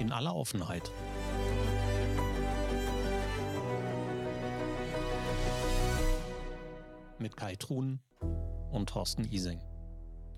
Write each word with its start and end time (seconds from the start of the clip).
in 0.00 0.12
aller 0.12 0.34
Offenheit. 0.34 0.90
Mit 7.18 7.36
Kai 7.36 7.54
Truhn 7.56 8.00
und 8.72 8.88
Thorsten 8.88 9.24
Ising. 9.30 9.60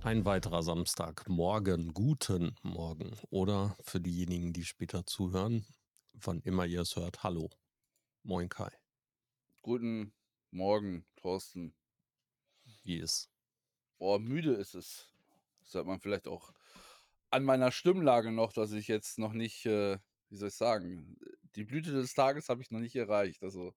Ein 0.02 0.24
weiterer 0.24 0.64
Samstag. 0.64 1.28
Morgen, 1.28 1.94
guten 1.94 2.56
Morgen. 2.62 3.16
Oder 3.30 3.76
für 3.82 4.00
diejenigen, 4.00 4.52
die 4.52 4.64
später 4.64 5.06
zuhören, 5.06 5.64
wann 6.12 6.40
immer 6.40 6.66
ihr 6.66 6.80
es 6.80 6.96
hört, 6.96 7.22
hallo. 7.22 7.48
Moin 8.24 8.48
Kai. 8.48 8.72
Guten 9.62 10.12
Morgen, 10.50 11.04
Thorsten. 11.14 11.72
Wie 12.82 12.96
ist? 12.96 13.30
Boah, 13.98 14.18
müde 14.18 14.54
ist 14.54 14.74
es. 14.74 15.06
Das 15.60 15.74
hört 15.74 15.86
man 15.86 16.00
vielleicht 16.00 16.26
auch 16.26 16.52
an 17.32 17.44
meiner 17.44 17.72
Stimmlage 17.72 18.30
noch, 18.30 18.52
dass 18.52 18.72
ich 18.72 18.88
jetzt 18.88 19.18
noch 19.18 19.32
nicht, 19.32 19.64
äh, 19.66 19.98
wie 20.28 20.36
soll 20.36 20.48
ich 20.48 20.54
sagen, 20.54 21.16
die 21.56 21.64
Blüte 21.64 21.92
des 21.92 22.14
Tages 22.14 22.48
habe 22.48 22.62
ich 22.62 22.70
noch 22.70 22.80
nicht 22.80 22.96
erreicht. 22.96 23.42
Also 23.42 23.74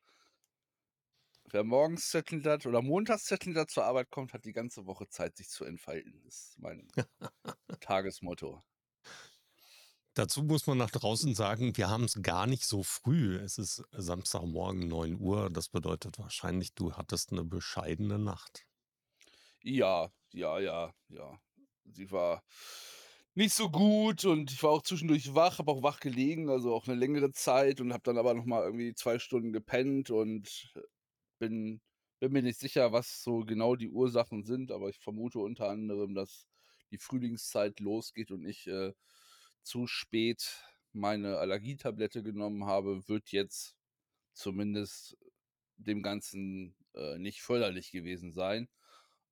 wer 1.45 1.63
morgens 1.63 2.09
zettelnd 2.09 2.65
oder 2.65 2.81
montags 2.81 3.25
zettelnd 3.25 3.69
zur 3.69 3.85
Arbeit 3.85 4.11
kommt, 4.11 4.33
hat 4.33 4.45
die 4.45 4.53
ganze 4.53 4.85
Woche 4.85 5.07
Zeit, 5.07 5.37
sich 5.37 5.49
zu 5.49 5.63
entfalten. 5.63 6.21
Das 6.25 6.35
ist 6.35 6.59
mein 6.59 6.87
Tagesmotto. 7.79 8.61
Dazu 10.15 10.43
muss 10.43 10.65
man 10.67 10.77
nach 10.77 10.91
draußen 10.91 11.35
sagen, 11.35 11.75
wir 11.75 11.89
haben 11.89 12.05
es 12.05 12.21
gar 12.21 12.47
nicht 12.47 12.63
so 12.63 12.83
früh. 12.83 13.37
Es 13.37 13.57
ist 13.57 13.83
Samstagmorgen 13.91 14.87
9 14.87 15.19
Uhr. 15.19 15.49
Das 15.49 15.69
bedeutet 15.69 16.19
wahrscheinlich, 16.19 16.73
du 16.73 16.93
hattest 16.93 17.31
eine 17.31 17.43
bescheidene 17.43 18.17
Nacht. 18.17 18.65
Ja, 19.61 20.09
ja, 20.31 20.59
ja, 20.59 20.93
ja. 21.09 21.39
Sie 21.85 22.11
war 22.11 22.43
nicht 23.35 23.53
so 23.53 23.69
gut 23.69 24.25
und 24.25 24.51
ich 24.51 24.63
war 24.63 24.71
auch 24.71 24.81
zwischendurch 24.81 25.35
wach, 25.35 25.59
habe 25.59 25.71
auch 25.71 25.83
wach 25.83 25.99
gelegen, 25.99 26.49
also 26.49 26.73
auch 26.73 26.87
eine 26.87 26.95
längere 26.97 27.31
Zeit 27.31 27.81
und 27.81 27.91
habe 27.93 28.03
dann 28.03 28.17
aber 28.17 28.33
noch 28.33 28.45
mal 28.45 28.63
irgendwie 28.63 28.93
zwei 28.93 29.19
Stunden 29.19 29.51
gepennt 29.53 30.09
und 30.11 30.73
bin 31.39 31.81
bin 32.19 32.31
mir 32.33 32.41
nicht 32.43 32.59
sicher, 32.59 32.91
was 32.93 33.23
so 33.23 33.39
genau 33.45 33.75
die 33.75 33.89
Ursachen 33.89 34.43
sind, 34.45 34.71
aber 34.71 34.89
ich 34.89 34.99
vermute 34.99 35.39
unter 35.39 35.69
anderem, 35.69 36.15
dass 36.15 36.47
die 36.91 36.97
Frühlingszeit 36.97 37.79
losgeht 37.81 38.31
und 38.31 38.45
ich 38.45 38.67
äh, 38.67 38.93
zu 39.63 39.87
spät 39.87 40.63
meine 40.93 41.37
Allergietablette 41.39 42.23
genommen 42.23 42.65
habe, 42.65 43.07
wird 43.09 43.31
jetzt 43.31 43.75
zumindest 44.33 45.17
dem 45.77 46.03
Ganzen 46.03 46.75
äh, 46.95 47.17
nicht 47.19 47.41
förderlich 47.41 47.91
gewesen 47.91 48.31
sein. 48.33 48.69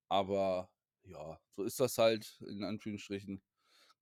Aber 0.10 0.70
ja, 1.04 1.40
so 1.56 1.64
ist 1.64 1.80
das 1.80 1.98
halt 1.98 2.42
in 2.48 2.64
Anführungsstrichen. 2.64 3.42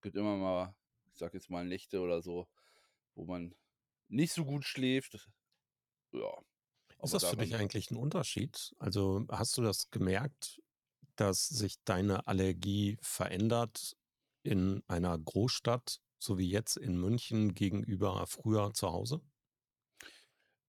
Gibt 0.02 0.16
immer 0.16 0.36
mal, 0.36 0.74
ich 1.12 1.18
sag 1.18 1.32
jetzt 1.32 1.48
mal 1.48 1.64
Nächte 1.64 2.00
oder 2.00 2.20
so, 2.22 2.48
wo 3.14 3.24
man 3.24 3.54
nicht 4.08 4.32
so 4.32 4.44
gut 4.44 4.64
schläft. 4.64 5.28
Ja. 6.12 6.42
Ist 7.02 7.14
das 7.14 7.24
für 7.24 7.36
dich 7.36 7.54
eigentlich 7.54 7.90
ein 7.90 7.96
Unterschied? 7.96 8.74
Also 8.78 9.24
hast 9.30 9.56
du 9.56 9.62
das 9.62 9.90
gemerkt, 9.90 10.60
dass 11.16 11.48
sich 11.48 11.76
deine 11.84 12.26
Allergie 12.26 12.98
verändert 13.00 13.96
in 14.42 14.82
einer 14.88 15.18
Großstadt, 15.18 16.00
so 16.18 16.38
wie 16.38 16.50
jetzt 16.50 16.76
in 16.76 16.98
München 16.98 17.54
gegenüber 17.54 18.26
früher 18.26 18.72
zu 18.74 18.92
Hause? 18.92 19.20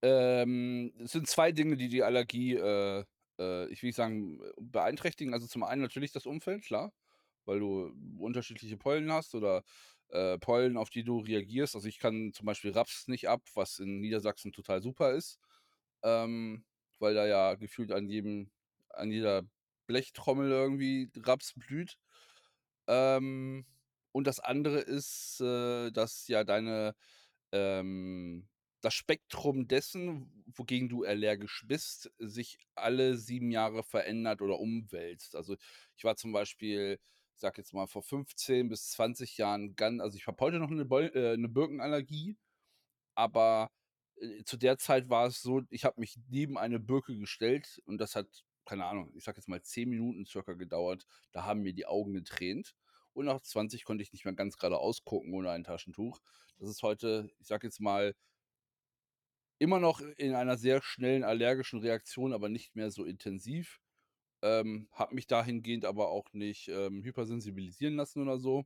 Ähm, 0.01 0.93
es 1.03 1.11
sind 1.11 1.27
zwei 1.27 1.51
Dinge, 1.51 1.77
die 1.77 1.87
die 1.87 2.03
Allergie, 2.03 2.55
äh, 2.55 3.05
äh, 3.39 3.71
ich 3.71 3.83
will 3.83 3.93
sagen, 3.93 4.41
beeinträchtigen. 4.59 5.33
Also 5.33 5.47
zum 5.47 5.63
einen 5.63 5.81
natürlich 5.81 6.11
das 6.11 6.25
Umfeld, 6.25 6.63
klar, 6.63 6.91
weil 7.45 7.59
du 7.59 7.93
unterschiedliche 8.17 8.77
Pollen 8.77 9.11
hast 9.11 9.35
oder 9.35 9.63
äh, 10.09 10.37
Pollen, 10.39 10.77
auf 10.77 10.89
die 10.89 11.03
du 11.03 11.19
reagierst. 11.19 11.75
Also 11.75 11.87
ich 11.87 11.99
kann 11.99 12.31
zum 12.33 12.45
Beispiel 12.45 12.71
Raps 12.71 13.07
nicht 13.07 13.27
ab, 13.29 13.41
was 13.55 13.79
in 13.79 13.99
Niedersachsen 14.01 14.51
total 14.53 14.81
super 14.81 15.13
ist, 15.13 15.39
ähm, 16.03 16.65
weil 16.99 17.13
da 17.15 17.25
ja 17.27 17.55
gefühlt 17.55 17.91
an 17.91 18.07
jedem, 18.09 18.51
an 18.89 19.11
jeder 19.11 19.43
Blechtrommel 19.87 20.51
irgendwie 20.51 21.09
Raps 21.17 21.53
blüht. 21.55 21.97
Ähm, 22.87 23.65
und 24.11 24.27
das 24.27 24.39
andere 24.39 24.79
ist, 24.79 25.41
äh, 25.41 25.91
dass 25.91 26.27
ja 26.27 26.43
deine, 26.43 26.95
ähm, 27.51 28.47
das 28.81 28.93
Spektrum 28.93 29.67
dessen, 29.67 30.43
wogegen 30.55 30.89
du 30.89 31.03
allergisch 31.05 31.63
bist, 31.67 32.11
sich 32.19 32.57
alle 32.75 33.17
sieben 33.17 33.51
Jahre 33.51 33.83
verändert 33.83 34.41
oder 34.41 34.59
umwälzt. 34.59 35.35
Also 35.35 35.55
ich 35.95 36.03
war 36.03 36.15
zum 36.17 36.33
Beispiel, 36.33 36.99
sag 37.43 37.57
jetzt 37.57 37.73
mal, 37.73 37.87
vor 37.87 38.03
15 38.03 38.69
bis 38.69 38.91
20 38.91 39.37
Jahren 39.37 39.75
ganz, 39.75 40.01
also 40.01 40.17
ich 40.17 40.27
habe 40.27 40.37
heute 40.39 40.59
noch 40.59 40.71
eine, 40.71 40.85
Bol 40.85 41.11
äh, 41.13 41.33
eine 41.33 41.49
Birkenallergie, 41.49 42.37
aber 43.15 43.69
äh, 44.15 44.43
zu 44.45 44.57
der 44.57 44.77
Zeit 44.77 45.09
war 45.09 45.27
es 45.27 45.41
so, 45.41 45.61
ich 45.69 45.85
habe 45.85 45.99
mich 45.99 46.17
neben 46.29 46.57
eine 46.57 46.79
Birke 46.79 47.17
gestellt 47.17 47.81
und 47.85 47.97
das 47.99 48.15
hat, 48.15 48.27
keine 48.65 48.85
Ahnung, 48.85 49.11
ich 49.15 49.25
sag 49.25 49.35
jetzt 49.37 49.49
mal 49.49 49.61
10 49.61 49.89
Minuten 49.89 50.25
circa 50.25 50.53
gedauert. 50.53 51.05
Da 51.33 51.43
haben 51.45 51.61
mir 51.61 51.73
die 51.73 51.85
Augen 51.85 52.13
getränt. 52.13 52.73
Und 53.13 53.25
nach 53.25 53.41
20 53.41 53.83
konnte 53.83 54.03
ich 54.03 54.13
nicht 54.13 54.25
mehr 54.25 54.33
ganz 54.33 54.57
gerade 54.57 54.77
ausgucken 54.79 55.33
ohne 55.33 55.51
ein 55.51 55.65
Taschentuch. 55.65 56.19
Das 56.59 56.69
ist 56.69 56.81
heute, 56.81 57.29
ich 57.39 57.47
sag 57.47 57.63
jetzt 57.63 57.81
mal, 57.81 58.15
immer 59.59 59.79
noch 59.79 59.99
in 60.17 60.33
einer 60.33 60.57
sehr 60.57 60.81
schnellen 60.81 61.23
allergischen 61.23 61.79
Reaktion, 61.79 62.33
aber 62.33 62.49
nicht 62.49 62.75
mehr 62.75 62.89
so 62.89 63.05
intensiv. 63.05 63.82
Ähm, 64.43 64.89
habe 64.91 65.15
mich 65.15 65.27
dahingehend 65.27 65.85
aber 65.85 66.09
auch 66.09 66.33
nicht 66.33 66.67
ähm, 66.67 67.01
hypersensibilisieren 67.01 67.95
lassen 67.95 68.21
oder 68.21 68.37
so, 68.37 68.65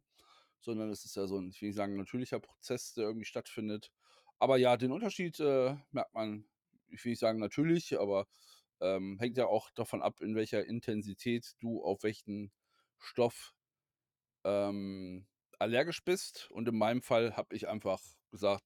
sondern 0.60 0.90
es 0.90 1.06
ist 1.06 1.16
ja 1.16 1.28
so 1.28 1.38
ein, 1.38 1.50
ich 1.50 1.62
will 1.62 1.70
nicht 1.70 1.76
sagen, 1.78 1.96
natürlicher 1.98 2.40
Prozess, 2.40 2.94
der 2.94 3.06
irgendwie 3.06 3.26
stattfindet. 3.26 3.92
Aber 4.40 4.58
ja, 4.58 4.76
den 4.76 4.92
Unterschied 4.92 5.40
äh, 5.40 5.76
merkt 5.92 6.16
man, 6.16 6.46
ich 6.90 7.06
will 7.06 7.12
nicht 7.12 7.20
sagen 7.20 7.40
natürlich, 7.40 8.00
aber 8.00 8.28
ähm, 8.82 9.20
hängt 9.20 9.38
ja 9.38 9.46
auch 9.46 9.70
davon 9.72 10.02
ab, 10.02 10.22
in 10.22 10.36
welcher 10.36 10.66
Intensität 10.66 11.54
du 11.60 11.84
auf 11.84 12.02
welchen 12.04 12.52
Stoff 12.98 13.54
ähm, 14.46 15.28
allergisch 15.59 16.04
bist. 16.04 16.50
Und 16.52 16.68
in 16.68 16.78
meinem 16.78 17.04
Fall 17.04 17.38
habe 17.38 17.56
ich 17.56 17.68
einfach 17.68 18.02
gesagt, 18.32 18.64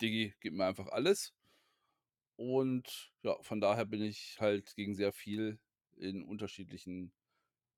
Diggi, 0.00 0.34
gib 0.40 0.54
mir 0.54 0.66
einfach 0.66 0.88
alles. 0.88 1.34
Und 2.36 3.12
ja, 3.22 3.36
von 3.42 3.60
daher 3.60 3.86
bin 3.86 4.02
ich 4.02 4.36
halt 4.40 4.74
gegen 4.74 4.94
sehr 4.94 5.12
viel 5.12 5.58
in 5.96 6.22
unterschiedlichen 6.22 7.12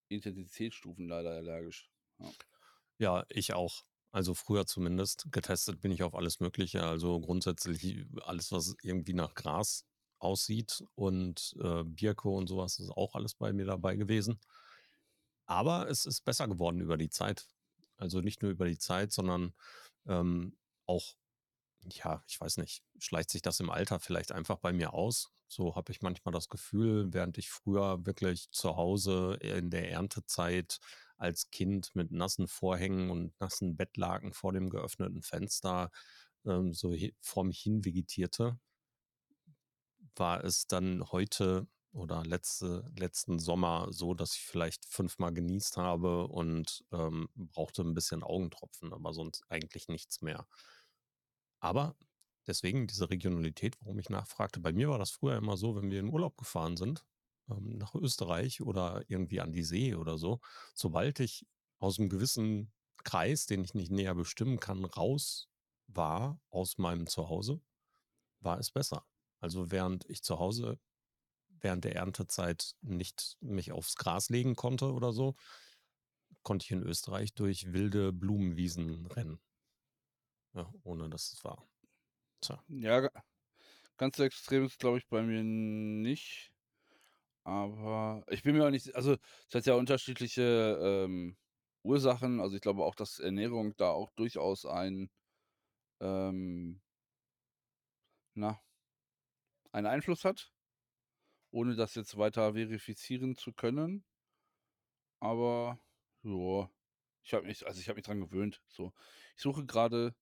Intensitätsstufen 0.08 1.08
leider 1.08 1.30
allergisch. 1.30 1.90
Ja, 2.18 2.32
ja 2.98 3.26
ich 3.28 3.52
auch. 3.52 3.84
Also 4.10 4.34
früher 4.34 4.66
zumindest. 4.66 5.26
Getestet 5.30 5.80
bin 5.80 5.92
ich 5.92 6.02
auf 6.02 6.14
alles 6.14 6.40
Mögliche. 6.40 6.82
Also 6.82 7.20
grundsätzlich 7.20 8.04
alles, 8.22 8.52
was 8.52 8.74
irgendwie 8.82 9.12
nach 9.14 9.34
Gras 9.34 9.86
aussieht 10.18 10.82
und 10.94 11.54
äh, 11.60 11.84
Birke 11.84 12.28
und 12.28 12.48
sowas 12.48 12.78
ist 12.78 12.90
auch 12.90 13.14
alles 13.14 13.34
bei 13.34 13.52
mir 13.52 13.66
dabei 13.66 13.96
gewesen. 13.96 14.40
Aber 15.46 15.88
es 15.88 16.06
ist 16.06 16.24
besser 16.24 16.48
geworden 16.48 16.80
über 16.80 16.96
die 16.96 17.10
Zeit. 17.10 17.46
Also 17.96 18.20
nicht 18.20 18.42
nur 18.42 18.50
über 18.50 18.66
die 18.66 18.78
Zeit, 18.78 19.12
sondern 19.12 19.54
ähm, 20.06 20.56
auch, 20.86 21.16
ja, 21.90 22.22
ich 22.26 22.40
weiß 22.40 22.58
nicht, 22.58 22.82
schleicht 22.98 23.30
sich 23.30 23.42
das 23.42 23.60
im 23.60 23.70
Alter 23.70 24.00
vielleicht 24.00 24.32
einfach 24.32 24.58
bei 24.58 24.72
mir 24.72 24.92
aus. 24.94 25.32
So 25.48 25.74
habe 25.76 25.92
ich 25.92 26.02
manchmal 26.02 26.32
das 26.32 26.48
Gefühl, 26.48 27.12
während 27.12 27.38
ich 27.38 27.50
früher 27.50 28.04
wirklich 28.06 28.50
zu 28.50 28.76
Hause 28.76 29.38
in 29.40 29.70
der 29.70 29.90
Erntezeit 29.90 30.78
als 31.16 31.50
Kind 31.50 31.94
mit 31.94 32.12
nassen 32.12 32.48
Vorhängen 32.48 33.10
und 33.10 33.38
nassen 33.40 33.76
Bettlaken 33.76 34.32
vor 34.32 34.52
dem 34.52 34.68
geöffneten 34.70 35.22
Fenster 35.22 35.90
ähm, 36.46 36.72
so 36.74 36.94
vor 37.20 37.44
mich 37.44 37.60
hin 37.60 37.84
vegetierte, 37.84 38.58
war 40.16 40.44
es 40.44 40.66
dann 40.66 41.10
heute 41.12 41.66
oder 41.92 42.22
letzte, 42.24 42.84
letzten 42.96 43.38
Sommer 43.38 43.88
so, 43.90 44.14
dass 44.14 44.34
ich 44.34 44.44
vielleicht 44.44 44.84
fünfmal 44.84 45.32
genießt 45.32 45.76
habe 45.78 46.28
und 46.28 46.84
ähm, 46.92 47.28
brauchte 47.34 47.82
ein 47.82 47.94
bisschen 47.94 48.22
Augentropfen, 48.22 48.92
aber 48.92 49.12
sonst 49.14 49.44
eigentlich 49.48 49.88
nichts 49.88 50.20
mehr. 50.20 50.46
Aber 51.60 51.96
deswegen 52.48 52.86
diese 52.86 53.10
Regionalität, 53.10 53.76
warum 53.80 53.98
ich 53.98 54.10
nachfragte, 54.10 54.60
bei 54.60 54.72
mir 54.72 54.88
war 54.88 54.98
das 54.98 55.10
früher 55.10 55.36
immer 55.36 55.56
so, 55.56 55.76
wenn 55.76 55.90
wir 55.90 56.00
in 56.00 56.08
Urlaub 56.08 56.36
gefahren 56.36 56.76
sind, 56.76 57.04
ähm, 57.48 57.76
nach 57.78 57.94
Österreich 57.94 58.60
oder 58.60 59.04
irgendwie 59.08 59.40
an 59.40 59.52
die 59.52 59.62
See 59.62 59.94
oder 59.94 60.18
so, 60.18 60.40
sobald 60.74 61.20
ich 61.20 61.46
aus 61.78 61.98
einem 61.98 62.08
gewissen 62.08 62.72
Kreis, 63.04 63.46
den 63.46 63.62
ich 63.62 63.74
nicht 63.74 63.92
näher 63.92 64.14
bestimmen 64.14 64.58
kann, 64.58 64.84
raus 64.84 65.48
war 65.86 66.40
aus 66.50 66.78
meinem 66.78 67.06
Zuhause, 67.06 67.60
war 68.40 68.58
es 68.58 68.70
besser. 68.70 69.06
Also 69.40 69.70
während 69.70 70.04
ich 70.10 70.22
zu 70.22 70.38
Hause 70.38 70.80
während 71.60 71.84
der 71.84 71.96
Erntezeit 71.96 72.74
nicht 72.82 73.36
mich 73.40 73.72
aufs 73.72 73.96
Gras 73.96 74.28
legen 74.30 74.56
konnte 74.56 74.92
oder 74.92 75.12
so, 75.12 75.34
konnte 76.42 76.64
ich 76.64 76.70
in 76.70 76.82
Österreich 76.82 77.34
durch 77.34 77.72
wilde 77.72 78.12
Blumenwiesen 78.12 79.06
rennen. 79.06 79.40
Ja, 80.54 80.72
ohne 80.82 81.08
dass 81.10 81.32
es 81.32 81.44
war. 81.44 81.68
Tja. 82.42 82.62
Ja, 82.68 83.08
ganz 83.98 84.16
so 84.18 84.24
extrem 84.24 84.64
ist, 84.66 84.78
glaube 84.80 84.98
ich, 84.98 85.08
bei 85.08 85.22
mir 85.22 85.42
nicht. 85.44 86.52
Aber 87.44 88.24
ich 88.28 88.42
bin 88.42 88.56
mir 88.56 88.66
auch 88.66 88.70
nicht, 88.70 88.94
also 88.96 89.16
es 89.48 89.54
hat 89.54 89.66
ja 89.66 89.74
unterschiedliche 89.74 90.78
ähm, 90.82 91.36
Ursachen. 91.84 92.40
Also 92.40 92.56
ich 92.56 92.62
glaube 92.62 92.84
auch, 92.84 92.94
dass 92.96 93.18
Ernährung 93.20 93.76
da 93.76 93.90
auch 93.90 94.10
durchaus 94.12 94.66
ein 94.66 95.10
ähm 96.00 96.80
na 98.36 98.60
einen 99.72 99.86
Einfluss 99.86 100.24
hat, 100.24 100.52
ohne 101.50 101.74
das 101.76 101.94
jetzt 101.94 102.16
weiter 102.18 102.54
verifizieren 102.54 103.36
zu 103.36 103.52
können. 103.52 104.04
Aber 105.22 105.78
ja, 106.22 106.70
ich 107.22 107.34
habe 107.34 107.46
mich 107.46 107.66
also, 107.66 107.80
ich 107.80 107.88
habe 107.88 107.96
mich 107.96 108.04
dran 108.06 108.20
gewöhnt, 108.20 108.62
so. 108.68 108.92
Ich 109.36 109.42
suche 109.42 109.66
grade 109.66 110.14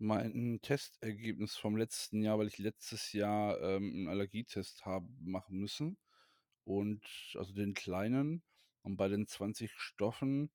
mein 0.00 0.60
Testergebnis 0.62 1.56
vom 1.56 1.76
letzten 1.76 2.22
Jahr, 2.22 2.38
weil 2.38 2.48
ich 2.48 2.58
letztes 2.58 3.12
Jahr, 3.12 3.60
ähm, 3.62 4.04
'n 4.06 4.08
Allergietest 4.08 4.84
habe 4.86 5.08
machen 5.20 5.58
müssen 5.58 5.98
und 6.64 7.02
also, 7.36 7.52
den 7.54 7.74
kleinen. 7.74 8.42
Und 8.82 8.96
bei 8.96 9.08
den 9.08 9.26
20 9.28 9.72
Stoffen 9.78 10.50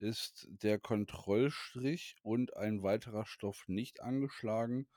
ist 0.00 0.48
der 0.50 0.78
Kontrollstrich 0.80 2.16
und 2.22 2.56
ein 2.56 2.82
weiterer 2.84 3.26
Stoff 3.26 3.64
nicht 3.68 4.02
angeschlagen. 4.02 4.88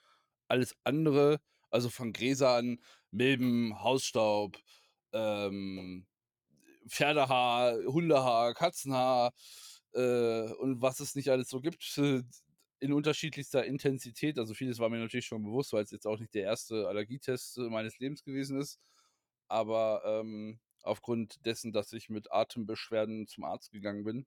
Alles 0.50 0.78
andere, 0.86 1.42
also, 1.72 1.90
von 1.90 2.14
Gräsern, 2.14 2.80
Milben, 3.12 3.82
Hausstaub, 3.84 4.58
ähm, 5.14 6.08
Pferdehaar, 6.90 7.78
Hundehaar, 7.86 8.54
Katzenhaar, 8.56 9.34
äh, 9.94 10.52
und 10.54 10.82
was 10.82 11.00
es 11.02 11.16
nicht 11.16 11.30
alles 11.32 11.50
so 11.50 11.62
gibt, 11.62 11.84
in 12.80 12.94
unterschiedlichster 12.94 13.66
Intensität. 13.66 14.38
Also, 14.40 14.54
vieles 14.54 14.80
war 14.80 14.90
mir 14.90 15.00
natürlich 15.00 15.26
schon 15.28 15.44
bewusst, 15.44 15.74
weil's 15.74 15.92
jetzt 15.92 16.08
auch 16.08 16.20
nicht 16.20 16.34
der 16.34 16.44
erste 16.44 16.88
Allergietest, 16.88 17.58
äh, 17.60 17.70
meines 17.70 18.00
Lebens 18.00 18.24
gewesen 18.24 18.60
ist. 18.60 18.80
Aber, 19.48 20.04
ähm, 20.06 20.60
aufgrund 20.84 21.46
dessen, 21.46 21.74
dass 21.74 21.94
ich 21.94 22.10
mit 22.10 22.32
Atembeschwerden 22.32 23.28
zum 23.28 23.44
Arzt 23.46 23.72
gegangen 23.72 24.04
bin 24.06 24.26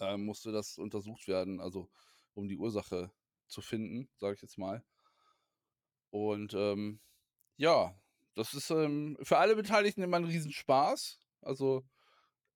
ähm, 0.00 0.24
musste 0.24 0.52
das 0.52 0.78
untersucht 0.78 1.28
werden, 1.28 1.60
also, 1.60 1.90
um 2.34 2.48
die 2.48 2.58
Ursache 2.58 3.10
zu 3.48 3.60
finden, 3.62 4.08
sage 4.16 4.34
ich 4.34 4.42
jetzt 4.42 4.58
mal. 4.58 4.84
Und, 6.10 6.52
ähm, 6.54 7.00
ja, 7.56 7.94
das 8.34 8.54
ist, 8.54 8.70
ähm, 8.70 9.18
für 9.22 9.38
alle 9.38 9.56
Beteiligten 9.56 10.02
immer 10.02 10.18
'n 10.18 10.24
Riesenspaß. 10.26 11.20
Also, 11.42 11.84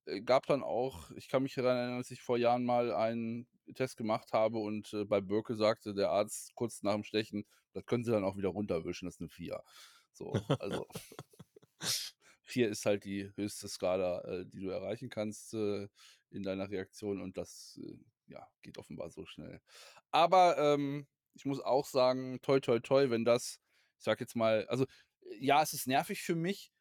äh, 0.05 0.21
gab 0.21 0.45
dann 0.47 0.63
auch 0.63 1.11
ich 1.11 1.29
kann 1.29 1.43
mich 1.43 1.55
daran 1.55 1.77
erinnern, 1.77 1.97
als 1.97 2.11
ich 2.11 2.21
vor 2.23 2.37
Jahren 2.37 2.65
mal 2.65 2.93
einen 2.93 3.47
Test 3.73 3.97
gemacht 3.97 4.33
habe 4.33 4.57
und, 4.59 4.93
äh, 4.93 5.05
bei 5.05 5.21
Birke 5.21 5.55
sagte 5.55 5.93
der 5.93 6.11
Arzt 6.11 6.55
kurz 6.55 6.81
nach'm 6.83 7.03
Stechen: 7.03 7.45
„Das 7.73 7.85
können 7.85 8.03
Sie 8.05 8.11
dann 8.11 8.23
auch 8.25 8.37
wieder 8.37 8.49
runterwischen, 8.49 9.05
das 9.05 9.15
ist 9.15 9.21
'ne 9.21 9.29
4.“ 9.29 9.63
So, 10.13 10.47
also 10.57 10.87
4 12.43 12.69
ist 12.69 12.85
halt 12.85 13.03
die 13.05 13.31
höchste 13.35 13.67
Skala, 13.67 14.21
äh, 14.25 14.45
die 14.45 14.59
du 14.61 14.69
erreichen 14.69 15.09
kannst, 15.09 15.53
äh, 15.53 15.87
in 16.29 16.43
deiner 16.43 16.69
Reaktion 16.69 17.21
und 17.21 17.37
das, 17.37 17.79
äh, 17.83 17.97
ja, 18.31 18.47
geht 18.61 18.77
offenbar 18.77 19.09
so 19.09 19.25
schnell. 19.25 19.61
Aber, 20.11 20.57
ähm, 20.57 21.07
ich 21.33 21.45
muss 21.45 21.59
auch 21.61 21.85
sagen, 21.85 22.39
toi, 22.41 22.59
toi, 22.59 22.79
toi, 22.79 23.09
wenn 23.09 23.25
das, 23.25 23.59
ich 23.99 24.03
sage 24.05 24.21
jetzt 24.21 24.35
mal 24.35 24.65
also, 24.67 24.85
ja, 25.39 25.61
es 25.61 25.73
ist 25.73 25.87
nervig 25.87 26.21
für 26.23 26.35
mich, 26.35 26.71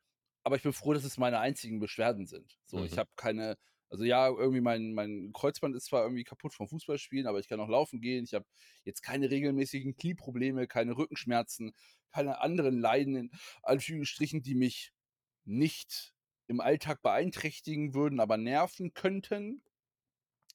aber 0.44 0.56
ich 0.56 0.62
bin 0.62 0.72
froh, 0.72 0.94
dass 0.94 1.04
es 1.04 1.18
meine 1.18 1.40
einzigen 1.40 1.80
Beschwerden 1.80 2.26
sind. 2.26 2.58
So, 2.66 2.84
ich 2.84 2.96
Mhm. 2.96 2.98
habe 2.98 3.10
keine 3.16 3.58
also, 3.90 4.04
ja, 4.04 4.28
irgendwie 4.28 4.60
mein 4.60 4.92
mein 4.94 5.32
Kreuzband 5.32 5.76
ist 5.76 5.86
zwar 5.86 6.02
irgendwie 6.04 6.24
kaputt 6.24 6.54
vom 6.54 6.68
Fußballspielen, 6.68 7.26
aber 7.26 7.38
ich 7.40 7.48
kann 7.48 7.58
noch 7.58 7.68
laufen 7.68 8.00
gehen. 8.00 8.24
Ich 8.24 8.34
habe 8.34 8.46
jetzt 8.84 9.02
keine 9.02 9.30
regelmäßigen 9.30 9.96
Knieprobleme, 9.96 10.66
keine 10.66 10.96
Rückenschmerzen, 10.96 11.72
keine 12.12 12.40
anderen 12.40 12.78
Leiden 12.78 13.16
in 13.16 13.30
Anführungsstrichen, 13.62 14.42
die 14.42 14.54
mich 14.54 14.92
nicht 15.44 16.14
im 16.48 16.60
Alltag 16.60 17.02
beeinträchtigen 17.02 17.94
würden, 17.94 18.20
aber 18.20 18.36
nerven 18.36 18.94
könnten. 18.94 19.62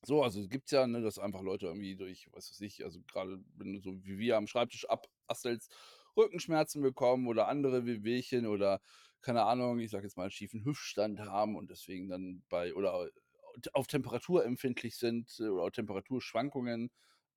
So, 0.04 0.24
also, 0.24 0.48
gibt's 0.48 0.72
ja, 0.72 0.88
ne, 0.88 1.02
dass 1.02 1.20
einfach 1.20 1.42
Leute 1.42 1.68
irgendwie 1.68 1.96
durch, 1.96 2.28
was 2.34 2.50
weiß 2.50 2.62
ich 2.62 2.84
also, 2.84 3.00
grade 3.08 3.44
wenn 3.56 3.74
du 3.74 3.80
so 3.80 4.04
wie 4.04 4.18
wir 4.18 4.38
am 4.38 4.48
Schreibtisch 4.48 4.86
abhastelst, 4.90 5.72
Rückenschmerzen 6.18 6.82
bekommen 6.82 7.28
oder 7.28 7.48
andere 7.48 7.86
Wehwehchen 7.86 8.48
oder 8.48 8.82
keine 9.22 9.44
Ahnung, 9.44 9.80
ich 9.80 9.92
sage 9.92 10.06
jetzt 10.06 10.18
mal, 10.18 10.32
schiefen 10.32 10.66
Hüftstand 10.66 11.20
haben 11.20 11.56
und 11.56 11.70
deswegen 11.70 12.10
dann 12.10 12.44
bei 12.50 12.74
oder 12.74 13.10
auf 13.74 13.88
Temperatur 13.88 14.46
empfindlich 14.46 14.98
sind 14.98 15.40
oder 15.40 15.72
Temperaturschwankungen, 15.72 16.90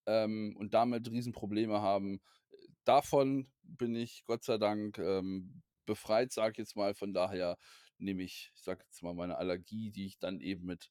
ähm, 0.07 0.57
und 0.59 0.75
damit 0.75 1.11
Riesenprobleme 1.11 1.81
haben. 1.81 2.21
Davon 2.85 3.51
bin 3.63 3.95
ich 3.97 4.25
Gott 4.27 4.45
sei 4.45 4.59
Dank, 4.59 4.99
ähm, 4.99 5.63
befreit, 5.87 6.33
sage 6.33 6.53
ich 6.53 6.59
jetzt 6.59 6.77
mal. 6.77 6.95
Von 6.95 7.13
daher 7.15 7.57
nehme 7.99 8.23
ich, 8.23 8.53
ich 8.55 8.63
sage 8.63 8.85
jetzt 8.85 9.03
mal, 9.03 9.15
meine 9.15 9.37
Allergie, 9.39 9.91
die 9.91 10.07
ich 10.07 10.19
dann 10.19 10.41
eben 10.41 10.67
mit 10.67 10.91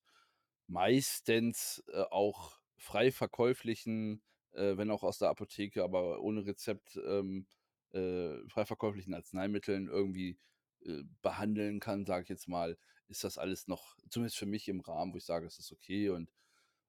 meistens, 0.67 1.83
äh, 1.93 2.03
auch 2.11 2.59
frei 2.77 3.11
verkäuflichen, 3.11 4.23
äh, 4.53 4.77
wenn 4.77 4.91
auch 4.91 5.03
aus 5.03 5.19
der 5.19 5.29
Apotheke, 5.29 5.83
aber 5.83 6.21
ohne 6.21 6.45
Rezept, 6.45 6.97
ähm, 7.05 7.47
äh, 7.91 8.37
frei 8.49 8.65
verkäuflichen 8.65 9.13
Arzneimitteln 9.13 9.87
irgendwie, 9.87 10.37
äh, 10.85 11.03
behandeln 11.21 11.79
kann, 11.79 12.05
sage 12.05 12.23
ich 12.23 12.29
jetzt 12.29 12.47
mal, 12.47 12.77
ist 13.07 13.23
das 13.23 13.37
alles 13.37 13.67
noch 13.67 13.97
zumindest 14.09 14.37
für 14.37 14.45
mich 14.45 14.67
im 14.69 14.81
Rahmen, 14.81 15.13
wo 15.13 15.17
ich 15.17 15.25
sage, 15.25 15.45
es 15.47 15.59
ist 15.59 15.71
okay 15.71 16.09
und, 16.09 16.31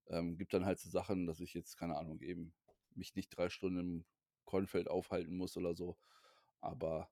ähm, 0.09 0.37
gibt 0.39 0.55
dann 0.55 0.67
halt 0.67 0.79
so 0.81 0.91
Sachen, 0.91 1.27
dass 1.27 1.41
ich 1.41 1.55
jetzt, 1.55 1.77
keine 1.79 1.97
Ahnung, 1.97 2.21
eben 2.23 2.55
mich 2.95 3.15
nicht 3.17 3.31
3 3.31 3.51
Stunden 3.51 3.79
im 3.81 4.07
Kornfeld 4.45 4.89
aufhalten 4.89 5.37
muss 5.37 5.57
oder 5.57 5.75
so. 5.75 5.99
Aber 6.61 7.11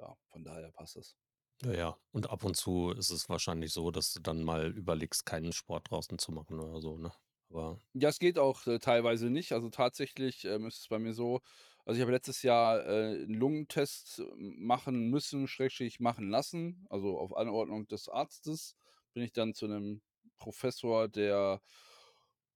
ja, 0.00 0.16
von 0.28 0.44
daher 0.44 0.72
passt 0.72 0.96
das. 0.96 1.16
Ja, 1.62 1.72
ja. 1.72 1.98
Und 2.12 2.28
ab 2.30 2.44
und 2.44 2.56
zu 2.56 2.90
ist 2.92 3.10
es 3.10 3.28
wahrscheinlich 3.28 3.72
so, 3.72 3.90
dass 3.90 4.12
du 4.12 4.20
dann 4.20 4.42
mal 4.44 4.70
überlegst, 4.76 5.24
keinen 5.26 5.52
Sport 5.52 5.90
draußen 5.90 6.18
zu 6.18 6.32
machen 6.32 6.60
oder 6.60 6.80
so, 6.80 6.96
ne? 6.98 7.12
Aber 7.50 7.80
Ja, 7.94 8.08
es 8.10 8.18
geht 8.18 8.38
auch, 8.38 8.66
äh, 8.66 8.78
teilweise 8.78 9.30
nicht. 9.30 9.52
Also, 9.52 9.70
tatsächlich, 9.70 10.44
ähm, 10.44 10.66
ist 10.66 10.80
es 10.80 10.88
bei 10.88 10.98
mir 10.98 11.14
so 11.14 11.40
also, 11.86 11.98
ich 11.98 12.02
habe 12.02 12.12
letztes 12.12 12.42
Jahr, 12.42 12.84
äh, 12.86 13.14
'n 13.24 13.34
Lungentest 13.34 14.22
machen 14.38 15.10
müssen, 15.10 15.48
Schrägstrich 15.48 16.00
machen 16.00 16.30
lassen. 16.30 16.86
Also, 16.90 17.18
auf 17.18 17.36
Anordnung 17.36 17.88
des 17.88 18.08
Arztes 18.08 18.76
bin 19.14 19.22
ich 19.24 19.32
dann 19.32 19.54
zu 19.54 19.68
'nem 19.68 20.02
Professor 20.38 21.08
der 21.08 21.60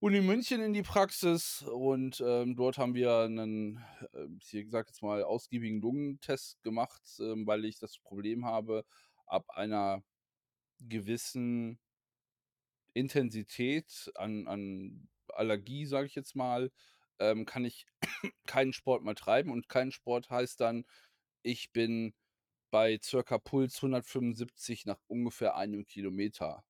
Uni 0.01 0.21
München 0.21 0.61
in 0.61 0.73
die 0.73 0.83
Praxis 0.83 1.63
und, 1.63 2.21
ähm, 2.25 2.55
dort 2.57 2.77
haben 2.79 2.95
wir 2.95 3.29
'nen, 3.29 3.79
äh, 4.13 4.27
ich 4.41 4.69
sage 4.71 4.87
jetzt 4.89 5.03
mal, 5.03 5.23
ausgiebigen 5.23 5.81
Lungentest 5.81 6.63
gemacht, 6.63 7.01
ähm, 7.21 7.47
weil 7.47 7.65
ich 7.65 7.79
das 7.79 7.99
Problem 7.99 8.45
habe, 8.45 8.85
ab 9.27 9.45
einer 9.51 10.03
gewissen 10.81 11.79
Intensität 12.95 14.11
an 14.15 14.47
an 14.47 15.07
Allergie, 15.29 15.85
sage 15.85 16.07
ich 16.07 16.15
jetzt 16.15 16.35
mal, 16.35 16.71
ähm, 17.21 17.45
kann 17.45 17.65
ich 17.65 17.87
keinen 18.47 18.73
Sport 18.73 19.03
mehr 19.03 19.15
treiben 19.15 19.51
und 19.51 19.69
kein 19.69 19.91
Sport 19.93 20.31
heißt 20.31 20.61
dann, 20.61 20.85
ich 21.43 21.71
bin 21.73 22.13
bei 22.71 22.99
circa 23.03 23.39
Puls 23.39 23.81
175 23.81 24.85
nach 24.87 24.99
ungefähr 25.07 25.55
1 25.57 25.85
Kilometer. 25.85 26.63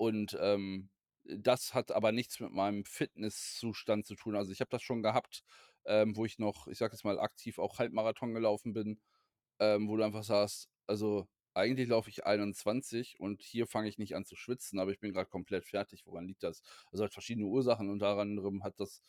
Und, 0.00 0.36
ähm, 0.40 0.90
das 1.24 1.72
hat 1.74 1.92
aber 1.92 2.10
nichts 2.12 2.40
mit 2.40 2.50
meinem 2.52 2.84
Fitnesszustand 2.84 4.06
zu 4.06 4.16
tun. 4.16 4.34
Also, 4.36 4.50
ich 4.52 4.60
habe 4.60 4.70
das 4.70 4.82
schon 4.82 5.02
gehabt, 5.02 5.42
ähm, 5.84 6.16
wo 6.16 6.24
ich 6.24 6.38
noch, 6.38 6.66
ich 6.66 6.78
sage 6.78 6.94
jetzt 6.94 7.04
mal, 7.04 7.20
aktiv 7.20 7.58
auch 7.58 7.78
Halbmarathon 7.78 8.34
gelaufen 8.34 8.72
bin, 8.72 9.00
ähm, 9.60 9.88
wo 9.88 9.96
du 9.96 10.04
einfach 10.04 10.24
sagst: 10.24 10.68
„Also, 10.88 11.28
eigentlich 11.54 11.88
laufe 11.88 12.10
ich 12.10 12.26
21 12.26 13.20
und 13.20 13.42
hier 13.42 13.66
fange 13.68 13.88
ich 13.88 13.98
nicht 13.98 14.16
an 14.16 14.24
zu 14.24 14.36
schwitzen, 14.36 14.78
aber 14.80 14.90
ich 14.92 15.00
bin 15.00 15.12
grad 15.12 15.30
komplett 15.30 15.66
fertig. 15.66 16.06
Woran 16.06 16.26
liegt 16.26 16.42
das?“ 16.42 16.62
Also, 16.92 17.04
hat 17.04 17.12
verschiedene 17.12 17.46
Ursachen, 17.46 17.88
unter 17.90 18.16
anderem 18.18 18.64
hat 18.64 18.80
das 18.80 19.02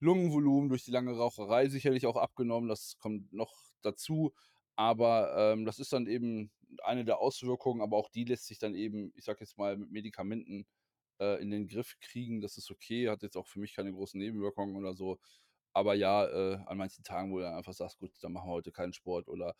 Lungenvolumen 0.00 0.68
durch 0.68 0.84
die 0.84 0.90
lange 0.90 1.12
Raucherei 1.16 1.68
sicherlich 1.68 2.06
auch 2.06 2.16
abgenommen. 2.16 2.68
Das 2.68 2.96
kommt 2.98 3.32
noch 3.32 3.54
dazu. 3.82 4.32
Aber, 4.76 5.34
ähm, 5.54 5.64
das 5.66 5.78
ist 5.78 5.92
dann 5.92 6.06
eben 6.06 6.50
eine 6.84 7.04
der 7.04 7.18
Auswirkungen, 7.20 7.82
aber 7.82 7.96
auch 7.98 8.08
die 8.10 8.24
lässt 8.24 8.46
sich 8.46 8.58
dann 8.58 8.74
eben, 8.74 9.12
ich 9.16 9.24
sage 9.24 9.40
jetzt 9.40 9.58
mal, 9.58 9.76
mit 9.76 9.90
Medikamenten, 9.90 10.66
äh, 11.20 11.40
in 11.42 11.50
den 11.50 11.66
Griff 11.68 11.96
kriegen. 12.00 12.40
Das 12.40 12.56
ist 12.56 12.70
okay, 12.70 13.08
hat 13.10 13.22
jetzt 13.22 13.36
auch 13.36 13.46
für 13.48 13.60
mich 13.60 13.74
keine 13.74 13.92
großen 13.92 14.18
Nebenwirkungen 14.20 14.76
oder 14.76 14.94
so. 14.94 15.18
Aber 15.72 15.94
ja, 15.94 16.26
äh, 16.26 16.56
an 16.66 16.78
manchen 16.78 17.04
Tagen, 17.04 17.32
wo 17.32 17.38
du 17.38 17.44
dann 17.44 17.54
einfach 17.54 17.72
sagst: 17.74 17.98
„Gut, 17.98 18.12
dann 18.22 18.32
machen 18.32 18.48
wir 18.48 18.54
heute 18.54 18.72
keinen 18.72 18.92
Sport“ 18.92 19.28
oder, 19.28 19.54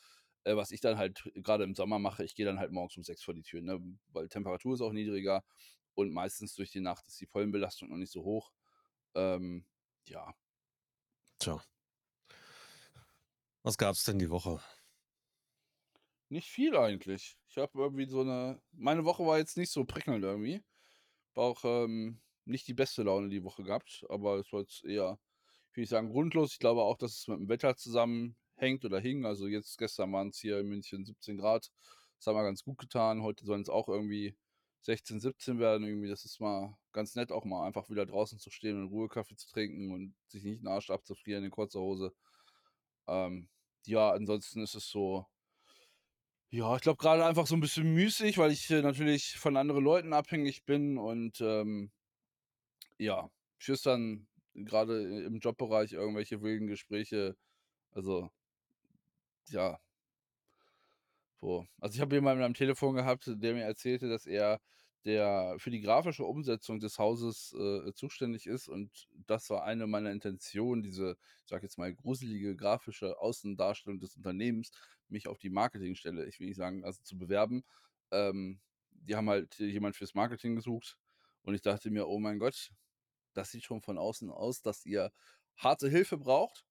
äh, 0.44 0.56
was 0.56 0.70
ich 0.73 0.80
dann 0.80 0.99
halt 0.99 1.23
grade 1.42 1.64
im 1.64 1.75
Sommer 1.75 1.99
mache, 1.99 2.25
ich 2.25 2.35
gehe 2.35 2.47
dann 2.47 2.59
halt 2.59 2.73
morgens 2.73 2.97
um 2.97 3.04
6 3.04 3.23
vor 3.23 3.35
die 3.35 3.42
Tür, 3.42 3.62
ne? 3.62 3.80
Weil 4.12 4.28
Temperatur 4.28 4.75
ist 4.75 4.80
auch 4.82 4.92
niedriger 4.92 5.44
und 5.94 6.12
meistens 6.12 6.54
durch 6.54 6.70
die 6.73 6.80
Nacht 6.80 7.06
ist 7.09 7.20
die 7.20 7.26
Pollenbelastung 7.26 7.88
noch 7.90 7.97
nicht 7.97 8.12
so 8.12 8.25
hoch. 8.25 8.52
Ähm, 9.14 9.66
ja. 10.09 10.35
Tja. 11.40 11.61
Was 13.64 13.76
gab's 13.76 14.04
denn 14.04 14.19
die 14.19 14.30
Woche? 14.30 14.61
Nicht 16.33 16.49
viel 16.49 16.76
eigentlich. 16.76 17.37
Ich 17.49 17.59
habe 17.59 17.76
irgendwie 17.80 18.07
so 18.07 18.23
'ne 18.23 18.62
meine 18.71 19.04
Woche 19.04 19.26
war 19.26 19.38
jetzt 19.38 19.57
nicht 19.57 19.73
so 19.73 19.85
prickelnd 19.85 20.23
irgendwie. 20.25 20.62
War 21.35 21.45
auch, 21.45 21.64
ähm, 21.64 22.21
nicht 22.47 22.69
die 22.69 22.75
beste 22.75 23.02
Laune 23.04 23.28
die 23.30 23.45
Woche 23.45 23.64
gehabt, 23.64 24.04
aber 24.11 24.37
es 24.38 24.52
war 24.52 24.61
jetzt 24.61 24.85
eher, 24.85 25.21
ich 25.71 25.76
will 25.76 25.83
nicht 25.83 25.90
sagen 25.90 26.11
grundlos. 26.11 26.52
Ich 26.54 26.59
glaube 26.61 26.83
auch, 26.83 26.99
dass 26.99 27.12
es 27.19 27.28
mit'm 27.28 27.49
Wetter 27.49 27.76
zusammenhängt 27.76 28.85
oder 28.85 29.00
hing. 29.00 29.26
Also, 29.26 29.47
jetzt 29.49 29.78
gestern 29.78 30.12
waren's 30.12 30.38
hier 30.38 30.61
in 30.61 30.69
München 30.69 31.04
17 31.07 31.38
C. 31.40 31.71
Das 32.19 32.26
hat 32.28 32.35
mal 32.35 32.45
ganz 32.45 32.64
gut 32.64 32.78
getan. 32.78 33.23
Heute 33.23 33.45
sollen's 33.47 33.69
auch 33.71 33.88
irgendwie 33.88 34.37
16, 34.82 35.20
17 35.20 35.58
werden 35.58 35.87
irgendwie. 35.87 36.08
Das 36.08 36.25
ist 36.25 36.40
mal 36.40 36.76
ganz 36.92 37.14
nett, 37.16 37.32
auch 37.32 37.44
mal 37.44 37.66
einfach 37.66 37.90
wieder 37.90 38.06
draußen 38.06 38.38
zu 38.38 38.50
stehen 38.50 38.78
und 38.82 38.88
Ruhe 38.88 39.08
Kaffee 39.08 39.37
zu 39.37 39.49
trinken 39.49 39.92
und 39.92 40.14
sich 40.28 40.44
nicht 40.44 40.62
'n 40.62 40.68
Arsch 40.68 40.90
abzufrieren 40.90 41.44
in 41.44 41.50
kurzer 41.50 41.80
Hose. 41.80 42.14
Ähm, 43.08 43.50
ja, 43.87 44.12
ansonsten 44.12 44.62
ist 44.62 44.75
es 44.76 44.88
so 44.90 45.26
ja, 46.52 46.75
ich 46.75 46.82
glaube 46.82 46.96
grade 46.99 47.25
einfach 47.25 47.46
so 47.46 47.54
'n 47.54 47.60
bisschen 47.60 47.94
müßig, 47.94 48.37
weil 48.38 48.50
ich, 48.50 48.68
äh, 48.70 48.82
natürlich 48.82 49.37
von 49.38 49.56
anderen 49.56 49.84
Leuten 49.84 50.12
abhängig 50.12 50.64
bin 50.64 50.99
und, 50.99 51.40
ähm 51.40 51.92
ja, 52.99 53.30
schüchtern 53.58 54.28
grade 54.66 55.02
i 55.22 55.25
im 55.25 55.38
Jobbereich 55.38 55.92
irgendwelche 55.92 56.42
wilden 56.42 56.66
Gespräche, 56.66 57.37
also 57.92 58.30
ja. 59.49 59.80
So, 61.40 61.66
also, 61.80 61.94
ich 61.94 62.00
habe 62.00 62.14
jemanden 62.16 62.42
am 62.44 62.54
Telefon 62.54 62.94
gehabt, 62.94 63.25
der 63.26 63.54
mir 63.54 63.62
erzählte, 63.64 64.09
dass 64.09 64.26
er 64.26 64.61
der 65.06 65.54
für 65.59 65.70
die 65.70 65.80
grafische 65.80 66.25
Umsetzung 66.25 66.78
des 66.80 66.99
Hauses, 66.99 67.54
äh, 67.59 67.92
zuständig 67.94 68.47
ist 68.47 68.68
und 68.68 69.09
das 69.26 69.49
war 69.49 69.64
eine 69.64 69.87
meiner 69.87 70.11
Intentionen, 70.12 70.82
diese, 70.82 71.16
ich 71.44 71.49
sage 71.49 71.62
jetzt 71.64 71.78
mal, 71.78 71.94
gruselige 71.94 72.54
grafische 72.54 73.18
Außendarstellung 73.18 73.99
des 73.99 74.16
Unternehmens, 74.16 74.70
mich 75.09 75.26
auf 75.28 75.38
die 75.38 75.49
Marketingstelle 75.50 76.26
ich 76.26 76.38
will 76.40 76.49
nicht 76.49 76.56
sagen, 76.59 76.85
also, 76.85 77.02
zu 77.02 77.16
bewerben. 77.16 77.64
Ähm, 78.11 78.61
die 78.90 79.16
haben 79.16 79.30
halt 79.30 79.59
jemand 79.59 79.97
fürs 79.97 80.14
Marketing 80.14 80.56
gesucht 80.56 80.99
und 81.42 81.54
ich 81.54 81.62
dachte 81.62 81.90
mir: 81.90 82.06
„Oh 82.09 82.18
mein 82.18 82.38
Gott, 82.38 82.70
das 83.35 83.50
sieht 83.50 83.64
schon 83.64 83.80
von 83.82 83.99
außen 83.99 84.30
aus, 84.30 84.62
dass 84.62 84.85
ihr 84.87 85.12
harte 85.56 85.88
Hilfe 85.88 86.18
braucht.“ 86.18 86.64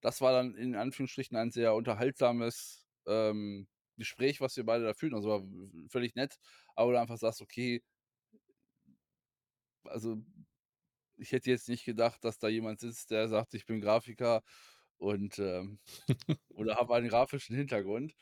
Das 0.00 0.20
war 0.20 0.32
dann 0.32 0.54
in 0.54 0.74
Anführungsstrichen 0.76 1.36
ein 1.36 1.50
sehr 1.50 1.74
unterhaltsames, 1.74 2.86
ähm, 3.06 3.68
Gespräch, 3.96 4.40
was 4.40 4.56
wir 4.56 4.64
beide 4.66 4.84
da 4.84 4.94
führten. 4.94 5.16
Also, 5.16 5.28
war 5.30 5.42
völlig 5.90 6.14
nett, 6.16 6.36
aber 6.76 6.92
du 6.92 7.00
einfach 7.00 7.18
sagst: 7.18 7.42
„Okay“ 7.42 7.82
also, 9.84 10.18
ich 11.18 11.32
hätte 11.32 11.50
jetzt 11.50 11.68
nicht 11.68 11.84
gedacht, 11.84 12.24
dass 12.24 12.38
da 12.38 12.48
jemand 12.48 12.80
sitzt, 12.80 13.10
der 13.10 13.28
sagt: 13.28 13.54
„Ich 13.54 13.66
bin 13.66 13.80
Grafiker 13.80 14.42
und, 14.98 15.38
ähm 15.40 15.80
oder 16.50 16.76
habe 16.76 16.94
einen 16.96 17.08
grafischen 17.10 17.56
Hintergrund.“ 17.56 18.14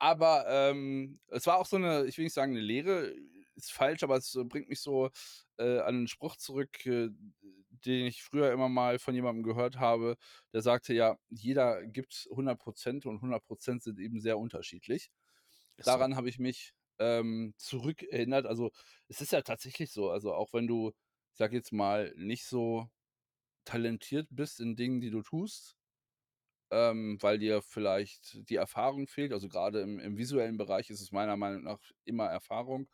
Aber, 0.00 0.46
ähm, 0.48 1.20
es 1.28 1.46
war 1.46 1.58
auch 1.58 1.66
so 1.66 1.78
'ne 1.78 2.06
ich 2.08 2.18
will 2.18 2.24
nicht 2.26 2.34
sagen 2.34 2.54
'ne 2.54 2.60
Lehre, 2.60 3.14
ist 3.56 3.72
falsch, 3.72 4.02
aber 4.04 4.16
es 4.18 4.38
bringt 4.48 4.68
mich 4.70 4.80
so, 4.82 5.10
äh, 5.58 5.80
an 5.80 5.96
'nen 6.00 6.08
Spruch 6.08 6.36
zurück, 6.38 6.84
äh, 6.86 7.10
den 7.84 8.06
ich 8.06 8.22
früher 8.22 8.52
immer 8.52 8.68
mal 8.68 8.98
von 8.98 9.14
jemandem 9.14 9.42
gehört 9.44 9.78
habe, 9.78 10.16
der 10.52 10.62
sagte: 10.62 10.94
„Ja, 10.94 11.18
jeder 11.30 11.86
gibt 11.86 12.28
100 12.30 12.60
% 12.60 13.06
und 13.06 13.20
100 13.22 13.46
% 13.46 13.82
sind 13.82 13.98
eben 14.00 14.20
sehr 14.20 14.38
unterschiedlich.“ 14.38 15.10
Ist 15.78 15.90
so. 15.92 16.04
Daran 16.04 16.16
habe 16.16 16.28
ich 16.30 16.38
mich, 16.38 16.72
ähm, 16.98 17.54
zurückerinnert. 17.58 18.46
Also, 18.46 18.70
es 19.08 19.20
ist 19.20 19.32
ja 19.32 19.42
tatsächlich 19.42 19.92
so, 19.92 20.10
also, 20.10 20.34
auch 20.34 20.52
wenn 20.54 20.66
du, 20.66 20.90
ich 21.32 21.38
sage 21.38 21.56
jetzt 21.56 21.72
mal, 21.72 22.14
nicht 22.16 22.46
so 22.46 22.88
talentiert 23.66 24.28
bist 24.30 24.60
in 24.60 24.76
Dingen, 24.76 25.00
die 25.02 25.10
du 25.10 25.22
tust, 25.22 25.76
ähm, 26.72 27.18
weil 27.22 27.38
dir 27.38 27.62
vielleicht 27.62 28.48
die 28.50 28.56
Erfahrung 28.56 29.08
fehlt. 29.08 29.32
Also, 29.34 29.48
grade 29.48 29.80
im 29.82 29.98
im 30.00 30.16
visuellen 30.18 30.56
Bereich 30.58 30.90
ist 30.90 31.00
es 31.02 31.12
meiner 31.12 31.36
Meinung 31.38 31.64
nach 31.64 31.80
immer 32.04 32.26
Erfahrung. 32.26 32.88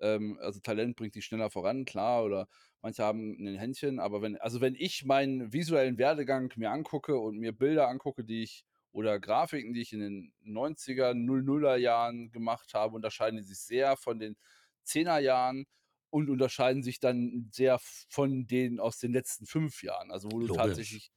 Ähm, 0.00 0.38
also, 0.40 0.60
Talent 0.60 0.96
bringt 0.96 1.14
dich 1.14 1.24
schneller 1.26 1.50
voran, 1.50 1.84
klar, 1.84 2.24
oder 2.24 2.48
manche 2.82 3.04
haben 3.04 3.32
'nen 3.38 3.56
Händchen, 3.56 4.00
aber 4.00 4.22
wenn 4.22 4.36
also, 4.38 4.60
wenn 4.60 4.74
ich 4.76 5.04
meinen 5.04 5.52
visuellen 5.52 5.98
Werdegang 5.98 6.52
mir 6.56 6.70
angucke 6.70 7.18
und 7.18 7.38
mir 7.38 7.52
Bilder 7.52 7.88
angucke, 7.88 8.24
die 8.24 8.42
ich 8.44 8.64
oder 8.92 9.20
Grafiken, 9.20 9.72
die 9.74 9.82
ich 9.82 9.92
in 9.92 10.00
den 10.00 10.32
90er, 10.42 11.14
00er 11.14 11.76
Jahren 11.76 12.30
gemacht 12.32 12.74
habe, 12.74 12.96
unterscheiden 12.96 13.36
die 13.38 13.42
sich 13.44 13.60
sehr 13.60 13.96
von 13.96 14.18
den 14.18 14.36
10er 14.84 15.18
Jahren 15.20 15.66
und 16.10 16.28
unterscheiden 16.30 16.82
sich 16.82 16.98
dann 17.00 17.50
sehr 17.52 17.78
von 18.08 18.46
denen 18.46 18.80
aus 18.80 18.98
den 18.98 19.12
letzten 19.12 19.46
5 19.46 19.82
Jahren, 19.82 20.10
also, 20.10 20.30
wo 20.32 20.40
du 20.40 20.48
Logisch. 20.48 21.00
tatsächlich 21.00 21.12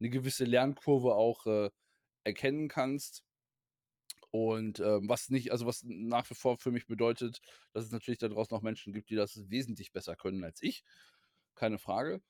'ne 0.00 0.10
gewisse 0.10 0.44
Lernkurve 0.44 1.14
auch, 1.16 1.46
äh, 1.46 1.70
erkennen 2.24 2.68
kannst. 2.68 3.20
Und, 4.34 4.80
ähm, 4.80 5.08
was 5.08 5.30
nicht 5.30 5.52
also, 5.52 5.66
was 5.66 5.82
nach 5.84 6.28
wie 6.30 6.34
vor 6.34 6.58
für 6.58 6.70
mich 6.70 6.86
bedeutet, 6.86 7.40
dass 7.72 7.84
es 7.86 7.92
natürlich 7.92 8.18
da 8.18 8.28
draußen 8.28 8.54
noch 8.54 8.62
Menschen 8.62 8.92
gibt, 8.92 9.10
die 9.10 9.16
das 9.16 9.48
wesentlich 9.50 9.92
besser 9.92 10.16
können 10.16 10.44
als 10.44 10.62
ich, 10.62 10.84
keine 11.54 11.78
Frage. 11.78 12.20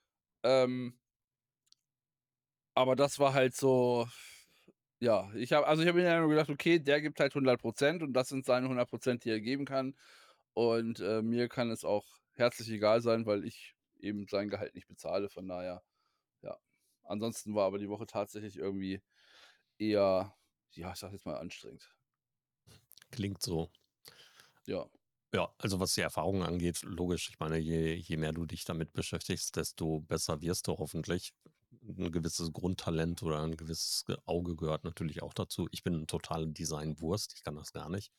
Ähm 0.45 0.99
aber 2.77 2.97
das 2.97 3.19
war 3.19 3.35
halt 3.35 3.55
so 3.57 4.07
ja, 5.01 5.31
ich 5.35 5.53
habe 5.53 5.67
also, 5.69 5.83
ich 5.83 5.89
habe 5.89 6.01
mir 6.01 6.21
nur 6.21 6.29
gedacht: 6.31 6.51
„Okay, 6.51 6.79
der 6.81 7.01
gibt 7.03 7.21
halt 7.21 7.35
100 7.35 7.61
% 7.63 8.03
und 8.03 8.15
das 8.15 8.29
sind 8.31 8.47
seine 8.47 8.69
100 8.69 8.91
%, 8.91 9.25
die 9.25 9.31
er 9.31 9.41
geben 9.41 9.65
kann 9.67 9.97
und, 10.55 11.01
äh, 11.01 11.23
mir 11.23 11.49
kann 11.49 11.71
es 11.71 11.85
auch 11.85 12.07
herzlich 12.35 12.71
egal 12.71 13.03
sein, 13.03 13.27
weil 13.27 13.45
ich 13.47 13.77
eben 14.01 14.27
sein 14.29 14.49
Gehalt 14.51 14.75
nicht 14.77 14.89
bezahle.“ 14.89 15.31
Von 15.31 15.49
daher, 15.49 15.83
ja. 16.43 16.59
Ansonsten 17.05 17.55
war 17.57 17.67
aber 17.67 17.79
die 17.81 17.91
Woche 17.91 18.07
tatsächlich 18.07 18.59
irgendwie 18.59 19.03
eher, 19.79 20.38
ja, 20.77 20.93
ich 20.93 20.99
sage 20.99 21.15
jetzt 21.15 21.27
mal, 21.27 21.37
anstrengend. 21.39 21.95
Klingt 23.13 23.43
so. 23.43 23.71
Ja. 24.67 24.89
Ja, 25.35 25.55
also, 25.59 25.79
was 25.79 25.93
die 25.93 26.01
Erfahrung 26.01 26.43
angeht, 26.43 26.81
logisch. 26.83 27.29
Ich 27.29 27.39
meine, 27.39 27.59
je 27.59 27.93
je 27.95 28.17
mehr 28.17 28.33
du 28.33 28.47
dich 28.47 28.65
damit 28.65 28.95
beschäftigst, 28.95 29.57
desto 29.57 30.01
besser 30.01 30.41
wirst 30.41 30.67
du 30.69 30.79
hoffentlich. 30.79 31.33
'N 31.83 32.11
gewisses 32.11 32.51
Grundtalent 32.51 33.23
oder 33.23 33.43
'n 33.43 33.57
gewisses 33.59 34.05
ge 34.07 34.17
Auge 34.25 34.57
gehört 34.57 34.85
natürlich 34.85 35.23
auch 35.23 35.35
dazu. 35.35 35.69
Ich 35.71 35.83
bin 35.83 35.95
'n 35.95 36.07
totaler 36.07 36.47
Design-Wurst, 36.47 37.35
ich 37.35 37.43
kann 37.43 37.57
das 37.57 37.73
gar 37.73 37.91
nicht. 37.91 38.11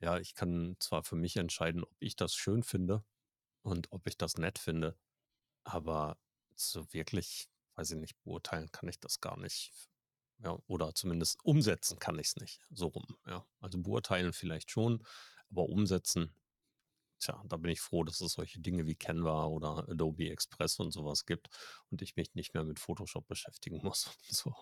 Ja, 0.00 0.18
ich 0.18 0.34
kann 0.34 0.74
zwar 0.80 1.04
für 1.04 1.14
mich 1.16 1.36
entscheiden, 1.36 1.84
ob 1.84 1.94
ich 2.00 2.16
das 2.16 2.34
schön 2.34 2.64
finde 2.64 3.04
und 3.62 3.92
ob 3.92 4.06
ich 4.08 4.18
das 4.18 4.36
nett 4.38 4.58
finde, 4.58 4.98
aber 5.64 6.18
so 6.56 6.92
wirklich, 6.92 7.48
weiß 7.76 7.92
ich 7.92 7.98
nicht, 7.98 8.22
beurteilen 8.24 8.70
kann 8.72 8.88
ich 8.88 9.00
das 9.00 9.20
gar 9.20 9.38
nicht. 9.38 9.72
Ja, 10.44 10.58
oder 10.66 10.94
zumindest 10.94 11.38
umsetzen 11.44 11.98
kann 11.98 12.18
ich's 12.18 12.36
nicht, 12.36 12.60
so 12.70 12.88
rum, 12.88 13.16
ja. 13.26 13.46
Also, 13.60 13.78
beurteilen 13.80 14.32
vielleicht 14.34 14.70
schon, 14.70 15.02
aber 15.50 15.64
umsetzen, 15.70 16.34
tja, 17.20 17.42
da 17.46 17.56
bin 17.58 17.70
ich 17.72 17.80
froh, 17.80 18.04
dass 18.04 18.20
es 18.20 18.34
solche 18.34 18.60
Dinge 18.60 18.86
wie 18.86 18.96
Canva 18.96 19.46
oder 19.46 19.88
Adobe 19.88 20.30
Express 20.30 20.78
und 20.80 20.92
so 20.92 21.04
was 21.06 21.26
gibt 21.26 21.48
und 21.90 22.02
ich 22.02 22.16
mich 22.16 22.34
nicht 22.34 22.54
mehr 22.54 22.64
mit 22.64 22.80
Photoshop 22.80 23.26
beschäftigen 23.28 23.80
muss. 23.84 24.10
So, 24.30 24.54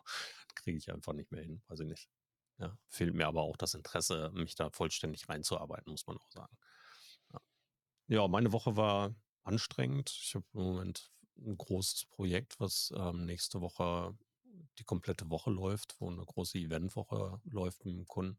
kriege 0.57 0.79
ich 0.79 0.93
einfach 0.93 1.15
nicht 1.15 1.33
mehr 1.33 1.43
hin, 1.43 1.63
weiß 1.69 1.81
ich 1.81 1.89
nicht. 1.89 2.09
Ja, 2.59 2.79
fehlt 2.89 3.15
mir 3.15 3.27
aber 3.29 3.43
auch 3.43 3.57
das 3.57 3.75
Interesse, 3.75 4.31
mich 4.35 4.55
da 4.57 4.71
vollständig 4.71 5.29
reinzuarbeiten, 5.29 5.91
muss 5.93 6.07
man 6.07 6.19
auch 6.19 6.31
sagen. 6.31 6.57
Ja. 7.33 7.41
Ja, 8.09 8.29
meine 8.29 8.53
Woche 8.53 8.77
war 8.77 9.15
anstrengend. 9.45 10.11
Ich 10.23 10.35
habe 10.35 10.47
im 10.55 10.61
Moment 10.63 11.13
'n 11.39 11.57
großes 11.57 12.07
Projekt, 12.07 12.61
was, 12.61 12.93
ähm, 12.97 13.27
nächste 13.27 13.61
Woche 13.63 14.17
die 14.79 14.85
komplette 14.85 15.31
Woche 15.31 15.51
läuft, 15.51 15.97
wo 16.01 16.11
'ne 16.11 16.25
große 16.25 16.59
Eventwoche 16.59 17.41
läuft 17.45 17.83
mit'm 17.85 18.07
Kunden 18.07 18.39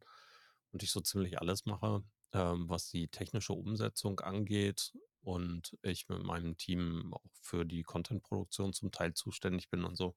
und 0.72 0.84
ich 0.84 0.92
so 0.92 1.02
ziemlich 1.02 1.40
alles 1.42 1.66
mache, 1.66 2.04
ähm, 2.34 2.70
was 2.70 2.90
die 2.90 3.08
technische 3.10 3.54
Umsetzung 3.54 4.20
angeht 4.22 4.94
und 5.22 5.78
ich 5.84 6.10
mit 6.10 6.24
meinem 6.24 6.58
Team 6.58 7.14
auch 7.14 7.24
für 7.42 7.66
die 7.66 7.84
Content-Produktion 7.84 8.74
zum 8.74 8.92
Teil 8.92 9.14
zuständig 9.14 9.70
bin 9.70 9.84
und 9.86 9.96
so. 9.96 10.16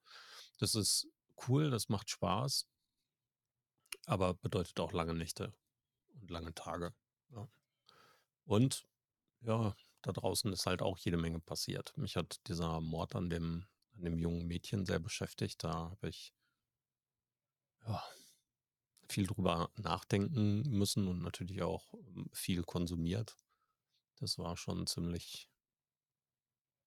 Das 0.59 0.75
ist 0.75 1.09
cool, 1.49 1.71
das 1.71 1.89
macht 1.89 2.11
Spaß 2.11 2.65
aber 4.07 4.35
bedeutet 4.35 4.79
auch 4.81 4.93
lange 4.93 5.15
Nächte 5.15 5.53
und 6.21 6.31
lange 6.31 6.55
Tage, 6.55 6.95
ja. 7.31 7.49
Und, 8.47 8.87
ja, 9.43 9.77
da 10.03 10.13
draußen 10.13 10.53
ist 10.53 10.67
halt 10.67 10.83
auch 10.83 10.99
jede 10.99 11.17
Menge 11.19 11.41
passiert. 11.41 11.97
Mich 11.99 12.17
hat 12.17 12.41
dieser 12.49 12.81
Mord 12.81 13.17
an 13.17 13.31
dem 13.31 13.67
dem 14.05 14.19
jungen 14.19 14.47
Mädchen 14.47 14.87
sehr 14.87 14.99
beschäftigt. 15.01 15.63
Da 15.65 15.73
habe 15.91 16.09
ich 16.09 16.35
ja, 17.87 18.03
viel 19.09 19.27
drüber 19.27 19.71
nachdenken 19.77 20.63
müssen 20.71 21.09
und 21.09 21.21
natürlich 21.23 21.63
auch, 21.63 21.93
hm, 21.93 22.29
viel 22.33 22.63
konsumiert. 22.63 23.37
Das 24.19 24.39
war 24.39 24.57
schon 24.57 24.87
ziemlich 24.87 25.51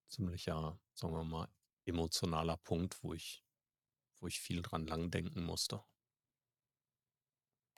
ziemlicher, 0.08 0.80
sagen 0.94 1.14
wir 1.14 1.24
mal, 1.24 1.48
emotionaler 1.86 2.58
Punkt, 2.58 3.02
wo 3.04 3.14
ich 3.14 3.44
wo 4.20 4.28
ich 4.28 4.40
viel 4.42 4.62
dran 4.62 4.88
lang 4.88 5.12
denken 5.12 5.44
musste. 5.44 5.84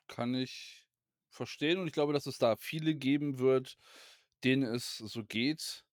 Kann 0.07 0.35
ich 0.35 0.87
verstehen 1.29 1.79
und 1.79 1.87
ich 1.87 1.93
glaube, 1.93 2.13
dass 2.13 2.25
es 2.25 2.37
da 2.37 2.55
viele 2.57 2.95
geben 2.95 3.39
wird, 3.39 3.77
denen 4.43 4.63
es 4.63 4.97
so 4.97 5.23
geht. 5.23 5.85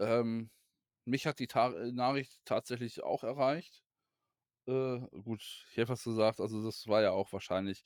Ähm, 0.00 0.50
mich 1.04 1.26
hat 1.26 1.38
die 1.40 1.46
Ta 1.48 1.72
äh, 1.72 1.92
Nachricht 1.92 2.40
tatsächlich 2.44 3.02
auch 3.02 3.24
erreicht. 3.24 3.82
Äh, 4.68 5.00
gut, 5.24 5.42
ich 5.70 5.76
hätte 5.76 5.88
fast 5.88 6.04
gesagt, 6.04 6.40
also, 6.40 6.64
das 6.64 6.86
war 6.88 7.02
ja 7.02 7.12
auch 7.12 7.32
wahrscheinlich 7.32 7.84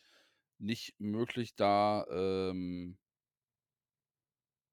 nicht 0.59 0.95
möglich, 1.01 1.55
da, 1.57 2.07
ähm 2.11 2.99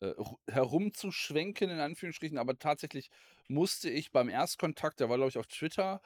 äh, 0.02 0.08
ru 0.18 0.38
herumzuschwenken 0.50 1.70
in 1.70 1.80
Anführungsstrichen, 1.80 2.38
aber 2.38 2.58
tatsächlich 2.60 3.10
musste 3.48 3.90
ich 3.90 4.12
beim 4.12 4.30
Erstkontakt, 4.30 5.00
der 5.00 5.10
war, 5.10 5.18
glaube 5.18 5.30
ich, 5.30 5.38
auf 5.38 5.48
Twitter, 5.48 6.02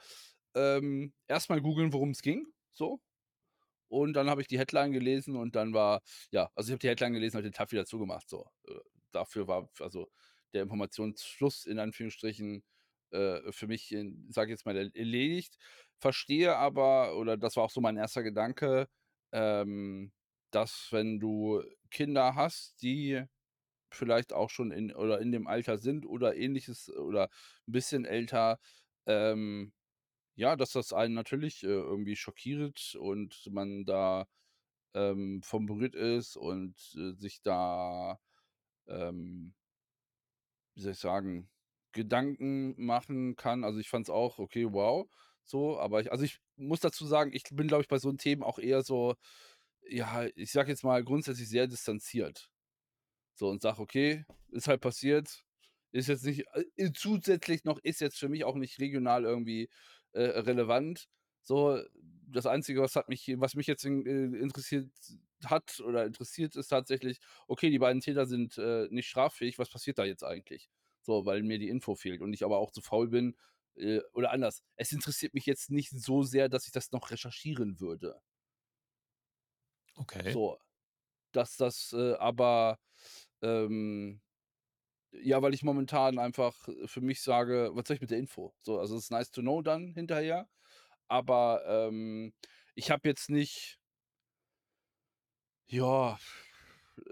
ähm, 0.54 1.12
erst 1.28 1.50
mal 1.50 1.60
googeln, 1.60 1.92
worum's 1.92 2.22
ging, 2.22 2.46
so. 2.72 3.00
Und 3.88 4.14
dann 4.14 4.30
habe 4.30 4.42
ich 4.42 4.48
die 4.48 4.58
Headline 4.58 4.92
gelesen 4.92 5.36
und 5.36 5.56
dann 5.56 5.74
war 5.74 6.02
ja, 6.32 6.50
also, 6.56 6.70
ich 6.70 6.72
habe 6.74 6.80
die 6.80 6.88
Headline 6.90 7.14
gelesen, 7.14 7.36
habe 7.38 7.44
den 7.44 7.52
Tab 7.54 7.72
wieder 7.72 7.86
zugemacht, 7.86 8.28
so. 8.30 8.46
Äh 8.68 8.74
dafür 9.12 9.48
war 9.48 9.70
also, 9.80 10.10
der 10.54 10.62
Informationsfluss 10.64 11.66
in 11.66 11.78
Anführungsstrichen, 11.78 12.64
äh, 13.10 13.52
für 13.52 13.66
mich 13.68 13.88
sage 14.30 14.48
ich 14.52 14.58
jetzt 14.58 14.66
mal, 14.66 14.76
erledigt. 14.76 15.58
Verstehe 15.98 16.56
aber 16.56 17.16
oder 17.16 17.36
das 17.36 17.56
war 17.56 17.64
auch 17.64 17.70
so 17.70 17.80
mein 17.80 17.96
erster 17.96 18.22
Gedanke, 18.22 18.88
ähm, 19.32 20.12
dass 20.50 20.88
wenn 20.92 21.20
du 21.20 21.62
Kinder 21.90 22.34
hast, 22.34 22.82
die 22.82 23.24
vielleicht 23.92 24.32
auch 24.32 24.50
schon 24.50 24.70
in 24.72 24.92
oder 24.94 25.20
in 25.20 25.32
dem 25.32 25.46
Alter 25.48 25.78
sind 25.78 26.06
oder 26.06 26.36
Ähnliches 26.36 26.90
oder 26.90 27.28
'n 27.68 27.72
bisschen 27.72 28.04
älter, 28.06 28.58
ähm, 29.06 29.72
ja, 30.36 30.56
dass 30.56 30.72
das 30.72 30.92
einen 30.94 31.14
natürlich, 31.14 31.64
äh, 31.64 31.68
irgendwie 31.68 32.16
schockiert 32.16 32.96
und 33.00 33.48
man 33.52 33.84
da, 33.86 34.26
ähm, 34.94 35.42
von 35.44 35.66
berührt 35.66 35.94
ist 35.96 36.36
und, 36.36 36.76
äh, 36.96 37.14
sich 37.20 37.42
da, 37.42 38.18
ähm 38.88 39.54
wie 40.78 40.82
soll 40.82 40.92
ich 40.94 41.00
sagen, 41.00 41.50
Gedanken 41.92 42.74
machen 42.84 43.36
kann. 43.36 43.64
Also, 43.64 43.80
ich 43.80 43.90
fand 43.90 44.06
es 44.06 44.10
auch 44.10 44.38
okay, 44.40 44.66
wow, 44.72 45.08
so, 45.44 45.78
aber 45.80 46.00
ich 46.02 46.12
also, 46.12 46.24
ich 46.24 46.40
muss 46.56 46.80
dazu 46.80 47.06
sagen, 47.06 47.32
ich 47.34 47.44
bin, 47.52 47.68
glaube 47.68 47.82
ich, 47.82 47.88
bei 47.88 47.98
so 47.98 48.12
Themen 48.14 48.44
auch 48.44 48.58
eher 48.60 48.82
so, 48.82 49.16
ja, 49.88 50.26
ich 50.36 50.52
sage 50.52 50.70
jetzt 50.70 50.84
mal 50.84 51.04
grundsätzlich 51.04 51.48
sehr 51.50 51.66
distanziert. 51.68 52.50
So 53.34 53.48
und 53.50 53.62
sage: 53.62 53.80
„Okay, 53.82 54.24
ist 54.50 54.68
halt 54.68 54.80
passiert, 54.80 55.44
ist 55.92 56.08
jetzt 56.08 56.24
nicht 56.24 56.44
äh, 56.76 56.92
zusätzlich 56.94 57.64
noch 57.64 57.78
ist 57.82 58.00
jetzt 58.00 58.18
für 58.18 58.28
mich 58.28 58.44
auch 58.44 58.56
nicht 58.56 58.78
regional 58.80 59.24
irgendwie, 59.24 59.68
äh, 60.12 60.22
relevant.“ 60.22 61.08
So, 61.42 61.80
das 62.30 62.46
Einzige, 62.46 62.80
was 62.82 62.96
hat 62.96 63.08
mich 63.08 63.32
was 63.38 63.54
mich 63.54 63.66
jetzt 63.66 63.84
in 63.84 64.06
äh, 64.06 64.38
interessiert 64.38 64.90
hat 65.44 65.80
oder 65.80 66.06
interessiert, 66.06 66.56
ist 66.56 66.68
tatsächlich: 66.68 67.20
Okay, 67.48 67.70
die 67.70 67.78
beiden 67.78 68.00
Täter 68.00 68.26
sind, 68.26 68.58
äh, 68.58 68.88
nicht 68.90 69.08
straffähig, 69.08 69.58
was 69.58 69.70
passiert 69.70 69.98
da 69.98 70.04
jetzt 70.04 70.24
eigentlich? 70.24 70.70
So, 71.02 71.24
weil 71.26 71.42
mir 71.42 71.58
die 71.58 71.68
Info 71.68 71.94
fehlt 71.94 72.20
und 72.22 72.32
ich 72.32 72.44
aber 72.44 72.58
auch 72.58 72.70
zu 72.72 72.80
faul 72.82 73.08
bin 73.08 73.36
äh, 73.76 74.00
oder 74.12 74.32
anders, 74.32 74.62
es 74.76 74.92
interessiert 74.92 75.34
mich 75.34 75.46
jetzt 75.46 75.70
nicht 75.70 75.90
so 75.90 76.22
sehr, 76.22 76.48
dass 76.48 76.66
ich 76.66 76.72
das 76.72 76.92
noch 76.92 77.10
recherchieren 77.10 77.80
würde. 77.80 78.20
Okay. 79.98 80.38
So, 80.38 80.58
dass 81.32 81.56
das, 81.56 81.92
äh, 81.94 82.14
aber, 82.14 82.80
ähm 83.42 84.22
ja, 85.12 85.42
weil 85.42 85.54
ich 85.54 85.64
momentan 85.64 86.18
einfach 86.18 86.68
für 86.86 87.00
mich 87.02 87.22
sage: 87.22 87.70
„Was 87.74 87.88
soll 87.88 87.96
ich 87.96 88.00
mit 88.02 88.10
der 88.12 88.18
Info?“ 88.18 88.54
So, 88.62 88.78
also, 88.80 88.96
es 88.96 89.04
ist 89.04 89.10
nice 89.12 89.30
to 89.32 89.42
know 89.42 89.62
dann 89.62 89.94
hinterher, 89.94 90.48
aber, 91.08 91.64
ähm, 91.88 92.32
ich 92.74 92.90
habe 92.90 93.08
jetzt 93.08 93.30
nicht 93.30 93.78
ja, 95.66 96.18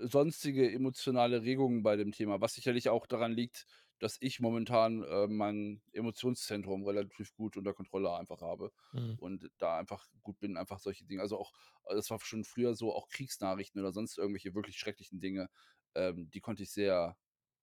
sonstige 0.03 0.73
emotionale 0.73 1.43
Regungen 1.43 1.83
bei 1.83 1.97
dem 1.97 2.13
Thema, 2.13 2.41
was 2.41 2.55
sicherlich 2.55 2.89
auch 2.89 3.07
daran 3.07 3.33
liegt, 3.33 3.67
dass 3.99 4.17
ich 4.21 4.41
momentan, 4.41 5.03
äh, 5.05 5.27
mein 5.29 5.83
Emotionszentrum 5.93 6.85
relativ 6.85 7.35
gut 7.35 7.57
unter 7.57 7.75
Kontrolle 7.75 8.13
einfach 8.17 8.43
habe 8.43 8.73
Mhm. 8.93 9.17
und 9.17 9.51
da 9.59 9.79
einfach 9.79 10.07
gut 10.23 10.39
bin, 10.41 10.57
einfach 10.57 10.79
solche 10.81 11.05
Dinge 11.07 11.23
also, 11.23 11.39
auch 11.39 11.53
es 11.97 12.11
war 12.11 12.21
schon 12.21 12.45
früher 12.45 12.75
so, 12.75 12.95
auch 12.95 13.09
Kriegsnachrichten 13.09 13.81
oder 13.81 13.93
sonst 13.93 14.19
irgendwelche 14.19 14.55
wirklich 14.55 14.77
schrecklichen 14.79 15.21
Dinge, 15.21 15.49
ähm, 15.95 16.31
die 16.31 16.41
konnte 16.41 16.63
ich 16.65 16.71
sehr 16.73 17.17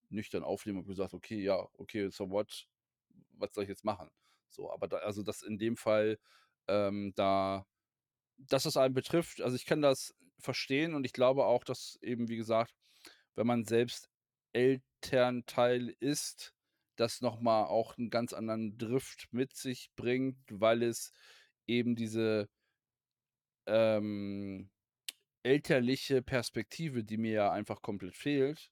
nüchtern 0.10 0.44
aufnehmen 0.44 0.80
und 0.80 0.88
gesagt: 0.88 1.14
„Okay, 1.16 1.42
ja, 1.44 1.68
okay, 1.76 2.10
so 2.12 2.30
what? 2.32 2.68
Was 3.34 3.54
soll 3.54 3.64
ich 3.66 3.70
jetzt 3.70 3.86
machen?“ 3.86 4.10
So, 4.56 4.72
aber 4.72 4.88
da 4.88 4.98
also, 4.98 5.24
das 5.24 5.42
in 5.44 5.58
dem 5.58 5.78
Fall, 5.78 6.20
ähm, 6.68 7.14
da 7.16 7.66
dass 8.38 8.66
es 8.66 8.78
einen 8.78 8.94
betrifft 8.96 9.42
also, 9.42 9.56
ich 9.58 9.66
kann 9.66 9.82
das 9.84 10.16
verstehen 10.40 10.96
und 10.96 11.06
ich 11.06 11.14
glaube 11.14 11.46
auch, 11.46 11.64
dass 11.66 11.98
eben, 12.02 12.30
wie 12.30 12.38
gesagt, 12.38 12.74
wenn 13.36 13.48
man 13.48 13.66
selbst 13.66 14.10
Elternteil 14.54 15.96
ist, 16.02 16.54
das 16.98 17.22
noch 17.22 17.40
mal 17.42 17.66
auch 17.66 17.98
'n 17.98 18.10
ganz 18.12 18.34
anderen 18.34 18.78
Drift 18.80 19.30
mit 19.34 19.56
sich 19.56 19.92
bringt, 19.98 20.38
weil 20.52 20.84
es 20.84 21.12
eben 21.68 21.96
diese 21.96 22.50
ähm, 23.68 24.70
elterliche 25.44 26.24
Perspektive, 26.24 27.04
die 27.06 27.18
mir 27.18 27.34
ja 27.34 27.52
einfach 27.54 27.82
komplett 27.84 28.18
fehlt, 28.18 28.70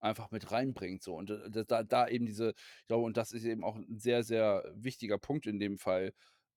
einfach 0.00 0.30
mit 0.30 0.50
reinbringt 0.52 1.02
so 1.02 1.14
und, 1.16 1.30
äh, 1.30 1.64
da 1.66 1.82
da 1.84 2.08
eben 2.08 2.26
diese 2.26 2.50
ich 2.82 2.86
glaube, 2.88 3.04
und 3.04 3.16
das 3.16 3.32
ist 3.32 3.44
eben 3.44 3.64
auch 3.64 3.76
'n 3.76 3.98
sehr, 3.98 4.22
sehr 4.24 4.72
wichtiger 4.76 5.18
Punkt 5.18 5.46
in 5.46 5.58
dem 5.60 5.78
Fall, 5.78 6.12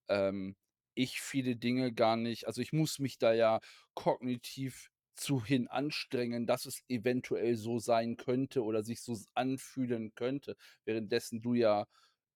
ähm, 0.10 0.56
ich 0.96 1.22
viele 1.22 1.56
Dinge 1.58 1.94
gar 1.94 2.18
nicht 2.18 2.48
also, 2.48 2.62
ich 2.62 2.74
muss 2.74 3.00
mich 3.00 3.18
da 3.20 3.34
ja 3.34 3.60
kognitiv 3.96 4.90
zu 5.16 5.44
hin 5.46 5.68
anstrengen, 5.70 6.48
dass 6.48 6.66
es 6.66 6.84
eventuell 6.90 7.56
so 7.58 7.80
sein 7.80 8.18
könnte 8.18 8.64
oder 8.64 8.84
sich 8.84 9.02
so 9.02 9.18
anfühlen 9.36 10.14
könnte, 10.16 10.56
währenddessen 10.86 11.42
du 11.42 11.54
ja, 11.56 11.88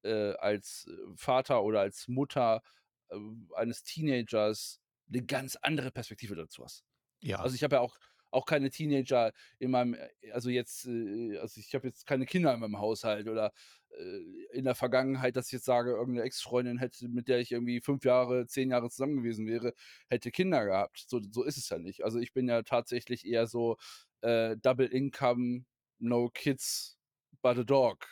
äh, 0.03 0.33
als, 0.35 0.87
äh, 0.89 1.13
Vater 1.17 1.63
oder 1.63 1.81
als 1.81 2.07
Mutter, 2.09 2.61
äh, 3.09 3.17
eines 3.55 3.83
Teenagers 3.83 4.79
'ne 5.09 5.23
ganz 5.25 5.55
andere 5.57 5.91
Perspektive 5.91 6.35
dazu 6.35 6.63
hast. 6.65 6.83
Ja. 7.23 7.45
Also, 7.45 7.55
ich 7.55 7.63
habe 7.63 7.75
ja 7.77 7.81
auch 7.81 7.97
auch 8.35 8.45
keine 8.45 8.69
Teenager 8.71 9.33
in 9.59 9.71
meinem 9.71 9.95
äh, 9.95 10.31
also, 10.33 10.49
jetzt, 10.51 10.85
äh 10.87 11.37
also, 11.39 11.59
ich 11.61 11.73
habe 11.75 11.87
jetzt 11.87 12.05
keine 12.07 12.25
Kinder 12.27 12.53
in 12.53 12.59
meinem 12.61 12.79
Haushalt 12.79 13.27
oder, 13.29 13.53
äh, 13.91 14.19
in 14.53 14.65
der 14.65 14.75
Vergangenheit, 14.75 15.35
dass 15.37 15.47
ich 15.47 15.53
jetzt 15.53 15.65
sage, 15.65 15.91
irgend 15.93 16.15
'ne 16.17 16.23
Ex-Freundin 16.23 16.77
hätte, 16.79 17.09
mit 17.09 17.27
der 17.29 17.39
ich 17.39 17.51
irgendwie 17.51 17.81
5 17.81 18.05
Jahre, 18.05 18.47
10 18.47 18.71
Jahre 18.71 18.89
zusammen 18.89 19.17
gewesen 19.17 19.47
wäre, 19.47 19.73
hätte 20.09 20.31
Kinder 20.31 20.65
gehabt. 20.65 21.05
So 21.07 21.21
so 21.31 21.43
ist 21.43 21.57
es 21.57 21.69
ja 21.69 21.79
nicht. 21.79 22.03
Also, 22.05 22.19
ich 22.19 22.33
bin 22.33 22.47
ja 22.49 22.63
tatsächlich 22.63 23.25
eher 23.27 23.47
so, 23.47 23.77
äh, 24.21 24.57
Double 24.57 24.87
Income, 24.87 25.65
no 25.99 26.29
kids, 26.33 26.97
but 27.41 27.57
a 27.57 27.63
dog, 27.63 28.07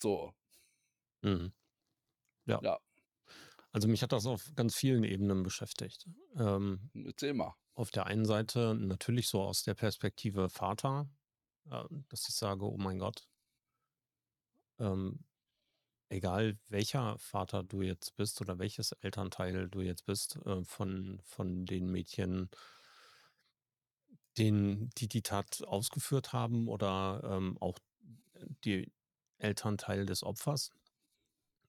so. 0.00 0.34
Mhm. 1.24 1.52
Ja. 2.46 2.62
Ja. 2.62 2.78
Also, 3.72 3.88
mich 3.88 4.02
hat 4.02 4.12
das 4.12 4.26
auf 4.26 4.52
ganz 4.56 4.76
vielen 4.76 5.04
Ebenen 5.04 5.42
beschäftigt. 5.42 6.06
Ähm, 6.36 6.90
Erzähl 6.94 7.34
mal. 7.34 7.54
Auf 7.74 7.90
der 7.90 8.06
einen 8.06 8.24
Seite 8.26 8.74
natürlich 8.74 9.28
so 9.28 9.42
aus 9.42 9.62
der 9.64 9.74
Perspektive 9.74 10.48
Vater, 10.50 11.08
äh, 11.70 11.84
dass 12.08 12.28
ich 12.28 12.34
sage: 12.36 12.64
„Oh 12.70 12.78
mein 12.78 12.98
Gott“ 13.00 13.26
ähm, 14.78 15.24
egal 16.10 16.58
welcher 16.68 17.18
Vater 17.18 17.62
du 17.64 17.82
jetzt 17.82 18.16
bist 18.16 18.40
oder 18.40 18.58
welches 18.58 18.92
Elternteil 18.92 19.68
du 19.70 19.80
jetzt 19.82 20.06
bist, 20.06 20.38
äh, 20.46 20.64
von 20.64 21.20
von 21.24 21.66
den 21.66 21.90
Mädchen 21.90 22.50
den 24.38 24.90
die 24.98 25.08
die 25.08 25.22
Tat 25.22 25.62
ausgeführt 25.66 26.32
haben 26.32 26.68
oder, 26.68 27.20
ähm, 27.24 27.56
auch 27.60 27.78
die 28.64 28.92
Elternteil 29.38 30.06
des 30.06 30.22
Opfers. 30.22 30.70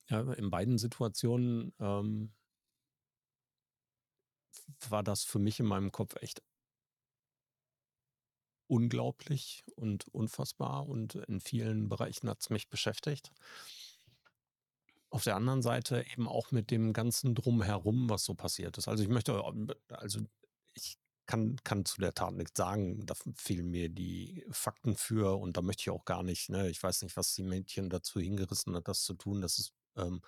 Ja, 0.10 0.22
in 0.34 0.50
beiden 0.52 0.78
Situationen, 0.78 1.74
ähm 1.80 2.32
war 4.90 5.04
das 5.04 5.24
für 5.24 5.40
mich 5.40 5.60
in 5.60 5.66
meinem 5.66 5.92
Kopf 5.92 6.16
echt 6.22 6.42
unglaublich 8.68 9.64
und 9.76 10.08
unfassbar 10.14 10.88
und 10.88 11.16
in 11.16 11.40
vielen 11.40 11.90
Bereichen 11.90 12.30
hat's 12.30 12.50
mich 12.50 12.70
beschäftigt. 12.70 13.32
Auf 15.10 15.24
der 15.24 15.36
anderen 15.36 15.62
Seite 15.62 16.06
eben 16.12 16.28
auch 16.28 16.52
mit 16.52 16.72
dem 16.72 16.92
Ganzen 16.92 17.36
Drumherum, 17.36 18.10
was 18.10 18.26
so 18.26 18.34
passiert 18.34 18.78
ist. 18.78 18.88
Also, 18.88 19.04
ich 19.04 19.10
möchte 19.10 19.42
also, 19.90 20.20
ich 20.74 20.98
kann 21.26 21.58
kann 21.64 21.86
zu 21.86 22.02
der 22.02 22.14
Tat 22.14 22.34
nichts 22.34 22.58
sagen. 22.58 23.06
Da 23.06 23.16
fehlen 23.36 23.70
mir 23.70 23.90
die 23.90 24.46
Fakten 24.52 24.96
für 24.96 25.38
und 25.40 25.58
da 25.58 25.62
möchte 25.62 25.82
ich 25.84 25.90
auch 25.90 26.06
gar 26.06 26.24
nicht, 26.24 26.50
ne 26.50 26.70
ich 26.70 26.82
weiß 26.82 27.04
nicht, 27.04 27.16
was 27.18 27.34
die 27.34 27.44
Mädchen 27.44 27.90
dazu 27.90 28.20
hingerissen 28.20 28.76
hat, 28.76 28.88
das 28.88 29.04
zu 29.04 29.14
tun. 29.14 29.42
Das 29.42 29.58
ist, 29.60 29.74
ähm, 29.96 30.22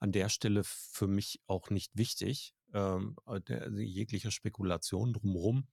an 0.00 0.12
der 0.12 0.28
Stelle 0.28 0.62
für 0.64 1.06
mich 1.08 1.40
auch 1.46 1.70
nicht 1.70 1.96
wichtig, 1.96 2.54
ähm, 2.72 3.16
äh, 3.26 3.40
der 3.40 3.70
jegliche 3.70 4.30
Spekulation 4.30 5.12
drumrum. 5.12 5.66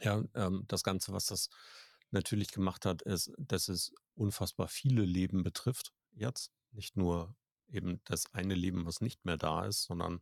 Ja, 0.00 0.22
ähm, 0.34 0.64
das 0.68 0.82
Ganze, 0.82 1.12
was 1.12 1.26
das 1.26 1.48
natürlich 2.10 2.52
gemacht 2.52 2.86
hat, 2.86 3.02
ist, 3.02 3.32
dass 3.38 3.68
es 3.68 3.92
unfassbar 4.14 4.68
viele 4.68 5.04
Leben 5.04 5.42
betrifft 5.42 5.92
jetzt. 6.12 6.52
Nicht 6.72 6.96
nur 6.96 7.36
eben 7.68 8.00
das 8.04 8.32
eine 8.32 8.54
Leben, 8.54 8.86
was 8.86 9.00
nicht 9.00 9.24
mehr 9.24 9.36
da 9.36 9.66
ist, 9.66 9.84
sondern 9.84 10.20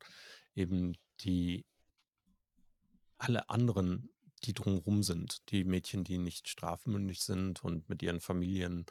eben 0.54 0.96
die 1.20 1.64
alle 3.18 3.48
anderen, 3.48 4.10
die 4.44 4.52
drumrum 4.52 5.02
sind. 5.02 5.48
Die 5.50 5.64
Mädchen, 5.64 6.04
die 6.04 6.18
nicht 6.18 6.48
strafmündig 6.48 7.22
sind 7.22 7.62
und 7.62 7.88
mit 7.88 8.02
ihren 8.02 8.20
Familien 8.20 8.84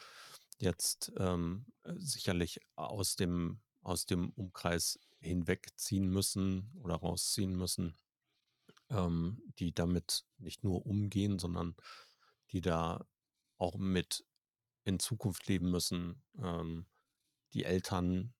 jetzt, 0.57 1.11
ähm, 1.17 1.65
äh, 1.83 1.93
sicherlich 1.97 2.59
aus 2.75 3.15
dem 3.15 3.59
aus 3.83 4.05
dem 4.05 4.29
Umkreis 4.31 4.99
hinwegziehen 5.21 6.09
müssen 6.09 6.71
oder 6.81 6.95
rausziehen 6.95 7.55
müssen, 7.55 7.95
ähm, 8.89 9.41
die 9.59 9.73
damit 9.73 10.25
nicht 10.37 10.63
nur 10.63 10.85
umgehen, 10.85 11.39
sondern 11.39 11.75
die 12.51 12.61
da 12.61 13.05
auch 13.57 13.77
mit 13.77 14.25
in 14.83 14.99
Zukunft 14.99 15.47
leben 15.47 15.69
müssen. 15.69 16.21
Ähm, 16.37 16.85
die 17.53 17.65
Eltern, 17.65 18.33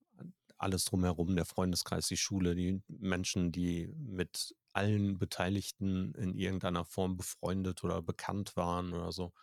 alles 0.58 0.86
drumherum, 0.86 1.36
der 1.36 1.46
Freundeskreis, 1.46 2.08
die 2.08 2.17
Schule, 2.17 2.56
die 2.56 2.82
Menschen, 2.88 3.52
die 3.52 3.88
mit 3.98 4.56
allen 4.74 5.17
Beteiligten 5.17 6.13
in 6.15 6.34
irgendeiner 6.34 6.86
Form 6.86 7.17
befreundet 7.17 7.84
oder 7.84 8.02
bekannt 8.02 8.56
waren 8.56 8.94
oder 8.94 9.12
so. 9.12 9.34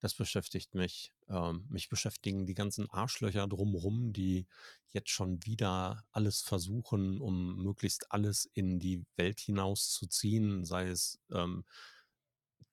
Das 0.00 0.14
beschäftigt 0.14 0.74
mich. 0.74 1.12
Ähm, 1.28 1.66
mich 1.68 1.90
beschäftigen 1.90 2.46
die 2.46 2.54
ganzen 2.54 2.88
Arschlöcher 2.90 3.46
drumrum, 3.46 4.12
die 4.14 4.46
jetzt 4.88 5.10
schon 5.10 5.44
wieder 5.44 6.04
alles 6.10 6.40
versuchen, 6.40 7.20
um 7.20 7.62
möglichst 7.62 8.10
alles 8.10 8.46
in 8.54 8.78
die 8.78 9.04
Welt 9.16 9.40
hinauszuziehen, 9.40 10.64
sei 10.64 10.88
es 10.88 11.20
ähm, 11.30 11.64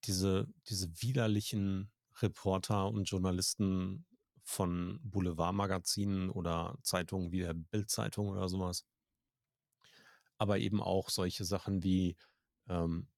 diese, 0.05 0.47
diese 0.69 0.89
widerlichen 1.01 1.91
Reporter 2.21 2.87
und 2.87 3.09
Journalisten 3.09 4.05
von 4.43 4.99
Boulevardmagazinen 5.03 6.29
oder 6.29 6.77
Zeitungen 6.81 7.33
wie 7.33 7.39
der 7.39 7.53
Bild-Zeitung 7.53 8.29
oder 8.29 8.47
sowas. 8.47 8.85
Aber 10.37 10.59
eben 10.59 10.81
auch 10.81 11.09
solche 11.09 11.43
Sachen 11.43 11.83
wie, 11.83 12.15
ähm, 12.69 13.09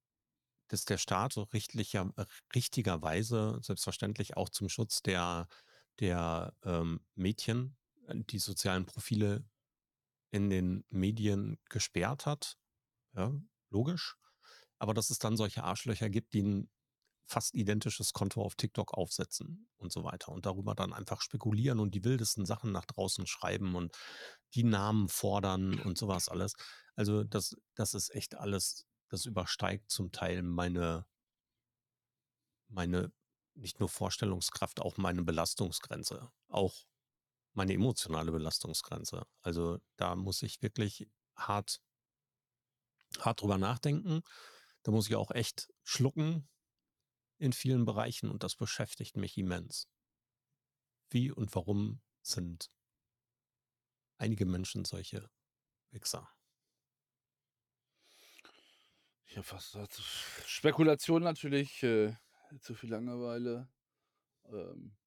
dass 0.69 0.85
der 0.85 0.97
Staat 0.97 1.33
so 1.33 1.43
richtlicher, 1.43 2.11
äh, 2.15 2.25
richtigerweise 2.55 3.59
selbstverständlich 3.61 4.37
auch 4.37 4.49
zum 4.49 4.69
Schutz 4.69 5.01
der, 5.01 5.47
der 5.99 6.53
ähm, 6.63 7.01
Mädchen 7.15 7.77
äh, 8.07 8.15
die 8.15 8.39
sozialen 8.39 8.85
Profile 8.85 9.43
in 10.31 10.49
den 10.49 10.85
Medien 10.89 11.59
gesperrt 11.69 12.25
hat. 12.25 12.57
Ja, 13.15 13.33
logisch. 13.69 14.15
Aber 14.77 14.93
dass 14.93 15.09
es 15.09 15.19
dann 15.19 15.35
solche 15.35 15.63
Arschlöcher 15.63 16.09
gibt, 16.09 16.33
die 16.33 16.43
ein 16.43 16.69
fast 17.29 17.53
identisches 17.53 18.13
Konto 18.13 18.41
auf 18.41 18.55
TikTok 18.55 18.93
aufsetzen 18.93 19.69
und 19.77 19.91
so 19.91 20.03
weiter 20.03 20.31
und 20.31 20.45
darüber 20.45 20.73
dann 20.73 20.93
einfach 20.93 21.21
spekulieren 21.21 21.79
und 21.79 21.93
die 21.93 22.03
wildesten 22.03 22.45
Sachen 22.45 22.71
nach 22.71 22.85
draußen 22.85 23.27
schreiben 23.27 23.75
und 23.75 23.95
die 24.55 24.63
Namen 24.63 25.09
fordern 25.09 25.79
und 25.79 25.97
sowas 25.97 26.27
alles. 26.27 26.53
Also 26.95 27.23
das, 27.23 27.55
das 27.75 27.93
ist 27.93 28.13
echt 28.15 28.35
alles, 28.35 28.87
das 29.09 29.25
übersteigt 29.25 29.91
zum 29.91 30.11
Teil 30.11 30.41
meine, 30.43 31.05
meine 32.69 33.11
nicht 33.55 33.79
nur 33.79 33.89
Vorstellungskraft, 33.89 34.79
auch 34.79 34.97
meine 34.97 35.23
Belastungsgrenze, 35.23 36.31
auch 36.47 36.85
meine 37.53 37.73
emotionale 37.73 38.31
Belastungsgrenze. 38.31 39.27
Also 39.41 39.79
da 39.97 40.15
muss 40.15 40.41
ich 40.43 40.61
wirklich 40.61 41.09
hart, 41.35 41.81
hart 43.19 43.41
drüber 43.41 43.57
nachdenken. 43.57 44.21
Da 44.83 44.91
muss 44.91 45.07
ich 45.09 45.15
auch 45.15 45.31
echt 45.31 45.73
schlucken 45.83 46.47
in 47.37 47.53
vielen 47.53 47.85
Bereichen 47.85 48.29
und 48.29 48.43
das 48.43 48.55
beschäftigt 48.55 49.17
mich 49.17 49.37
immens. 49.37 49.89
Wie 51.09 51.31
und 51.31 51.53
warum 51.55 52.01
sind 52.21 52.71
einige 54.17 54.45
Menschen 54.45 54.85
solche 54.85 55.29
Wichser? 55.91 56.29
Ja, 59.35 59.41
was 59.51 59.71
dazu? 59.71 60.01
Spekulation 60.45 61.21
natürlich, 61.23 61.83
äh, 61.83 62.13
zu 62.61 62.73
viel 62.73 62.89
Langeweile. 62.89 63.69
Ähm, 64.51 64.97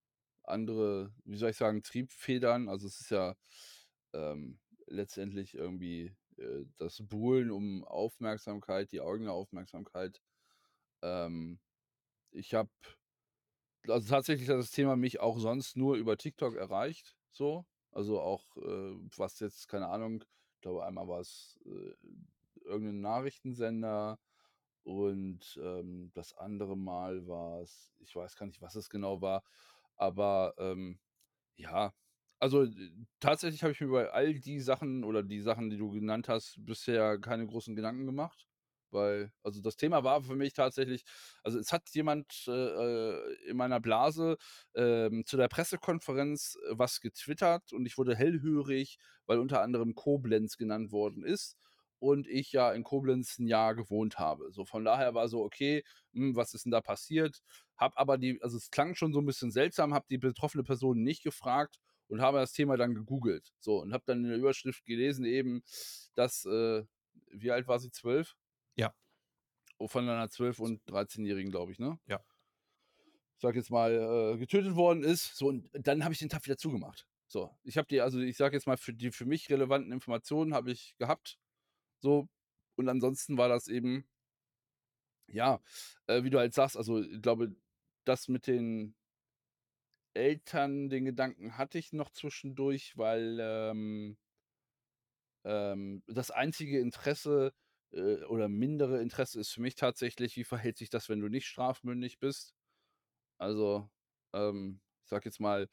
andere, 0.45 1.15
wie 1.25 1.37
soll 1.37 1.51
ich 1.51 1.57
sagen, 1.57 1.83
Triebfedern. 1.83 2.69
Also 2.69 2.87
es 2.89 3.01
ist 3.01 3.11
ja 3.11 3.37
ähm, 4.15 4.61
letztendlich 4.87 5.55
irgendwie 5.55 6.17
äh, 6.39 6.65
das 6.79 7.03
Buhlen 7.07 7.51
um 7.51 7.85
Aufmerksamkeit, 7.85 8.93
die 8.93 9.03
eigene 9.03 9.33
Aufmerksamkeit. 9.33 10.23
Ähm, 11.03 11.61
ich 12.33 12.55
habe 12.55 12.71
also 13.89 14.09
tatsächlich 14.09 14.49
hat 14.49 14.59
das 14.59 14.71
Thema 14.71 14.97
mich 14.97 15.21
auch 15.21 15.39
sonst 15.39 15.77
nur 15.77 15.97
über 15.97 16.17
TikTok 16.17 16.57
erreicht, 16.57 17.17
so. 17.31 17.67
Also 17.91 18.21
auch, 18.21 18.57
äh, 18.57 18.95
was 19.17 19.39
jetzt, 19.41 19.69
keine 19.69 19.89
Ahnung, 19.89 20.25
ich 20.55 20.61
glaube 20.63 20.85
einmal 20.87 21.09
war 21.09 21.21
es 21.21 21.59
äh, 21.67 21.93
irgendein 22.65 23.01
Nachrichtensender 23.01 24.19
und 24.85 25.59
ähm, 25.63 26.11
das 26.15 26.35
andere 26.37 26.77
Mal 26.77 27.27
war 27.27 27.61
es, 27.63 27.93
ich 28.01 28.15
weiß 28.17 28.37
gar 28.37 28.47
nicht, 28.47 28.61
was 28.63 28.75
es 28.77 28.91
genau 28.91 29.21
war, 29.23 29.45
aber 29.97 30.55
ähm, 30.59 30.99
ja, 31.57 31.93
also 32.41 32.65
äh, 32.65 32.91
tatsächlich 33.21 33.63
habe 33.63 33.73
ich 33.73 33.81
mir 33.81 33.87
über 33.89 34.15
all 34.15 34.35
die 34.35 34.61
Sachen 34.61 35.05
oder 35.05 35.23
die 35.23 35.41
Sachen, 35.41 35.71
die 35.71 35.77
du 35.79 35.91
genannt 35.91 36.29
hast, 36.29 36.57
bisher 36.65 37.19
keine 37.21 37.47
großen 37.47 37.77
Gedanken 37.77 38.07
gemacht. 38.07 38.47
Weil, 38.91 39.33
also 39.43 39.63
das 39.63 39.77
Thema 39.77 40.05
war 40.05 40.23
für 40.23 40.37
mich 40.37 40.53
tatsächlich, 40.53 41.05
also 41.43 41.59
es 41.59 41.73
hat 41.73 41.89
jemand 41.95 42.45
äh, 42.49 42.53
äh, 42.53 43.35
in 43.49 43.57
meiner 43.57 43.81
Blase 43.81 44.37
ähm, 44.75 45.25
zu 45.25 45.37
der 45.39 45.49
Pressekonferenz 45.49 46.59
äh, 46.69 46.75
was 46.79 47.01
getwittert 47.01 47.73
und 47.73 47.87
ich 47.87 47.97
wurde 47.97 48.15
hellhörig, 48.17 48.99
weil 49.27 49.39
unter 49.39 49.63
anderem 49.63 49.95
Koblenz 49.95 50.59
genannt 50.59 50.93
worden 50.93 51.25
ist 51.25 51.57
und 52.03 52.27
ich 52.27 52.51
ja 52.51 52.73
in 52.73 52.83
Koblenz 52.83 53.39
ein 53.39 53.47
Jahr 53.47 53.77
gewohnt 53.77 54.19
habe. 54.19 54.51
So 54.51 54.65
von 54.65 54.85
daher 54.85 55.15
war 55.15 55.29
so, 55.29 55.45
okay, 55.45 55.85
hm, 56.13 56.35
was 56.35 56.53
ist 56.53 56.65
denn 56.65 56.73
da 56.73 56.81
passiert? 56.81 57.43
Hab 57.77 57.97
aber 57.97 58.19
die, 58.19 58.43
also 58.43 58.57
es 58.57 58.71
klang 58.71 58.97
schon 58.97 59.13
so 59.13 59.21
ein 59.21 59.25
bisschen 59.25 59.53
seltsam, 59.53 59.95
habe 59.95 60.07
die 60.11 60.19
betroffene 60.19 60.65
Person 60.65 61.05
nicht 61.05 61.23
gefragt 61.23 61.79
und 62.09 62.21
habe 62.21 62.39
das 62.39 62.53
Thema 62.53 62.77
dann 62.77 62.97
gegoogelt. 62.97 63.53
So 63.61 63.81
und 63.81 63.93
habe 63.93 64.03
dann 64.05 64.25
in 64.25 64.31
der 64.31 64.39
Überschrift 64.39 64.85
gelesen 64.85 65.25
eben, 65.25 65.63
dass, 66.17 66.45
äh, 66.45 66.83
wie 67.31 67.53
alt 67.53 67.69
war 67.69 67.79
sie, 67.79 67.93
zwölf? 67.93 68.35
Ja. 68.75 68.93
Oh, 69.79 69.87
von 69.87 70.09
einer 70.09 70.27
12- 70.27 70.61
und 70.61 70.85
13-Jährigen, 70.87 71.53
glaube 71.53 71.71
ich, 71.71 71.79
ne? 71.79 72.01
Ja. 72.07 72.21
Ich 73.37 73.43
sag 73.43 73.55
jetzt 73.55 73.71
mal, 73.71 73.93
äh, 74.35 74.39
getötet 74.39 74.75
worden 74.75 75.05
ist. 75.05 75.37
So, 75.37 75.47
und 75.47 75.71
dann 75.73 76.03
habe 76.03 76.15
ich 76.15 76.19
den 76.19 76.29
Tab 76.29 76.45
wieder 76.47 76.57
zugemacht. 76.57 77.07
So, 77.29 77.57
ich 77.63 77.79
habe 77.79 77.87
die, 77.87 78.01
also 78.01 78.19
ich 78.19 78.37
sage 78.37 78.57
jetzt 78.57 78.67
mal, 78.67 78.77
für 78.77 78.93
die 78.93 79.13
für 79.13 79.25
mich 79.25 79.49
relevanten 79.51 79.93
Informationen 79.93 80.53
habe 80.53 80.73
ich 80.73 80.97
gehabt. 80.99 81.39
So, 82.03 82.29
und 82.77 82.89
ansonsten 82.89 83.39
war 83.39 83.49
das 83.49 83.69
eben, 83.69 84.05
ja, 85.29 85.61
äh, 86.07 86.23
wie 86.25 86.31
du 86.31 86.39
halt 86.39 86.55
sagst, 86.55 86.77
also 86.77 87.01
ich 87.01 87.23
glaube, 87.23 87.55
das 88.05 88.29
mit 88.29 88.47
den 88.47 88.95
Eltern, 90.15 90.89
den 90.89 91.05
Gedanken 91.05 91.57
hatte 91.59 91.79
ich 91.79 91.93
noch 91.93 92.11
zwischendurch, 92.11 92.97
weil 92.97 93.39
ähm, 93.41 94.17
ähm, 95.45 96.03
das 96.07 96.31
einzige 96.31 96.81
Interesse 96.81 97.53
äh, 97.93 98.23
oder 98.25 98.49
mindere 98.49 99.01
Interesse 99.01 99.41
ist 99.41 99.51
für 99.53 99.61
mich 99.63 99.75
tatsächlich, 99.75 100.37
wie 100.37 100.45
verhält 100.45 100.79
sich 100.79 100.91
das, 100.91 101.09
wenn 101.09 101.21
du 101.21 101.29
nicht 101.29 101.47
strafmündig 101.47 102.19
bist? 102.19 102.55
Also, 103.39 103.91
ähm, 104.35 104.81
ich 105.05 105.11
sage 105.11 105.27
jetzt 105.27 105.41
mal, 105.41 105.69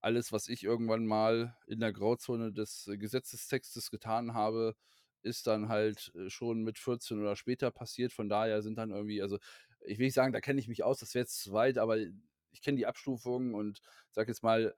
alles, 0.00 0.32
was 0.32 0.48
ich 0.48 0.64
irgendwann 0.64 1.06
mal 1.06 1.56
in 1.68 1.80
der 1.80 1.92
Grauzone 1.92 2.52
des 2.52 2.88
äh, 2.88 2.98
Gesetzestextes 2.98 3.90
getan 3.90 4.34
habe, 4.34 4.76
ist 5.22 5.46
dann 5.46 5.68
halt 5.68 6.12
äh, 6.14 6.30
schon 6.30 6.62
mit 6.62 6.78
14 6.78 7.20
oder 7.20 7.36
später 7.36 7.70
passiert. 7.70 8.12
Von 8.12 8.28
daher 8.28 8.62
sind 8.62 8.76
dann 8.78 8.90
irgendwie, 8.90 9.22
also 9.22 9.38
ich 9.80 9.98
will 9.98 10.06
nicht 10.06 10.14
sagen, 10.14 10.32
da 10.32 10.40
kenne 10.40 10.60
ich 10.60 10.68
mich 10.68 10.84
aus, 10.84 10.98
das 10.98 11.14
wäre 11.14 11.24
jetzt 11.24 11.42
zu 11.42 11.52
weit, 11.52 11.78
aber 11.78 11.98
ich 11.98 12.60
kenne 12.62 12.76
die 12.76 12.86
Abstufungen 12.86 13.54
und 13.54 13.80
sage 14.10 14.30
jetzt 14.30 14.42
mal, 14.42 14.74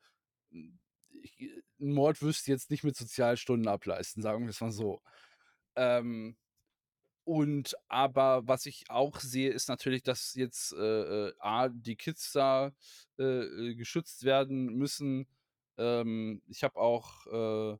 ich, 1.22 1.50
ein 1.80 1.92
Mord 1.92 2.22
wüsste 2.22 2.50
jetzt 2.50 2.70
nicht 2.70 2.84
mit 2.84 2.96
Sozialstunden 2.96 3.68
ableisten, 3.68 4.22
sagen 4.22 4.44
wir 4.44 4.50
es 4.50 4.60
mal 4.60 4.70
so. 4.70 5.02
Ähm, 5.76 6.36
und 7.24 7.74
aber 7.88 8.46
was 8.46 8.66
ich 8.66 8.90
auch 8.90 9.18
sehe, 9.20 9.50
ist 9.50 9.68
natürlich, 9.68 10.02
dass 10.02 10.34
jetzt 10.34 10.72
äh, 10.74 11.28
äh, 11.28 11.34
A, 11.38 11.68
die 11.70 11.96
Kids 11.96 12.32
da 12.32 12.72
äh, 13.18 13.22
äh 13.24 13.74
geschützt 13.74 14.24
werden 14.24 14.74
müssen. 14.74 15.26
Ähm, 15.78 16.42
ich 16.46 16.62
habe 16.64 16.78
auch 16.78 17.26
äh, 17.26 17.78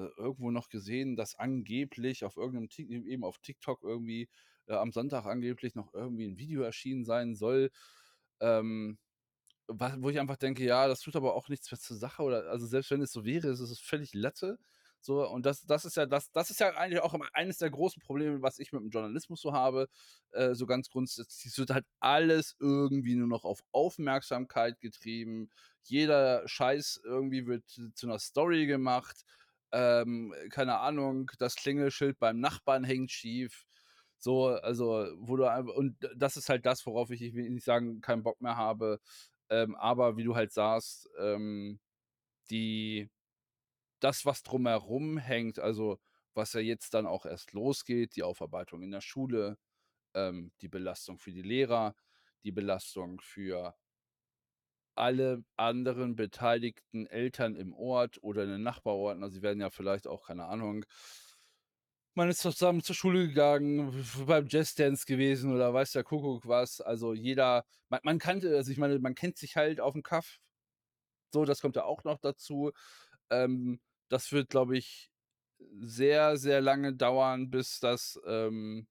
äh, 0.00 0.10
irgendwo 0.16 0.50
noch 0.50 0.68
gesehen, 0.68 1.16
dass 1.16 1.34
angeblich 1.34 2.24
auf 2.24 2.36
irgendeinem 2.36 2.68
eben 3.06 3.24
auf 3.24 3.38
TikTok 3.38 3.82
irgendwie 3.82 4.28
am 4.66 4.92
Sonntag 4.92 5.26
angeblich 5.26 5.74
noch 5.74 5.92
irgendwie 5.94 6.26
ein 6.26 6.38
Video 6.38 6.62
erschienen 6.62 7.04
sein 7.04 7.34
soll. 7.34 7.70
Ähm, 8.40 8.98
wo 9.68 10.10
ich 10.10 10.18
einfach 10.18 10.36
denke, 10.36 10.64
ja, 10.64 10.88
das 10.88 11.00
tut 11.00 11.16
aber 11.16 11.34
auch 11.34 11.48
nichts 11.48 11.70
mehr 11.70 11.78
zur 11.78 11.96
Sache 11.96 12.22
oder 12.22 12.50
also 12.50 12.66
selbst 12.66 12.90
wenn 12.90 13.02
es 13.02 13.12
so 13.12 13.24
wäre, 13.24 13.48
ist 13.48 13.60
es 13.60 13.80
völlig 13.80 14.14
Latte. 14.14 14.58
So, 15.02 15.26
und 15.26 15.46
das, 15.46 15.62
das 15.62 15.84
ist 15.86 15.96
ja, 15.96 16.04
das, 16.06 16.30
das 16.32 16.50
ist 16.50 16.60
ja 16.60 16.74
eigentlich 16.74 17.00
auch 17.00 17.14
eines 17.32 17.58
der 17.58 17.70
großen 17.70 18.02
Probleme, 18.02 18.42
was 18.42 18.58
ich 18.58 18.72
mit 18.72 18.82
dem 18.82 18.90
Journalismus 18.90 19.40
so 19.40 19.52
habe. 19.52 19.88
Äh, 20.32 20.54
so 20.54 20.66
ganz 20.66 20.90
grundsätzlich, 20.90 21.56
wird 21.56 21.70
halt 21.70 21.86
alles 22.00 22.56
irgendwie 22.60 23.14
nur 23.14 23.28
noch 23.28 23.44
auf 23.44 23.60
Aufmerksamkeit 23.72 24.78
getrieben. 24.80 25.50
Jeder 25.84 26.46
Scheiß 26.46 27.00
irgendwie 27.04 27.46
wird 27.46 27.64
zu 27.94 28.06
einer 28.06 28.18
Story 28.18 28.66
gemacht. 28.66 29.24
Ähm, 29.72 30.34
keine 30.50 30.78
Ahnung, 30.78 31.30
das 31.38 31.54
Klingelschild 31.56 32.18
beim 32.18 32.40
Nachbarn 32.40 32.84
hängt 32.84 33.10
schief. 33.12 33.66
So, 34.18 34.48
also, 34.48 35.06
wo 35.18 35.36
du 35.36 35.46
und 35.74 35.96
das 36.16 36.36
ist 36.36 36.48
halt 36.48 36.66
das, 36.66 36.84
worauf 36.86 37.10
ich, 37.10 37.22
ich 37.22 37.34
will 37.34 37.48
nicht 37.50 37.64
sagen, 37.64 38.00
keinen 38.00 38.22
Bock 38.22 38.40
mehr 38.40 38.56
habe. 38.56 39.00
Ähm, 39.50 39.74
aber 39.76 40.16
wie 40.16 40.24
du 40.24 40.34
halt 40.36 40.52
sagst, 40.52 41.08
ähm, 41.18 41.80
die 42.50 43.10
das, 44.00 44.24
was 44.26 44.42
drumherum 44.42 45.18
hängt, 45.18 45.58
also 45.58 45.98
was 46.34 46.52
ja 46.54 46.60
jetzt 46.60 46.94
dann 46.94 47.06
auch 47.06 47.26
erst 47.26 47.52
losgeht, 47.52 48.16
die 48.16 48.22
Aufarbeitung 48.22 48.82
in 48.82 48.90
der 48.92 49.00
Schule, 49.00 49.58
ähm, 50.14 50.52
die 50.62 50.68
Belastung 50.68 51.18
für 51.18 51.32
die 51.32 51.42
Lehrer, 51.42 51.94
die 52.44 52.52
Belastung 52.52 53.20
für 53.20 53.76
alle 54.94 55.44
anderen 55.56 56.16
beteiligten 56.16 57.06
Eltern 57.06 57.56
im 57.56 57.72
Ort 57.74 58.18
oder 58.22 58.44
in 58.44 58.50
den 58.50 58.62
Nachbarorten. 58.62 59.22
Also 59.22 59.36
sie 59.36 59.42
werden 59.42 59.60
ja 59.60 59.70
vielleicht 59.70 60.06
auch, 60.06 60.26
keine 60.26 60.46
Ahnung, 60.46 60.84
man 62.14 62.28
ist 62.28 62.40
zusammen 62.40 62.82
zur 62.82 62.94
Schule 62.96 63.28
gegangen, 63.28 64.04
beim 64.26 64.46
Jazzdance 64.48 65.06
gewesen 65.06 65.54
oder 65.54 65.72
weiß 65.72 65.92
der 65.92 66.04
Kuckuck 66.04 66.46
was. 66.46 66.80
Also, 66.80 67.14
jeder 67.14 67.64
man 67.88 68.00
man 68.04 68.18
kannte 68.18 68.54
also, 68.56 68.70
ich 68.72 68.78
meine, 68.78 68.98
man 68.98 69.14
kennt 69.14 69.38
sich 69.38 69.56
halt 69.56 69.80
aufm 69.80 70.02
Kaff. 70.02 70.38
So, 71.32 71.44
das 71.44 71.60
kommt 71.60 71.76
ja 71.76 71.84
auch 71.84 72.04
noch 72.04 72.18
dazu. 72.18 72.72
Ähm, 73.30 73.80
das 74.08 74.32
wird, 74.32 74.50
glaube 74.50 74.76
ich, 74.78 75.10
sehr, 75.80 76.36
sehr 76.36 76.60
lange 76.60 76.94
dauern, 76.94 77.50
bis 77.50 77.80
das 77.80 78.20
ähm, 78.26 78.88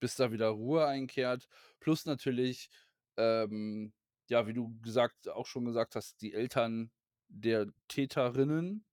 bis 0.00 0.16
da 0.16 0.32
wieder 0.32 0.48
Ruhe 0.50 0.86
einkehrt. 0.86 1.48
Plus 1.80 2.06
natürlich, 2.06 2.70
ähm, 3.16 3.92
ja, 4.32 4.46
wie 4.48 4.54
du 4.54 4.78
gesagt 4.82 5.28
auch 5.28 5.46
schon 5.46 5.66
gesagt 5.66 5.96
hast, 5.96 6.22
die 6.22 6.34
Eltern 6.34 6.92
der 7.28 7.68
Täterinnen. 7.88 8.84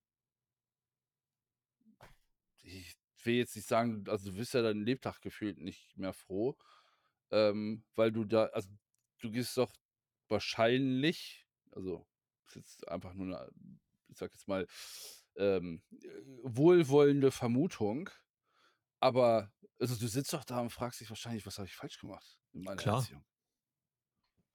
Ich 2.62 2.94
will 3.24 3.34
jetzt 3.36 3.56
nicht 3.56 3.68
sagen 3.68 4.04
also, 4.08 4.30
du 4.30 4.36
wirst 4.36 4.54
ja 4.54 4.62
dein 4.62 4.80
Lebtag 4.84 5.20
gefühlt 5.20 5.58
nicht 5.58 5.96
mehr 5.96 6.12
froh, 6.12 6.56
ähm, 7.30 7.84
weil 7.94 8.12
du 8.12 8.24
da 8.24 8.46
also, 8.46 8.70
du 9.20 9.30
gehst 9.30 9.56
doch 9.56 9.74
wahrscheinlich 10.28 11.46
also, 11.72 12.06
ist 12.46 12.56
jetzt 12.56 12.88
einfach 12.88 13.14
nur 13.14 13.26
'ne, 13.28 13.50
ich 14.08 14.18
sage 14.18 14.32
jetzt 14.34 14.48
mal, 14.48 14.66
ähm, 15.36 15.82
äh, 16.02 16.08
wohlwollende 16.44 17.30
Vermutung, 17.32 18.10
aber 19.00 19.52
also, 19.80 19.96
du 19.96 20.08
sitzt 20.08 20.32
doch 20.34 20.44
da 20.44 20.60
und 20.60 20.70
fragst 20.72 21.00
dich 21.00 21.10
wahrscheinlich: 21.10 21.46
„Was 21.46 21.58
habe 21.58 21.68
ich 21.68 21.76
falsch 21.76 21.98
gemacht 22.00 22.40
in 22.54 22.62
meiner 22.64 22.82
Klar. 22.82 22.84
Erziehung?“ 22.84 23.24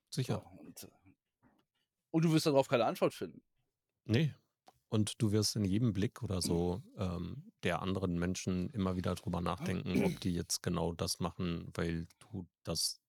So, 0.09 0.21
Sicher. 0.21 0.43
und, 0.59 0.83
äh 0.83 0.87
und 2.11 2.23
du 2.23 2.31
wirst 2.31 2.45
darauf 2.45 2.67
keine 2.67 2.85
Antwort 2.85 3.13
finden. 3.13 3.41
Ne. 4.05 4.35
Und 4.89 5.21
du 5.21 5.31
wirst 5.31 5.55
in 5.55 5.65
jedem 5.65 5.93
Blick 5.93 6.23
oder 6.23 6.41
so, 6.41 6.81
ähm, 6.97 7.51
der 7.63 7.81
anderen 7.81 8.17
Menschen 8.17 8.69
immer 8.69 8.95
wieder 8.95 9.15
drüber 9.15 9.41
nachdenken, 9.41 10.03
ob 10.05 10.19
die 10.21 10.33
jetzt 10.33 10.61
genau 10.63 10.93
das 10.93 11.19
machen, 11.19 11.71
weil 11.73 12.07
du 12.19 12.47
das 12.63 13.01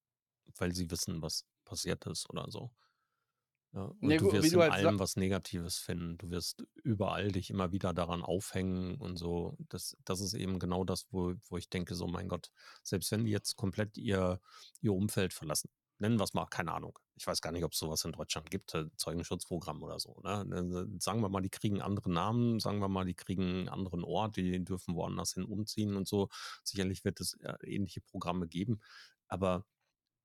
weil 0.58 0.74
sie 0.74 0.90
wissen, 0.90 1.22
was 1.22 1.44
passiert 1.64 2.06
ist 2.06 2.30
oder 2.30 2.50
so. 2.50 2.70
Ja, 3.72 3.82
und 4.00 4.20
du 4.20 4.24
wo 4.26 4.32
wie 4.32 4.36
wirst 4.36 4.52
du 4.52 4.56
in 4.56 4.60
halt 4.62 4.72
allem 4.72 4.98
was 4.98 5.16
Negatives 5.16 5.78
finden. 5.78 6.16
Du 6.18 6.30
wirst 6.30 6.64
überall 6.82 7.30
dich 7.30 7.50
immer 7.50 7.72
wieder 7.72 7.92
daran 7.92 8.22
aufhängen 8.22 8.96
und 9.00 9.16
so. 9.16 9.56
Das 9.68 9.96
das 10.04 10.20
ist 10.20 10.34
eben 10.34 10.58
genau 10.58 10.84
das, 10.84 11.06
wo 11.10 11.34
wo 11.48 11.56
ich 11.58 11.68
denke, 11.68 11.94
so: 11.94 12.06
„Mein 12.06 12.28
Gott, 12.28 12.50
selbst 12.82 13.10
wenn 13.12 13.24
die 13.24 13.32
jetzt 13.32 13.56
komplett 13.56 13.98
ihr 13.98 14.40
ihr 14.80 14.92
Umfeld 14.94 15.34
verlassen“, 15.34 15.68
nennen 15.98 16.18
wir's 16.18 16.34
mal, 16.34 16.46
keine 16.46 16.72
Ahnung. 16.74 16.98
Ich 17.16 17.26
weiß 17.26 17.40
gar 17.42 17.52
nicht, 17.52 17.64
ob's 17.64 17.78
so 17.78 17.88
was 17.90 18.04
in 18.04 18.12
Deutschland 18.12 18.50
gibt, 18.50 18.74
äh, 18.74 18.86
Zeugenschutzprogramm 18.96 19.82
oder 19.82 19.98
so, 20.00 20.20
ne? 20.24 20.44
Ne, 20.46 20.88
s 20.98 21.04
sagen 21.04 21.20
wir 21.22 21.28
mal, 21.30 21.42
die 21.42 21.50
kriegen 21.50 21.76
'n 21.78 21.82
anderen 21.82 22.12
Namen, 22.14 22.60
sagen 22.60 22.80
wir 22.80 22.88
mal, 22.88 23.04
die 23.06 23.14
kriegen 23.14 23.64
'n 23.66 23.68
anderen 23.68 24.04
Ort, 24.04 24.36
die 24.36 24.64
dürfen 24.64 24.94
woanders 24.96 25.34
hin 25.34 25.44
umziehen 25.44 25.96
und 25.96 26.08
so. 26.08 26.28
Sicherlich 26.64 27.04
wird 27.04 27.20
es, 27.20 27.34
äh, 27.40 27.54
ähnliche 27.66 28.00
Programme 28.02 28.48
geben, 28.48 28.80
aber 29.28 29.64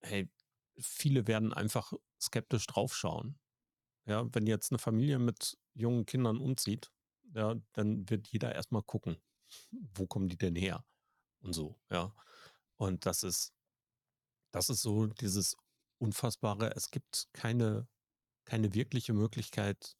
hey, 0.02 0.30
viele 0.80 1.28
werden 1.28 1.54
einfach 1.54 1.94
skeptisch 2.22 2.68
drauf 2.68 2.96
schauen. 2.96 3.40
Ja, 4.08 4.28
wenn 4.34 4.48
jetzt 4.48 4.72
'ne 4.74 4.80
Familie 4.80 5.20
mit 5.20 5.58
jungen 5.76 6.06
Kindern 6.08 6.40
umzieht, 6.40 6.92
ja, 7.36 7.56
dann 7.74 8.10
wird 8.10 8.28
jeder 8.30 8.56
erst 8.56 8.72
mal 8.74 8.84
gucken: 8.84 9.18
„Wo 9.72 10.08
kommen 10.08 10.30
die 10.30 10.38
denn 10.38 10.56
her?“ 10.56 10.86
Und 11.42 11.54
so, 11.54 11.80
ja. 11.92 12.16
Und 12.78 13.06
das 13.08 13.24
ist 13.24 13.54
das 14.52 14.70
ist 14.70 14.82
so 14.82 15.08
dieses 15.08 15.56
Unfassbare. 15.98 16.76
Es 16.76 16.92
gibt 16.92 17.28
keine 17.34 17.88
keine 18.46 18.74
wirkliche 18.74 19.14
Möglichkeit 19.14 19.96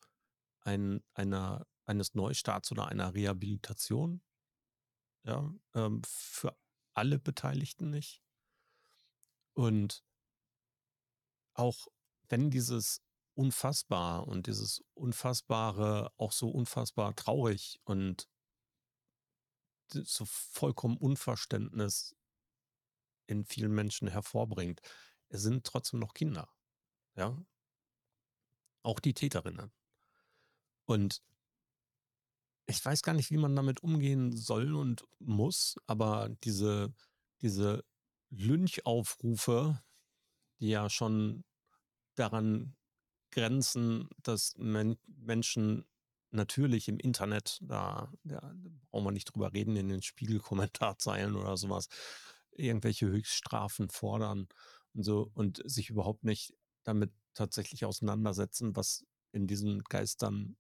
ein 0.62 1.04
einer 1.14 1.66
eines 1.86 2.14
Neustarts 2.14 2.72
oder 2.72 2.88
einer 2.88 3.14
Rehabilitation. 3.14 4.22
Ja, 5.24 5.54
ähm, 5.74 6.02
für 6.06 6.58
alle 6.94 7.20
Beteiligten 7.20 7.90
nicht. 7.90 8.24
Und 9.54 10.04
auch 11.54 11.88
wenn 12.30 12.50
dieses 12.50 13.02
Unfassbar 13.34 14.28
und 14.28 14.48
dieses 14.48 14.84
Unfassbare 14.94 16.12
auch 16.18 16.34
so 16.34 16.50
unfassbar 16.50 17.16
traurig 17.16 17.80
und 17.86 18.28
so 19.94 20.26
vollkommen 20.26 20.98
Unverständnis 20.98 22.16
in 23.28 23.46
vielen 23.46 23.74
Menschen 23.74 24.08
hervorbringt. 24.08 24.82
Es 25.30 25.42
sind 25.42 25.66
trotzdem 25.66 26.00
noch 26.00 26.14
Kinder, 26.14 26.50
ja? 27.16 27.38
Auch 28.84 29.00
die 29.00 29.14
Täterinnen. 29.14 29.72
Und 30.86 31.22
ich 32.68 32.84
weiß 32.84 33.02
gar 33.04 33.14
nicht, 33.14 33.32
wie 33.32 33.38
man 33.38 33.56
damit 33.56 33.84
umgehen 33.84 34.36
soll 34.36 34.76
und 34.76 35.06
muss, 35.20 35.76
aber 35.88 36.30
diese 36.44 36.94
diese 37.42 37.84
Lynchaufrufe, 38.30 39.82
die 40.60 40.70
ja 40.70 40.90
schon 40.90 41.44
daran 42.16 42.76
grenzen, 43.32 44.10
dass 44.22 44.56
Men 44.58 44.98
Menschen 45.08 45.86
natürlich 46.32 46.88
im 46.88 47.00
Internet, 47.00 47.60
da 47.62 48.12
da 48.24 48.54
brauchen 48.90 49.06
wir 49.06 49.12
nicht 49.12 49.34
drüber 49.34 49.54
reden, 49.54 49.76
in 49.76 49.90
den 49.90 50.02
Spiegel-Kommentarzeilen 50.02 51.36
oder 51.36 51.58
so 51.58 51.70
was, 51.70 51.88
irgendwelche 52.56 53.08
Höchststrafen 53.08 53.90
fordern 53.90 54.48
und 54.94 55.04
so 55.04 55.30
und 55.34 55.62
sich 55.66 55.90
überhaupt 55.90 56.24
nicht 56.24 56.54
damit 56.84 57.12
tatsächlich 57.34 57.86
auseinandersetzen, 57.86 58.76
was 58.76 59.06
in 59.32 59.48
diesen 59.48 59.80
Geistern 59.84 60.58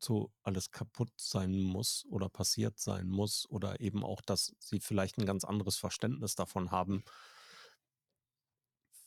so 0.00 0.32
alles 0.42 0.70
kaputt 0.70 1.10
sein 1.16 1.58
muss 1.60 2.04
oder 2.10 2.28
passiert 2.28 2.78
sein 2.78 3.08
muss 3.08 3.46
oder 3.50 3.80
eben 3.80 4.04
auch, 4.04 4.20
dass 4.22 4.54
sie 4.60 4.80
vielleicht 4.80 5.18
'n 5.18 5.26
ganz 5.26 5.44
anderes 5.44 5.76
Verständnis 5.78 6.34
davon 6.36 6.70
haben 6.70 7.04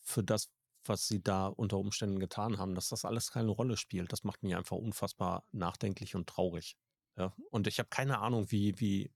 für 0.04 0.24
das, 0.24 0.50
was 0.86 1.08
sie 1.08 1.22
da 1.22 1.48
unter 1.48 1.78
Umständen 1.78 2.20
getan 2.20 2.58
haben, 2.58 2.76
dass 2.76 2.90
das 2.90 3.06
alles 3.06 3.32
keine 3.32 3.52
Rolle 3.52 3.78
spielt. 3.78 4.12
Das 4.12 4.24
macht 4.24 4.44
mich 4.44 4.56
einfach 4.56 4.78
unfassbar 4.78 5.46
nachdenklich 5.52 6.16
und 6.16 6.28
traurig, 6.28 6.76
ja? 7.18 7.36
Und 7.52 7.68
ich 7.68 7.80
habe 7.80 7.90
keine 7.90 8.20
Ahnung, 8.20 8.52
wie 8.52 8.80
wie 8.80 9.12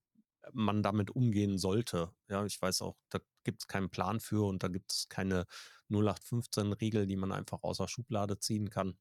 man 0.54 0.84
damit 0.84 1.12
umgehen 1.12 1.58
sollte. 1.58 2.14
Ja, 2.28 2.46
ich 2.46 2.62
weiß 2.62 2.82
auch, 2.82 2.98
da 3.10 3.20
gibt's 3.44 3.68
keinen 3.68 3.90
Plan 3.90 4.20
für 4.20 4.46
und 4.48 4.64
da 4.64 4.68
gibt's 4.68 5.08
keine 5.10 5.46
08/15-Regel, 5.90 7.06
die 7.08 7.16
man 7.18 7.32
einfach 7.32 7.64
aus 7.64 7.78
der 7.78 7.88
Schublade 7.88 8.40
ziehen 8.40 8.70
kann. 8.70 8.98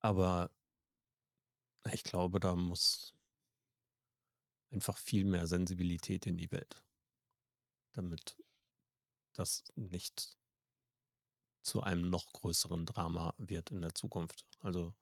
Aber 0.00 0.50
ich 1.92 2.04
glaube, 2.04 2.40
da 2.40 2.54
muss 2.56 3.14
einfach 4.70 4.98
viel 4.98 5.24
mehr 5.24 5.46
Sensibilität 5.46 6.26
in 6.26 6.36
die 6.36 6.50
Welt. 6.52 6.84
Damit 7.94 8.36
das 9.34 9.64
nicht 9.76 10.36
zu 11.62 11.82
einem 11.82 12.10
noch 12.10 12.32
größeren 12.32 12.86
Drama 12.86 13.34
wird 13.38 13.70
in 13.72 13.80
der 13.80 13.94
Zukunft. 13.94 14.46
Also 14.60 14.94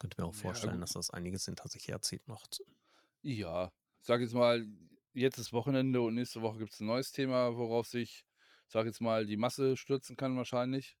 könnte 0.00 0.20
mir 0.20 0.26
auch 0.26 0.34
Ja, 0.34 0.66
vorstellen, 0.66 0.80
gu 0.80 0.80
dass 0.80 0.94
das 0.94 1.10
einiges 1.10 1.44
hinter 1.44 1.68
sich 1.68 1.86
herzieht 1.86 2.26
noch 2.26 2.46
Ja, 3.24 3.70
sage 4.00 4.22
jetzt 4.24 4.32
mal, 4.32 4.66
jetzt 5.12 5.36
ist 5.38 5.52
Wochenende 5.52 6.00
und 6.00 6.14
nächste 6.14 6.40
Woche 6.40 6.58
gibt's 6.58 6.80
'n 6.80 6.86
neues 6.86 7.12
Thema, 7.12 7.54
worauf 7.54 7.86
sich, 7.86 8.24
sage 8.66 8.88
jetzt 8.88 9.00
mal, 9.02 9.26
die 9.26 9.36
Masse 9.36 9.76
stürzen 9.76 10.16
kann 10.16 10.36
wahrscheinlich. 10.38 10.96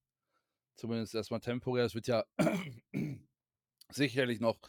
Zumindest 0.76 1.14
erst 1.14 1.30
mal 1.32 1.40
temporär. 1.40 1.86
Es 1.86 1.94
wird 1.94 2.08
ja 2.08 2.24
sicherlich 3.90 4.40
noch 4.40 4.60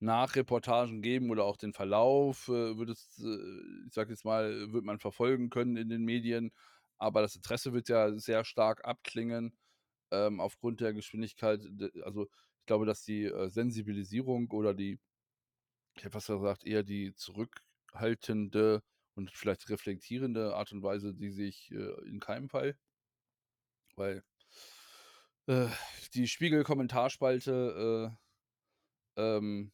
Nachreportagen 0.00 1.02
geben 1.02 1.30
oder 1.30 1.44
auch 1.44 1.56
den 1.58 1.74
Verlauf, 1.74 2.48
äh, 2.48 2.78
wird 2.78 2.90
es, 2.90 3.18
äh, 3.24 3.86
ich 3.88 3.94
sage 3.94 4.10
jetzt 4.12 4.24
mal 4.24 4.72
wird 4.72 4.84
man 4.84 5.00
verfolgen 5.00 5.50
können 5.50 5.76
in 5.76 5.88
den 5.90 6.04
Medien, 6.04 6.52
aber 6.98 7.22
das 7.22 7.36
Interesse 7.36 7.72
wird 7.74 7.88
ja 7.90 8.18
sehr 8.18 8.44
stark 8.44 8.84
abklingen, 8.86 9.58
ähm, 10.12 10.40
aufgrund 10.40 10.80
der 10.82 10.94
Geschwindigkeit 10.94 11.62
d 11.64 11.90
also, 12.04 12.28
ich 12.60 12.66
glaube, 12.66 12.86
dass 12.86 13.04
die, 13.04 13.24
äh, 13.26 13.50
Sensibilisierung 13.50 14.50
oder 14.52 14.74
die 14.74 15.00
ich 15.94 16.04
hätte 16.04 16.12
fast 16.12 16.28
gesagt, 16.28 16.64
eher 16.64 16.82
die 16.82 17.14
zurückhaltende 17.14 18.82
und 19.14 19.30
vielleicht 19.30 19.68
reflektierende 19.70 20.54
Art 20.56 20.72
und 20.72 20.82
Weise, 20.82 21.14
die 21.14 21.30
sehe 21.30 21.48
ich, 21.48 21.70
äh, 21.72 22.08
in 22.08 22.20
keinem 22.20 22.48
Fall. 22.48 22.76
Weil 23.96 24.24
äh, 25.46 25.68
die 26.14 26.28
Spiegel-Kommentarspalte, 26.28 28.16
äh, 29.16 29.22
ähm 29.22 29.72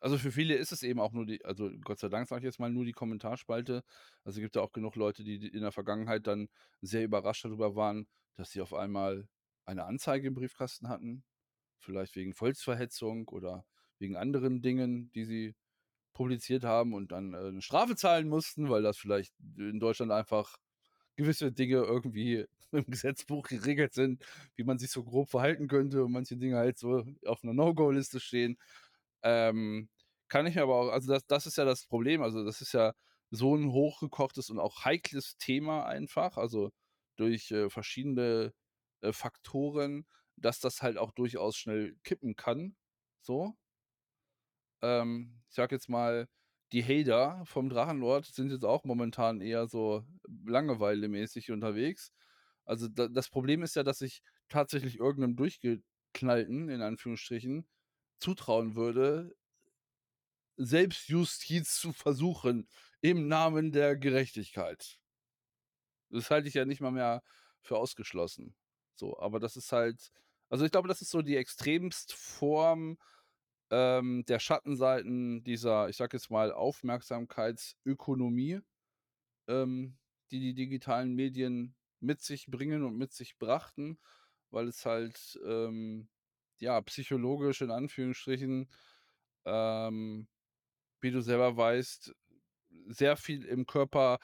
also, 0.00 0.18
für 0.18 0.32
viele 0.32 0.56
ist 0.56 0.72
es 0.72 0.82
eben 0.82 0.98
auch 1.00 1.12
nur 1.12 1.26
die 1.26 1.44
also, 1.44 1.70
Gott 1.84 2.00
sei 2.00 2.08
Dank, 2.08 2.26
sage 2.28 2.40
ich 2.40 2.44
jetzt 2.46 2.58
mal, 2.58 2.70
nur 2.70 2.84
die 2.84 2.92
Kommentarspalte. 2.92 3.84
Also, 4.24 4.40
gibt 4.40 4.56
ja 4.56 4.62
auch 4.62 4.72
genug 4.72 4.96
Leute, 4.96 5.22
die 5.24 5.46
in 5.46 5.62
der 5.62 5.70
Vergangenheit 5.72 6.26
dann 6.26 6.48
sehr 6.80 7.04
überrascht 7.04 7.44
darüber 7.44 7.76
waren, 7.76 8.08
dass 8.36 8.50
sie 8.50 8.60
auf 8.60 8.74
einmal 8.74 9.28
eine 9.64 9.84
Anzeige 9.84 10.28
im 10.28 10.34
Briefkasten 10.34 10.88
hatten, 10.88 11.24
vielleicht 11.78 12.16
wegen 12.16 12.34
Volksverhetzung 12.34 13.28
oder 13.28 13.64
wegen 14.02 14.16
anderen 14.18 14.62
Dingen, 14.62 15.12
die 15.14 15.24
sie 15.26 15.56
publiziert 16.14 16.64
haben 16.64 16.94
und 16.94 17.12
dann, 17.12 17.34
äh, 17.34 17.52
'ne 17.52 17.62
Strafe 17.62 17.96
zahlen 17.96 18.28
mussten, 18.28 18.70
weil 18.70 18.82
das 18.82 18.98
vielleicht 18.98 19.34
in 19.58 19.80
Deutschland 19.80 20.12
einfach 20.12 20.56
gewisse 21.16 21.52
Dinge 21.52 21.76
irgendwie 21.78 22.46
im 22.72 22.86
Gesetzbuch 22.86 23.48
geregelt 23.48 23.94
sind, 23.94 24.24
wie 24.56 24.64
man 24.64 24.78
sich 24.78 24.90
so 24.90 25.04
grob 25.04 25.30
verhalten 25.30 25.68
könnte 25.68 26.04
und 26.04 26.12
manche 26.12 26.36
Dinge 26.38 26.56
halt 26.58 26.78
so 26.78 27.04
auf 27.26 27.42
'ner 27.44 27.54
No-Go-Liste 27.54 28.20
stehen. 28.20 28.58
Ähm, 29.22 29.88
kann 30.28 30.46
ich 30.46 30.54
mir 30.56 30.62
aber 30.62 30.76
auch 30.76 30.88
also 30.90 31.12
das 31.12 31.26
das 31.26 31.46
ist 31.46 31.56
ja 31.58 31.64
das 31.64 31.86
Problem. 31.86 32.22
Also, 32.22 32.44
das 32.44 32.60
ist 32.60 32.72
ja 32.72 32.94
so 33.30 33.54
'n 33.56 33.72
hochgekochtes 33.72 34.50
und 34.50 34.58
auch 34.58 34.84
heikles 34.84 35.36
Thema 35.38 35.86
einfach, 35.86 36.36
also 36.38 36.70
durch, 37.16 37.50
äh, 37.52 37.70
verschiedene, 37.70 38.52
äh, 39.02 39.12
Faktoren, 39.12 40.06
dass 40.36 40.60
das 40.60 40.82
halt 40.82 40.98
auch 40.98 41.12
durchaus 41.12 41.56
schnell 41.56 41.96
kippen 42.04 42.36
kann, 42.36 42.76
so. 43.22 43.54
Ähm, 44.82 45.42
ich 45.48 45.54
sage 45.56 45.74
jetzt 45.76 45.88
mal, 45.88 46.28
die 46.72 46.82
Hater 46.84 47.44
vom 47.46 47.68
Drachenlord 47.68 48.26
sind 48.26 48.50
jetzt 48.50 48.64
auch 48.64 48.84
momentan 48.84 49.40
eher 49.40 49.66
so 49.68 50.04
langeweilemäßig 50.46 51.50
unterwegs. 51.50 52.12
Also, 52.64 52.88
da 52.88 53.08
das 53.08 53.28
Problem 53.30 53.62
ist 53.62 53.76
ja, 53.76 53.82
dass 53.84 54.00
ich 54.02 54.22
tatsächlich 54.48 54.98
irgend 54.98 55.20
'nem 55.20 55.36
Durchgeknallten, 55.36 56.68
in 56.70 56.82
Anführungsstrichen, 56.82 57.66
zutrauen 58.20 58.76
würde 58.76 59.34
Selbstjustiz 60.56 61.74
zu 61.78 61.92
versuchen 61.92 62.66
im 63.02 63.28
Namen 63.28 63.70
der 63.70 63.96
Gerechtigkeit. 63.96 64.98
Das 66.10 66.30
halte 66.30 66.48
ich 66.48 66.54
ja 66.54 66.64
nicht 66.64 66.80
mal 66.80 66.90
mehr 66.90 67.22
für 67.62 67.78
ausgeschlossen. 67.78 68.54
So, 68.94 69.18
aber 69.18 69.40
das 69.40 69.56
ist 69.56 69.72
halt 69.72 70.10
also, 70.48 70.66
ich 70.66 70.70
glaube, 70.70 70.86
das 70.86 71.00
ist 71.00 71.08
so 71.10 71.22
die 71.22 71.36
Extremstform, 71.38 72.98
ähm, 73.72 74.24
der 74.28 74.38
Schattenseiten 74.38 75.42
dieser, 75.44 75.88
ich 75.88 75.96
sage 75.96 76.16
jetzt 76.18 76.30
mal, 76.30 76.52
Aufmerksamkeitsökonomie, 76.52 78.60
ähm, 79.48 79.96
die 80.30 80.40
die 80.40 80.54
digitalen 80.54 81.14
Medien 81.14 81.74
mit 82.00 82.20
sich 82.22 82.46
bringen 82.48 82.84
und 82.84 82.96
mit 82.98 83.12
sich 83.12 83.38
brachten, 83.38 83.98
weil 84.50 84.68
es 84.68 84.84
halt, 84.86 85.38
ähm, 85.46 86.08
ja, 86.58 86.80
psychologisch 86.82 87.60
in 87.62 87.70
Anführungsstrichen, 87.70 88.68
ähm, 89.46 90.28
wie 91.00 91.10
du 91.10 91.20
selber 91.22 91.56
weißt, 91.56 92.14
sehr 92.88 93.16
viel 93.16 93.44
im 93.44 93.66
Körper 93.66 94.18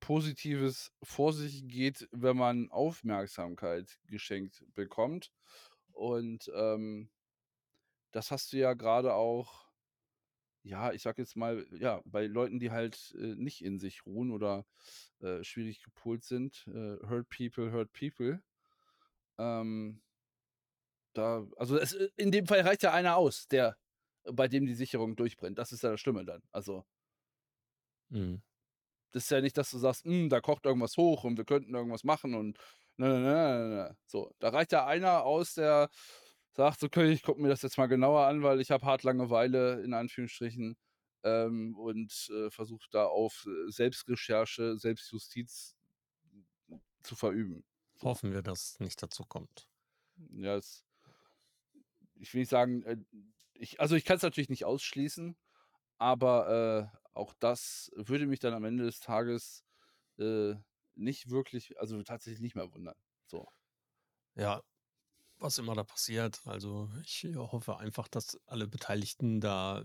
Positives 0.00 0.92
vor 1.02 1.32
sich 1.32 1.66
geht, 1.68 2.08
wenn 2.12 2.36
man 2.36 2.70
Aufmerksamkeit 2.70 3.98
geschenkt 4.06 4.64
bekommt. 4.74 5.32
Und, 5.92 6.50
ähm 6.54 7.10
das 8.14 8.30
hast 8.30 8.52
du 8.54 8.58
ja 8.58 8.74
grade 8.74 9.14
auch 9.14 9.66
ja, 10.62 10.92
ich 10.92 11.02
sage 11.02 11.22
jetzt 11.22 11.36
mal, 11.36 11.66
ja, 11.72 12.02
bei 12.06 12.26
Leuten, 12.26 12.58
die 12.60 12.70
halt, 12.70 13.14
äh, 13.18 13.34
nicht 13.36 13.62
in 13.64 13.78
sich 13.80 14.06
ruhen 14.06 14.30
oder, 14.32 14.66
äh, 15.20 15.44
schwierig 15.44 15.82
gepolt 15.82 16.24
sind, 16.24 16.66
äh, 16.68 16.98
hurt 17.08 17.28
people 17.30 17.72
hurt 17.72 17.92
people. 17.92 18.42
Ähm 19.38 20.02
da 21.14 21.46
also, 21.56 21.78
es 21.78 21.92
äh, 21.94 22.10
in 22.16 22.30
dem 22.32 22.46
Fall 22.46 22.60
reicht 22.60 22.82
ja 22.82 22.92
einer 22.92 23.16
aus, 23.16 23.48
der 23.48 23.76
bei 24.24 24.48
dem 24.48 24.66
die 24.66 24.74
Sicherung 24.74 25.16
durchbrennt. 25.16 25.58
Das 25.58 25.72
ist 25.72 25.82
ja 25.82 25.90
das 25.90 26.00
Schlimme 26.00 26.24
dann. 26.24 26.42
Also 26.52 26.84
Mhm. 28.10 28.42
das 29.12 29.24
ist 29.24 29.30
ja 29.30 29.40
nicht, 29.40 29.56
dass 29.56 29.70
du 29.70 29.78
sagst: 29.78 30.04
„Hm, 30.04 30.28
da 30.28 30.40
kocht 30.40 30.66
irgendwas 30.66 30.96
hoch 30.96 31.24
und 31.24 31.36
wir 31.38 31.44
könnten 31.44 31.74
irgendwas 31.74 32.04
machen 32.04 32.34
und 32.34 32.58
ne, 32.96 33.08
ne, 33.08 33.20
ne, 33.20 33.68
ne, 33.68 33.74
ne.“ 33.74 33.96
So, 34.06 34.32
da 34.40 34.48
reicht 34.50 34.72
ja 34.72 34.86
einer 34.86 35.24
aus, 35.24 35.54
der 35.54 35.88
sagt: 36.54 36.82
„Okay, 36.82 37.12
ich 37.12 37.22
gucke 37.22 37.40
mir 37.42 37.48
das 37.48 37.62
jetzt 37.62 37.78
mal 37.78 37.86
genauer 37.86 38.26
an, 38.26 38.42
weil 38.42 38.60
ich 38.60 38.70
habe 38.70 38.86
hart 38.86 39.02
Langeweile“, 39.04 39.82
in 39.82 39.94
Anführungsstrichen, 39.94 40.76
ähm, 41.24 41.76
und, 41.78 42.28
äh, 42.32 42.50
versucht 42.50 42.94
da 42.94 43.06
auf, 43.06 43.46
äh, 43.46 43.70
Selbstrecherche, 43.70 44.78
Selbstjustiz 44.78 45.76
zu 47.02 47.14
verüben. 47.16 47.64
Hoffen 48.02 48.30
wir, 48.32 48.42
dass 48.42 48.74
es 48.74 48.78
nicht 48.78 49.02
dazu 49.02 49.24
kommt. 49.24 49.66
Ja, 50.30 50.56
es 50.56 50.84
ich 52.14 52.32
will 52.34 52.40
nicht 52.40 52.50
sagen, 52.50 52.82
äh, 52.84 52.96
ich 53.54 53.80
also, 53.80 53.96
ich 53.96 54.04
kann's 54.04 54.22
natürlich 54.22 54.48
nicht 54.48 54.64
ausschließen, 54.64 55.36
aber, 55.98 56.90
äh, 56.94 56.98
auch 57.14 57.34
das 57.40 57.90
würde 57.96 58.26
mich 58.26 58.40
dann 58.40 58.54
am 58.54 58.64
Ende 58.64 58.84
des 58.84 59.00
Tages, 59.00 59.64
äh, 60.18 60.54
nicht 60.96 61.30
wirklich 61.30 61.78
also, 61.80 62.02
tatsächlich 62.04 62.40
nicht 62.42 62.56
mehr 62.56 62.72
wundern, 62.74 62.96
so. 63.26 63.48
Ja, 64.36 64.62
was 65.44 65.58
immer 65.58 65.74
da 65.74 65.84
passiert. 65.84 66.40
Also, 66.46 66.90
ich 67.04 67.26
hoffe 67.36 67.78
einfach, 67.78 68.08
dass 68.08 68.40
alle 68.46 68.66
Beteiligten 68.68 69.40
da 69.40 69.84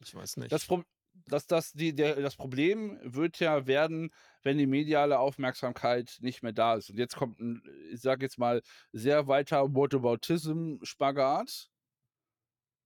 ich 0.00 0.14
weiß 0.14 0.36
Das 0.48 0.64
nicht. 0.64 0.66
Prob 0.66 0.84
das 1.26 1.46
das 1.46 1.72
die 1.72 1.94
der 1.94 2.16
das 2.20 2.36
Problem 2.36 2.98
wird 3.02 3.40
ja 3.40 3.66
werden, 3.66 4.10
wenn 4.42 4.56
die 4.58 4.66
mediale 4.66 5.18
Aufmerksamkeit 5.18 6.18
nicht 6.20 6.42
mehr 6.42 6.52
da 6.52 6.74
ist. 6.76 6.90
Und 6.90 6.98
jetzt 6.98 7.16
kommt 7.16 7.40
'n, 7.40 7.62
ich 7.92 8.00
sage 8.00 8.24
jetzt 8.24 8.38
mal, 8.38 8.62
sehr 8.92 9.26
weiter 9.26 9.74
Whataboutism-Spagat. 9.74 11.68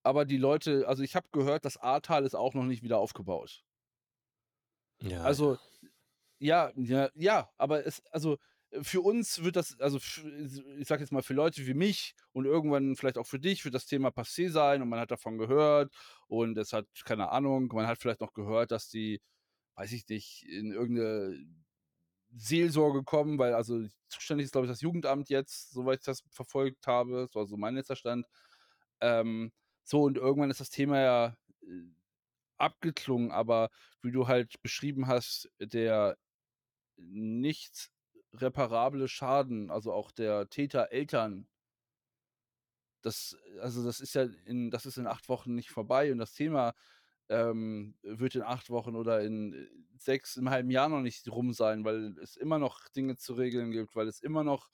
Aber 0.05 0.25
die 0.25 0.37
Leute 0.37 0.87
also, 0.87 1.03
ich 1.03 1.17
habe 1.17 1.29
gehört, 1.33 1.65
das 1.65 1.77
Ahrtal 1.77 2.25
ist 2.25 2.35
auch 2.37 2.55
noch 2.55 2.65
nicht 2.65 2.83
wieder 2.85 2.99
aufgebaut. 2.99 3.65
Ja, 5.01 5.25
Also, 5.25 5.59
ja, 6.41 6.73
ja, 6.77 7.11
ja, 7.15 7.51
aber 7.59 7.87
es 7.87 8.03
also, 8.13 8.39
für 8.83 9.01
uns 9.03 9.43
wird 9.45 9.57
das 9.57 9.79
also, 9.81 9.99
ich 9.99 10.89
sage 10.89 11.03
jetzt 11.03 11.13
mal, 11.13 11.23
für 11.23 11.35
Leute 11.35 11.67
wie 11.67 11.75
mich 11.75 12.15
und 12.33 12.47
irgendwann 12.47 12.97
vielleicht 12.97 13.19
auch 13.19 13.27
für 13.27 13.39
dich 13.41 13.65
wird 13.65 13.75
das 13.75 13.87
Thema 13.87 14.09
passé 14.11 14.51
sein 14.51 14.83
und 14.83 14.89
man 14.89 15.01
hat 15.01 15.11
davon 15.11 15.39
gehört 15.39 15.93
und 16.29 16.57
es 16.59 16.73
hat 16.73 16.87
keine 17.05 17.31
Ahnung, 17.31 17.69
man 17.73 17.87
hat 17.87 17.99
vielleicht 17.99 18.21
noch 18.21 18.33
gehört, 18.33 18.71
dass 18.71 18.89
die, 18.89 19.21
weiß 19.77 19.93
ich 19.93 20.09
nicht, 20.09 20.45
in 20.49 20.73
irgend 20.73 20.99
'ne 20.99 21.47
Seelsorge 22.37 23.05
kommen, 23.05 23.39
weil 23.39 23.55
also, 23.55 23.87
zuständig 24.09 24.47
ist, 24.47 24.53
glaube 24.53 24.67
ich, 24.67 24.73
das 24.73 24.81
Jugendamt 24.83 25.29
jetzt, 25.31 25.71
soweit 25.73 26.01
ich 26.01 26.05
das 26.07 26.23
verfolgt 26.31 26.87
habe. 26.89 27.27
Das 27.27 27.35
war 27.37 27.47
so 27.47 27.57
mein 27.59 27.75
letzter 27.77 27.97
Stand. 27.97 28.27
Ähm, 29.01 29.53
so 29.85 30.03
und 30.05 30.17
irgendwann 30.19 30.51
ist 30.51 30.61
das 30.61 30.71
Thema 30.71 31.01
ja, 31.01 31.37
äh, 31.63 31.67
abgeklungen, 32.59 33.33
aber 33.33 33.71
wie 34.03 34.13
du 34.13 34.29
halt 34.29 34.63
beschrieben 34.63 35.09
hast, 35.09 35.51
der 35.61 36.17
nicht 36.99 37.91
reparable 38.35 39.09
Schaden, 39.09 39.71
also, 39.71 39.93
auch 39.93 40.11
der 40.13 40.49
Tätereltern 40.51 41.47
das 43.05 43.37
also, 43.61 43.85
das 43.85 44.01
ist 44.01 44.15
ja 44.15 44.23
in 44.47 44.71
das 44.71 44.87
ist 44.87 44.97
in 44.97 45.07
8 45.07 45.29
Wochen 45.29 45.55
nicht 45.55 45.71
vorbei 45.71 46.13
und 46.13 46.19
das 46.19 46.33
Thema, 46.35 46.75
ähm, 47.29 47.97
wird 48.03 48.35
in 48.37 48.43
8 48.43 48.71
Wochen 48.71 48.95
oder 48.97 49.23
in, 49.23 49.53
äh, 49.55 49.67
6 49.99 50.37
im 50.37 50.51
halben 50.51 50.71
Jahr 50.71 50.89
noch 50.89 51.01
nicht 51.03 51.29
rum 51.31 51.53
sein, 51.53 51.85
weil 51.85 52.17
es 52.23 52.37
immer 52.37 52.59
noch 52.59 52.89
Dinge 52.97 53.17
zu 53.17 53.35
regeln 53.35 53.71
gibt, 53.73 53.97
weil 53.97 54.09
es 54.09 54.21
immer 54.21 54.45
noch 54.45 54.69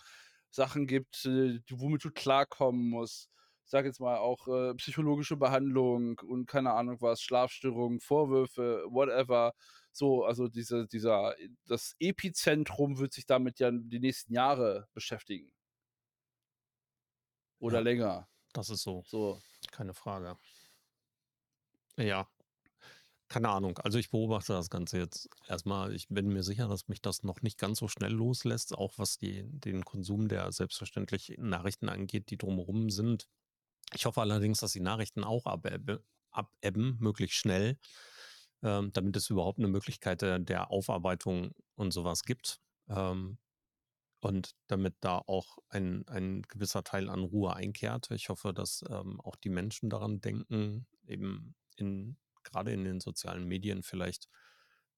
Sachen 0.51 0.87
gibt, 0.87 1.25
äh, 1.27 1.61
womit 1.71 2.05
du 2.05 2.11
klarkommen 2.11 2.89
musst. 2.91 3.31
Ich 3.65 3.71
sage 3.71 3.89
jetzt 3.89 4.01
mal 4.01 4.17
auch, 4.19 4.49
äh, 4.49 4.75
psychologische 4.77 5.37
Behandlung 5.37 6.19
und 6.21 6.47
keine 6.47 6.73
Ahnung 6.73 6.99
was, 7.01 7.21
Schlafstörungen, 7.23 8.01
Vorwürfe, 8.01 8.85
whatever. 8.89 9.53
So, 9.99 10.25
also, 10.25 10.49
diese 10.49 10.87
dieser 10.87 11.35
das 11.67 11.97
Epizentrum 12.01 12.99
wird 12.99 13.13
sich 13.13 13.27
damit 13.27 13.59
ja 13.61 13.71
die 13.73 14.01
nächsten 14.01 14.33
Jahre 14.35 14.89
beschäftigen. 14.95 15.53
Oder 17.61 17.81
Ja, 17.81 17.83
länger. 17.83 18.29
das 18.55 18.71
ist 18.71 18.83
so, 18.83 19.05
So. 19.05 19.43
keine 19.73 19.95
Frage. 19.95 20.39
Ja. 21.97 22.29
Keine 23.29 23.51
Ahnung. 23.51 23.77
Also, 23.79 23.99
ich 23.99 24.11
beobachte 24.11 24.55
das 24.55 24.71
Ganze 24.71 24.97
jetzt 24.99 25.29
erst 25.49 25.67
mal. 25.67 25.93
Ich 25.95 26.09
bin 26.09 26.29
mir 26.29 26.43
sicher, 26.43 26.67
dass 26.67 26.89
mich 26.89 27.03
das 27.03 27.23
noch 27.25 27.43
nicht 27.43 27.59
ganz 27.59 27.79
so 27.79 27.87
schnell 27.89 28.13
loslässt, 28.13 28.75
auch 28.77 28.95
was 28.97 29.19
die 29.19 29.43
den 29.45 29.85
Konsum 29.85 30.29
der 30.29 30.51
selbstverständlich 30.53 31.35
Nachrichten 31.39 31.91
angeht, 31.91 32.31
die 32.31 32.39
drumherum 32.39 32.89
sind. 32.91 33.29
Ich 33.95 34.07
hoffe 34.07 34.21
allerdings, 34.23 34.61
dass 34.61 34.73
die 34.73 34.81
Nachrichten 34.81 35.25
auch 35.25 35.47
abebbe 35.47 36.05
abebben, 36.33 36.99
möglichst 37.01 37.39
schnell, 37.39 37.79
ähm, 38.63 38.93
damit 38.93 39.17
es 39.17 39.31
überhaupt 39.31 39.59
'ne 39.61 39.69
Möglichkeit 39.69 40.23
der 40.23 40.39
der 40.41 40.71
Aufarbeitung 40.71 41.53
und 41.77 41.93
so 41.93 42.05
was 42.05 42.23
gibt, 42.25 42.61
ähm, 42.89 43.39
und 44.23 44.57
damit 44.69 44.97
da 45.01 45.19
auch 45.19 45.59
ein 45.71 46.07
ein 46.09 46.43
gewisser 46.43 46.85
Teil 46.85 47.09
an 47.11 47.25
Ruhe 47.25 47.55
einkehrt. 47.57 48.11
Ich 48.13 48.29
hoffe, 48.31 48.55
dass, 48.55 48.85
ähm, 48.91 49.21
auch 49.23 49.37
die 49.37 49.51
Menschen 49.51 49.91
daran 49.91 50.21
denken, 50.23 50.87
eben 51.07 51.55
in 51.77 52.19
grade 52.45 52.73
in 52.73 52.85
den 52.85 53.01
sozialen 53.01 53.47
Medien 53.47 53.83
vielleicht 53.85 54.29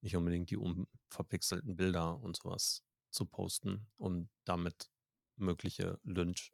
nicht 0.03 0.17
unbedingt 0.17 0.51
die 0.51 0.57
unverpixelten 0.59 1.77
Bilder 1.77 2.21
und 2.21 2.37
so 2.39 2.51
was 2.51 2.85
zu 3.13 3.27
posten, 3.27 3.89
um 3.99 4.31
damit 4.47 4.91
mögliche 5.37 5.99
Lynchjustiz 6.05 6.53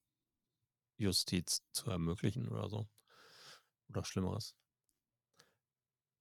zu 1.73 1.91
ermöglichen 1.91 2.49
oder 2.49 2.69
so 2.71 2.89
oder 3.91 4.05
Schlimmeres. 4.05 4.53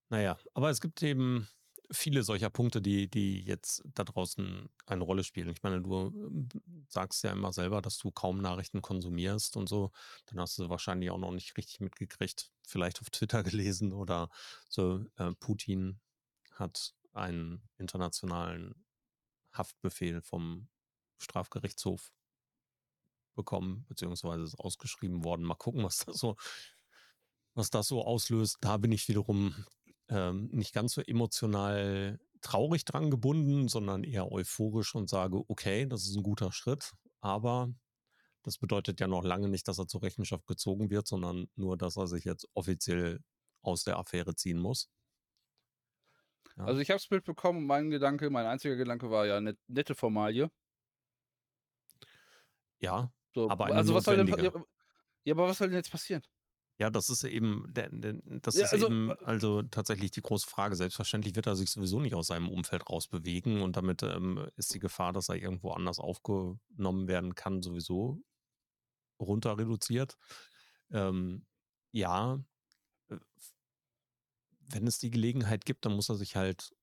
Na 0.09 0.21
ja, 0.21 0.37
aber 0.53 0.69
es 0.69 0.81
gibt 0.81 1.01
eben 1.03 1.47
viele 1.91 2.23
solcher 2.23 2.49
Punkte, 2.49 2.81
die 2.81 3.07
die 3.07 3.41
jetzt 3.41 3.83
da 3.93 4.03
draußen 4.03 4.69
eine 4.85 5.03
Rolle 5.03 5.23
spielen. 5.23 5.49
Ich 5.49 5.63
meine, 5.63 5.81
du, 5.81 6.07
ähm, 6.07 6.49
sagst 6.87 7.23
ja 7.23 7.31
immer 7.31 7.53
selber, 7.53 7.81
dass 7.81 7.97
du 7.97 8.11
kaum 8.11 8.41
Nachrichten 8.41 8.81
konsumierst 8.81 9.57
und 9.57 9.67
so. 9.67 9.91
Dann 10.27 10.39
hast 10.39 10.57
du 10.57 10.69
wahrscheinlich 10.69 11.11
auch 11.11 11.17
noch 11.17 11.31
nicht 11.31 11.57
richtig 11.57 11.79
mitgekriegt, 11.79 12.51
vielleicht 12.67 13.01
auf 13.01 13.09
Twitter 13.09 13.43
gelesen 13.43 13.93
oder 13.93 14.29
so, 14.69 15.05
äh, 15.17 15.31
Putin 15.39 15.99
hat 16.51 16.93
einen 17.13 17.61
internationalen 17.77 18.85
Haftbefehl 19.53 20.21
vom 20.21 20.67
Strafgerichtshof 21.17 22.11
bekommen, 23.35 23.85
beziehungsweise 23.87 24.43
ist 24.43 24.59
ausgeschrieben 24.59 25.23
worden. 25.23 25.43
Mal 25.43 25.55
gucken, 25.55 25.83
was 25.83 25.97
da 25.99 26.13
so 26.13 26.35
was 27.55 27.69
das 27.69 27.87
so 27.87 28.03
auslöst, 28.03 28.57
da 28.59 28.75
bin 28.75 28.91
ich 28.91 29.07
wiederum 29.07 29.55
ähm, 30.09 30.49
nicht 30.51 30.73
ganz 30.73 30.93
so 30.93 31.01
emotional 31.01 32.19
traurig 32.41 32.85
dran 32.85 33.09
gebunden, 33.09 33.67
sondern 33.67 34.03
eher 34.03 34.31
euphorisch 34.31 34.93
und 34.95 35.09
sage, 35.09 35.41
okay, 35.47 35.87
das 35.87 36.03
ist 36.03 36.15
ein 36.15 36.23
guter 36.23 36.51
Schritt, 36.51 36.93
aber 37.21 37.73
das 38.43 38.59
bedeutet 38.59 38.99
ja 38.99 39.07
noch 39.07 39.23
lange 39.23 39.49
nicht, 39.49 39.67
dass 39.67 39.79
er 39.79 39.87
zur 39.87 40.03
Rechenschaft 40.03 40.45
gezogen 40.45 40.91
wird, 40.91 41.07
sondern 41.07 41.47
nur, 41.55 41.77
dass 41.77 41.97
er 41.97 42.05
sich 42.05 42.25
jetzt 42.25 42.47
offiziell 42.53 43.19
aus 43.63 43.83
der 43.83 43.97
Affäre 43.97 44.35
ziehen 44.35 44.59
muss. 44.59 44.91
Ja. 46.55 46.65
Also 46.65 46.79
ich 46.79 46.89
habe 46.89 46.97
es 46.97 47.09
mitbekommen, 47.09 47.65
mein 47.65 47.89
Gedanke, 47.89 48.29
mein 48.29 48.45
einziger 48.45 48.75
Gedanke 48.75 49.09
war 49.09 49.25
ja 49.25 49.37
eine 49.37 49.57
nette 49.67 49.95
Formalie. 49.95 50.51
Ja, 52.79 53.11
so, 53.33 53.49
aber 53.49 53.65
also 53.67 53.95
was 53.95 54.03
soll 54.03 54.17
denn, 54.17 54.27
ja, 55.23 55.33
aber 55.33 55.47
was 55.47 55.57
soll 55.57 55.69
denn 55.69 55.77
jetzt 55.77 55.91
passieren? 55.91 56.21
Ja, 56.77 56.89
das 56.89 57.09
ist 57.09 57.23
eben, 57.23 57.71
das 57.73 58.55
ja, 58.55 58.65
ist 58.65 58.73
also, 58.73 58.87
eben 58.87 59.11
also 59.23 59.63
tatsächlich 59.63 60.11
die 60.11 60.21
große 60.21 60.47
Frage. 60.47 60.75
Selbstverständlich 60.75 61.35
wird 61.35 61.47
er 61.47 61.55
sich 61.55 61.69
sowieso 61.69 62.01
nicht 62.01 62.15
aus 62.15 62.27
seinem 62.27 62.49
Umfeld 62.49 62.89
rausbewegen 62.89 63.61
und 63.61 63.77
damit 63.77 64.03
ähm, 64.03 64.49
ist 64.57 64.73
die 64.73 64.79
Gefahr, 64.79 65.13
dass 65.13 65.29
er 65.29 65.35
irgendwo 65.35 65.71
anders 65.71 65.99
aufgenommen 65.99 67.07
werden 67.07 67.33
kann, 67.33 67.61
sowieso 67.61 68.21
runter 69.21 69.57
reduziert. 69.57 70.17
Ähm, 70.91 71.45
ja, 71.93 72.43
äh, 73.07 73.17
wenn 74.59 74.85
es 74.85 74.99
die 74.99 75.11
Gelegenheit 75.11 75.63
gibt, 75.63 75.85
dann 75.85 75.93
muss 75.93 76.09
er 76.09 76.15
sich 76.15 76.35
halt, 76.35 76.75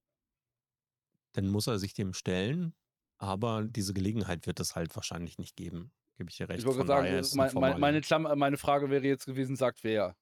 dann 1.33 1.49
muss 1.49 1.67
er 1.67 1.79
sich 1.79 1.93
dem 1.93 2.15
stellen, 2.15 2.75
aber 3.19 3.65
diese 3.65 3.93
Gelegenheit 3.93 4.47
wird 4.47 4.59
es 4.59 4.75
halt 4.75 4.97
wahrscheinlich 4.97 5.37
nicht 5.37 5.55
geben. 5.55 5.93
Gebe 6.23 6.31
ich 6.31 6.37
dir 6.37 6.49
recht. 6.49 6.61
Ich 6.61 6.67
wollte 6.67 6.87
sagen, 6.87 7.21
mein, 7.35 7.55
mein, 7.55 7.81
meine, 7.81 8.01
Klammer, 8.01 8.37
meine 8.37 8.57
Frage 8.57 8.91
wäre 8.91 9.05
jetzt 9.05 9.27
gewesen, 9.27 9.57
sagt 9.57 9.83
wer? 9.83 10.17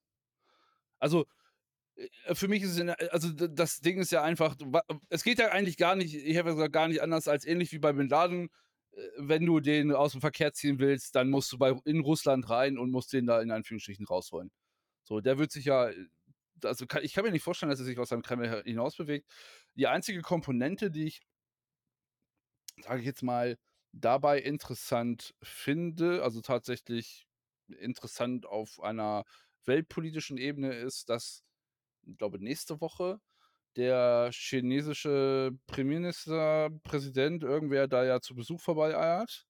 Also, 0.97 1.27
äh, 1.95 2.33
für 2.33 2.47
mich 2.47 2.63
ist 2.63 2.79
es, 2.79 2.89
also 3.11 3.29
das 3.29 3.81
Ding 3.81 3.99
ist 3.99 4.11
ja 4.11 4.23
einfach, 4.23 4.55
es 5.09 5.23
geht 5.23 5.37
ja 5.37 5.49
eigentlich 5.49 5.77
gar 5.77 5.95
nicht, 5.95 6.15
ich 6.15 6.37
habe 6.37 6.53
gesagt, 6.53 6.73
gar 6.73 6.87
nicht 6.87 7.03
anders 7.03 7.27
als 7.27 7.45
ähnlich 7.45 7.71
wie 7.71 7.77
bei 7.77 7.93
Bin 7.93 8.09
Laden. 8.09 8.49
Äh, 8.93 9.01
wenn 9.17 9.45
du 9.45 9.59
den 9.59 9.91
aus 9.91 10.13
dem 10.13 10.21
Verkehr 10.21 10.53
ziehen 10.53 10.79
willst, 10.79 11.13
dann 11.15 11.29
musst 11.29 11.51
du 11.51 11.59
bei, 11.59 11.75
in 11.85 11.99
Russland 11.99 12.49
rein 12.49 12.79
und 12.79 12.89
musst 12.89 13.13
den 13.13 13.27
da 13.27 13.39
in 13.39 13.51
Anführungsstrichen 13.51 14.07
rausholen. 14.07 14.49
So, 15.03 15.21
der 15.21 15.37
wird 15.37 15.51
sich 15.51 15.65
ja, 15.65 15.91
also 16.63 16.87
kann, 16.87 17.03
ich 17.03 17.13
kann 17.13 17.25
mir 17.25 17.31
nicht 17.31 17.43
vorstellen, 17.43 17.69
dass 17.69 17.79
er 17.79 17.85
sich 17.85 17.99
aus 17.99 18.09
seinem 18.09 18.23
Kreml 18.23 18.63
hinaus 18.65 18.95
bewegt. 18.95 19.29
Die 19.75 19.85
einzige 19.85 20.21
Komponente, 20.21 20.89
die 20.89 21.05
ich, 21.05 21.21
sage 22.81 23.01
ich 23.01 23.05
jetzt 23.05 23.21
mal, 23.21 23.59
dabei 23.93 24.39
interessant 24.39 25.35
finde, 25.41 26.23
also 26.23 26.41
tatsächlich 26.41 27.27
interessant 27.67 28.45
auf 28.45 28.81
einer 28.81 29.23
weltpolitischen 29.65 30.37
Ebene 30.37 30.73
ist, 30.73 31.09
dass, 31.09 31.43
ich 32.03 32.17
glaube, 32.17 32.39
nächste 32.43 32.81
Woche 32.81 33.19
der 33.77 34.31
chinesische 34.33 35.51
Premierminister, 35.67 36.69
Präsident, 36.83 37.43
irgendwer 37.43 37.87
da 37.87 38.03
ja 38.05 38.21
zu 38.21 38.35
Besuch 38.35 38.61
vorbeieiert. 38.61 39.47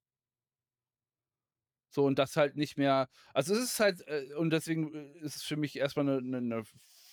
So, 1.94 2.06
und 2.06 2.18
das 2.20 2.38
halt 2.38 2.56
nicht 2.56 2.78
mehr, 2.78 3.10
also 3.34 3.54
es 3.54 3.64
ist 3.64 3.80
halt, 3.80 4.02
äh, 4.08 4.34
und 4.36 4.52
deswegen 4.52 4.94
äh, 4.94 5.20
ist 5.20 5.36
es 5.38 5.44
für 5.44 5.58
mich 5.58 5.76
erstmal 5.78 6.08
eine, 6.08 6.18
eine, 6.20 6.38
eine 6.38 6.64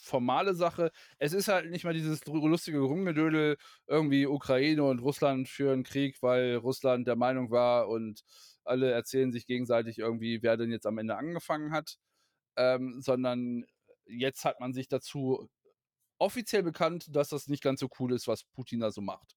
formale 0.09 0.55
Sache. 0.55 0.91
Es 1.19 1.33
ist 1.33 1.49
halt 1.49 1.71
nicht 1.71 1.85
mal 1.85 1.95
dieses 1.95 2.25
lustige 2.27 2.81
Rumgedödel, 2.81 3.57
irgendwie 3.87 4.27
Ukraine 4.27 4.85
und 4.85 5.01
Russland 5.01 5.49
führen 5.49 5.85
Krieg, 5.85 6.23
weil 6.23 6.57
Russland 6.57 7.07
der 7.07 7.17
Meinung 7.17 7.51
war 7.51 7.89
und 7.89 8.23
alle 8.65 8.91
erzählen 8.91 9.33
sich 9.33 9.47
gegenseitig 9.47 9.99
irgendwie, 9.99 10.43
wer 10.43 10.57
denn 10.57 10.71
jetzt 10.71 10.87
am 10.87 10.99
Ende 10.99 11.17
angefangen 11.17 11.73
hat, 11.73 11.99
ähm, 12.57 13.01
sondern 13.01 13.65
jetzt 14.07 14.45
hat 14.45 14.61
man 14.61 14.73
sich 14.73 14.89
dazu 14.89 15.49
offiziell 16.19 16.63
bekannt, 16.63 17.15
dass 17.15 17.29
das 17.29 17.49
nicht 17.49 17.63
ganz 17.63 17.81
so 17.81 17.89
cool 17.99 18.13
ist, 18.13 18.27
was 18.27 18.45
Putin 18.45 18.81
da 18.81 18.91
so 18.91 19.01
macht. 19.01 19.37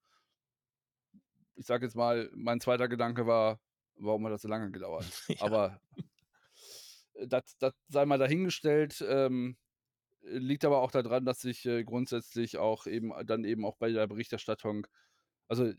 Ich 1.56 1.66
sage 1.66 1.86
jetzt 1.86 1.96
mal, 1.96 2.30
mein 2.34 2.60
zweiter 2.60 2.88
Gedanke 2.88 3.28
war, 3.28 3.60
warum 3.96 4.26
hat 4.26 4.34
das 4.34 4.42
so 4.42 4.48
lange 4.48 4.72
gedauert? 4.72 5.06
Ja. 5.30 5.42
Aber 5.42 5.82
das, 7.28 7.56
das 7.60 7.74
sei 7.88 8.06
mal 8.06 8.18
dahingestellt. 8.18 9.04
Ähm, 9.08 9.58
liegt 10.22 10.66
aber 10.66 10.82
auch 10.82 10.92
daran, 10.92 11.26
dass 11.26 11.44
ich 11.44 11.66
äh, 11.66 11.84
grundsätzlich 11.84 12.58
auch 12.58 12.88
eben 12.88 13.12
dann 13.26 13.44
eben 13.44 13.66
auch 13.66 13.78
bei 13.78 13.92
der 13.92 14.08
Berichterstattung, 14.08 14.88
also 15.48 15.68
ich 15.68 15.78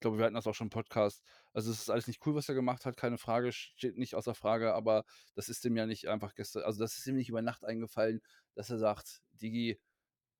glaube, 0.00 0.18
wir 0.18 0.24
hatten 0.24 0.34
das 0.34 0.46
auch 0.46 0.54
schon 0.54 0.68
im 0.68 0.70
Podcast. 0.70 1.22
Also 1.52 1.70
es 1.70 1.80
ist 1.80 1.90
alles 1.90 2.06
nicht 2.06 2.24
cool, 2.26 2.34
was 2.34 2.48
er 2.48 2.54
gemacht 2.54 2.86
hat, 2.86 2.96
keine 2.96 3.18
Frage, 3.18 3.52
steht 3.52 3.98
nicht 3.98 4.14
außer 4.14 4.34
Frage, 4.34 4.74
aber 4.74 5.04
das 5.34 5.48
ist 5.48 5.64
ihm 5.64 5.76
ja 5.76 5.86
nicht 5.86 6.08
einfach 6.08 6.34
gestern, 6.34 6.62
also 6.62 6.80
das 6.80 6.96
ist 6.96 7.06
ihm 7.06 7.16
nicht 7.16 7.28
über 7.28 7.42
Nacht 7.42 7.64
eingefallen, 7.64 8.20
dass 8.54 8.70
er 8.70 8.78
sagt, 8.78 9.20
Digi, 9.32 9.78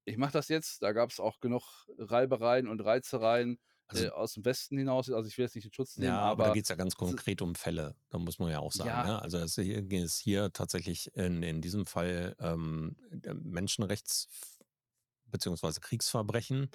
ich 0.05 0.17
mache 0.17 0.33
das 0.33 0.49
jetzt. 0.49 0.83
Da 0.83 0.93
gab 0.93 1.11
es 1.11 1.21
auch 1.21 1.41
genug 1.41 1.87
Reibereien 1.99 2.69
und 2.69 2.81
Reizereien 2.81 3.59
also, 3.91 4.05
äh, 4.05 4.11
aus 4.11 4.35
dem 4.35 4.45
Westen 4.45 4.79
hinaus. 4.79 5.11
Also 5.11 5.29
ich 5.29 5.37
will 5.39 5.45
jetzt 5.45 5.55
nicht 5.55 5.67
in 5.67 5.73
Schutz 5.73 5.97
nehmen, 5.97 6.13
ja, 6.13 6.19
aber, 6.21 6.31
aber 6.31 6.45
da 6.49 6.53
geht 6.55 6.65
es 6.65 6.69
ja 6.69 6.77
ganz 6.77 6.95
konkret 6.95 7.43
um 7.43 7.55
Fälle. 7.55 7.95
Da 8.11 8.19
muss 8.19 8.39
man 8.39 8.51
ja 8.51 8.59
auch 8.61 8.73
sagen. 8.73 8.89
Ja. 8.89 9.05
Ne? 9.05 9.23
Also 9.23 9.39
es 9.39 9.59
ist 9.59 10.19
hier 10.19 10.53
tatsächlich 10.53 11.15
in, 11.17 11.43
in 11.43 11.61
diesem 11.61 11.87
Fall 11.87 12.37
ähm, 12.41 12.97
Menschenrechts- 13.11 14.29
bzw. 15.31 15.81
Kriegsverbrechen. 15.81 16.71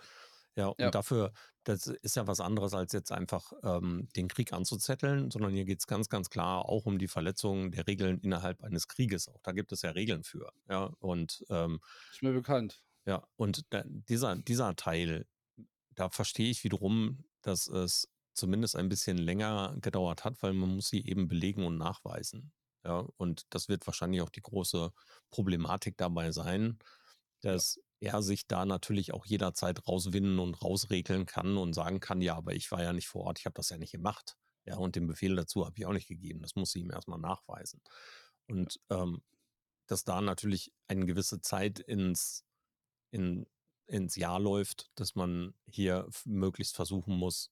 Ja, 0.57 0.67
und 0.67 0.79
ja. 0.79 0.89
dafür, 0.89 1.33
das 1.65 1.87
ist 1.87 2.15
ja 2.15 2.27
was 2.27 2.39
anderes, 2.39 2.73
als 2.73 2.93
jetzt 2.93 3.11
einfach 3.11 3.51
ähm, 3.63 4.07
den 4.15 4.29
Krieg 4.29 4.53
anzuzetteln, 4.53 5.29
sondern 5.29 5.51
hier 5.51 5.65
geht 5.65 5.79
es 5.79 5.87
ganz, 5.87 6.07
ganz 6.07 6.29
klar 6.29 6.69
auch 6.69 6.85
um 6.85 6.97
die 6.97 7.09
Verletzung 7.09 7.71
der 7.71 7.87
Regeln 7.87 8.19
innerhalb 8.19 8.63
eines 8.63 8.87
Krieges. 8.87 9.27
Auch 9.27 9.41
da 9.41 9.51
gibt 9.51 9.73
es 9.73 9.81
ja 9.81 9.89
Regeln 9.91 10.23
für. 10.23 10.53
Ja, 10.69 10.85
und 10.99 11.43
ähm, 11.49 11.81
ist 12.09 12.23
mir 12.23 12.31
bekannt. 12.31 12.81
Ja, 13.05 13.27
und 13.35 13.65
da, 13.71 13.83
dieser, 13.85 14.37
dieser 14.37 14.75
Teil, 14.77 15.27
da 15.95 16.09
verstehe 16.09 16.49
ich 16.49 16.63
wiederum, 16.63 17.25
dass 17.41 17.67
es 17.67 18.09
zumindest 18.33 18.75
ein 18.75 18.89
bisschen 18.89 19.17
länger 19.17 19.75
gedauert 19.81 20.25
hat, 20.25 20.41
weil 20.41 20.53
man 20.53 20.75
muss 20.75 20.89
sie 20.89 21.05
eben 21.05 21.27
belegen 21.27 21.65
und 21.65 21.77
nachweisen. 21.77 22.51
Ja, 22.83 23.07
und 23.17 23.45
das 23.49 23.67
wird 23.67 23.87
wahrscheinlich 23.87 24.21
auch 24.21 24.29
die 24.29 24.41
große 24.41 24.91
Problematik 25.31 25.97
dabei 25.97 26.31
sein, 26.31 26.77
dass 27.41 27.79
ja. 27.99 28.13
er 28.13 28.21
sich 28.21 28.45
da 28.47 28.65
natürlich 28.65 29.13
auch 29.13 29.25
jederzeit 29.25 29.87
rauswinden 29.87 30.37
und 30.39 30.61
rausregeln 30.61 31.25
kann 31.25 31.57
und 31.57 31.73
sagen 31.73 31.99
kann, 31.99 32.21
ja, 32.21 32.35
aber 32.35 32.53
ich 32.53 32.71
war 32.71 32.83
ja 32.83 32.93
nicht 32.93 33.07
vor 33.07 33.23
Ort, 33.23 33.39
ich 33.39 33.45
habe 33.45 33.55
das 33.55 33.69
ja 33.69 33.77
nicht 33.77 33.93
gemacht. 33.93 34.37
Ja, 34.65 34.77
und 34.77 34.95
den 34.95 35.07
Befehl 35.07 35.35
dazu 35.35 35.65
habe 35.65 35.75
ich 35.77 35.85
auch 35.85 35.93
nicht 35.93 36.07
gegeben. 36.07 36.41
Das 36.41 36.55
muss 36.55 36.71
sie 36.71 36.81
ihm 36.81 36.91
erstmal 36.91 37.19
nachweisen. 37.19 37.81
Und 38.47 38.79
ähm, 38.89 39.23
dass 39.87 40.03
da 40.03 40.21
natürlich 40.21 40.71
eine 40.87 41.05
gewisse 41.05 41.41
Zeit 41.41 41.79
ins 41.79 42.43
in, 43.11 43.45
ins 43.87 44.15
Jahr 44.15 44.39
läuft, 44.39 44.89
dass 44.95 45.15
man 45.15 45.53
hier 45.67 46.07
möglichst 46.25 46.75
versuchen 46.75 47.15
muss, 47.15 47.51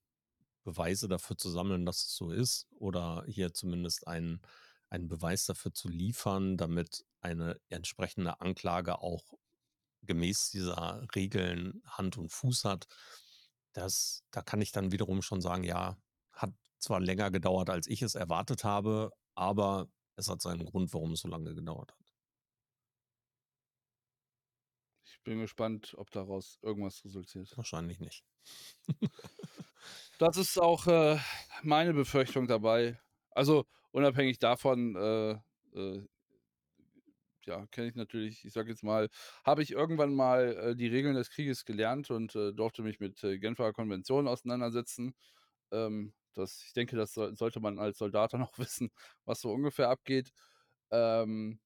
Beweise 0.63 1.07
dafür 1.07 1.38
zu 1.38 1.49
sammeln, 1.49 1.86
dass 1.86 2.05
es 2.05 2.15
so 2.15 2.31
ist 2.31 2.67
oder 2.71 3.23
hier 3.27 3.53
zumindest 3.53 4.07
einen, 4.07 4.41
einen 4.89 5.07
Beweis 5.07 5.45
dafür 5.45 5.73
zu 5.73 5.89
liefern, 5.89 6.57
damit 6.57 7.05
eine 7.21 7.59
entsprechende 7.69 8.39
Anklage 8.41 8.99
auch 8.99 9.34
gemäß 10.03 10.49
dieser 10.51 11.05
Regeln 11.15 11.81
Hand 11.86 12.17
und 12.17 12.29
Fuß 12.29 12.65
hat. 12.65 12.88
Das, 13.73 14.23
da 14.31 14.41
kann 14.41 14.61
ich 14.61 14.71
dann 14.71 14.91
wiederum 14.91 15.21
schon 15.21 15.41
sagen, 15.41 15.63
ja, 15.63 15.97
hat 16.31 16.53
zwar 16.79 16.99
länger 16.99 17.31
gedauert, 17.31 17.69
als 17.69 17.88
ich 17.88 18.01
es 18.01 18.15
erwartet 18.15 18.63
habe, 18.63 19.11
aber 19.36 19.88
es 20.15 20.27
hat 20.29 20.41
seinen 20.41 20.65
Grund, 20.65 20.93
warum 20.93 21.13
es 21.13 21.21
so 21.21 21.27
lange 21.27 21.55
gedauert 21.55 21.91
hat. 21.91 22.02
Bin 25.24 25.39
gespannt, 25.39 25.93
ob 25.97 26.11
daraus 26.11 26.59
irgendwas 26.61 27.03
resultiert. 27.05 27.55
Wahrscheinlich 27.57 27.99
nicht. 27.99 28.24
das 30.19 30.38
ist 30.38 30.59
auch 30.59 30.88
äh, 30.88 31.17
meine 31.61 31.93
Befürchtung 31.93 32.47
dabei. 32.47 32.99
Also 33.32 33.65
unabhängig 33.91 34.39
davon, 34.39 34.95
äh, 34.95 35.32
äh, 35.78 36.07
ja, 37.45 37.65
kenne 37.67 37.88
ich 37.89 37.95
natürlich, 37.95 38.45
ich 38.45 38.53
sage 38.53 38.69
jetzt 38.69 38.84
mal, 38.84 39.09
habe 39.43 39.63
ich 39.63 39.71
irgendwann 39.71 40.13
mal 40.13 40.55
äh, 40.57 40.76
die 40.76 40.88
Regeln 40.88 41.15
des 41.15 41.30
Krieges 41.30 41.65
gelernt 41.65 42.09
und 42.09 42.36
äh, 42.36 42.53
durfte 42.53 42.84
mich 42.84 42.99
mit 42.99 43.24
äh, 43.24 43.38
Genfer 43.38 43.74
Konventionen 43.74 44.28
auseinandersetzen. 44.28 45.13
Ähm, 45.71 46.13
das, 46.34 46.63
ich 46.65 46.74
denke, 46.74 46.95
das 46.95 47.13
so, 47.13 47.34
sollte 47.36 47.59
man 47.59 47.80
als 47.80 47.97
Soldat 47.97 48.34
auch 48.36 48.57
wissen, 48.59 48.91
was 49.26 49.41
so 49.41 49.51
ungefähr 49.51 49.89
abgeht. 49.89 50.32
Ähm, 50.91 51.59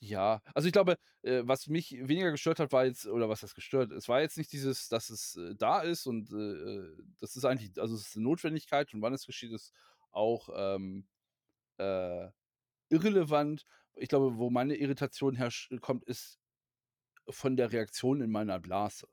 ja, 0.00 0.42
also 0.54 0.66
ich 0.66 0.72
glaube, 0.72 0.98
äh, 1.22 1.42
was 1.44 1.66
mich 1.66 1.92
weniger 1.92 2.30
gestört 2.30 2.60
hat, 2.60 2.72
war 2.72 2.84
jetzt, 2.84 3.06
oder 3.06 3.28
was 3.28 3.40
das 3.40 3.54
gestört, 3.54 3.90
es 3.92 4.08
war 4.08 4.20
jetzt 4.20 4.36
nicht 4.36 4.52
dieses, 4.52 4.88
dass 4.88 5.10
es 5.10 5.36
äh, 5.36 5.54
da 5.56 5.80
ist 5.80 6.06
und 6.06 6.30
äh, 6.30 6.36
äh, 6.36 6.96
das 7.20 7.36
ist 7.36 7.44
eigentlich, 7.44 7.80
also 7.80 7.94
es 7.94 8.08
ist 8.08 8.16
eine 8.16 8.24
Notwendigkeit 8.24 8.92
und 8.92 9.02
wann 9.02 9.14
es 9.14 9.26
geschieht, 9.26 9.52
ist 9.52 9.72
auch 10.10 10.48
ähm, 10.54 11.06
äh, 11.78 12.28
irrelevant. 12.90 13.64
Ich 13.96 14.08
glaube, 14.08 14.36
wo 14.36 14.50
meine 14.50 14.76
Irritation 14.76 15.36
herkommt, 15.36 16.04
ist 16.04 16.38
von 17.28 17.56
der 17.56 17.72
Reaktion 17.72 18.20
in 18.20 18.30
meiner 18.30 18.58
Blase. 18.60 19.08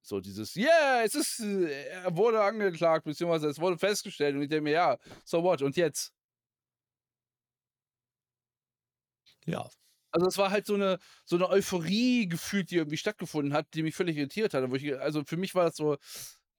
So 0.00 0.20
dieses, 0.20 0.56
yeah, 0.56 1.02
es 1.04 1.14
ist, 1.14 1.40
äh, 1.40 1.88
er 1.88 2.16
wurde 2.16 2.42
angeklagt, 2.42 3.04
beziehungsweise 3.04 3.48
es 3.48 3.60
wurde 3.60 3.76
festgestellt 3.76 4.36
und 4.36 4.42
ich 4.42 4.48
denke 4.48 4.64
mir, 4.64 4.72
ja, 4.72 4.98
so 5.24 5.42
what, 5.42 5.60
und 5.60 5.76
jetzt? 5.76 6.14
Ja. 9.48 9.68
Also, 10.12 10.26
es 10.26 10.38
war 10.38 10.50
halt 10.50 10.66
so 10.66 10.76
'ne 10.76 10.98
so 11.24 11.36
'ne 11.36 11.48
Euphorie 11.48 12.28
gefühlt, 12.28 12.70
die 12.70 12.76
irgendwie 12.76 12.96
stattgefunden 12.96 13.52
hat, 13.54 13.66
die 13.74 13.82
mich 13.82 13.94
völlig 13.94 14.16
irritiert 14.16 14.54
hat, 14.54 14.64
ich 14.82 14.98
also, 15.00 15.22
für 15.24 15.36
mich 15.36 15.54
war 15.54 15.64
das 15.64 15.76
so: 15.76 15.96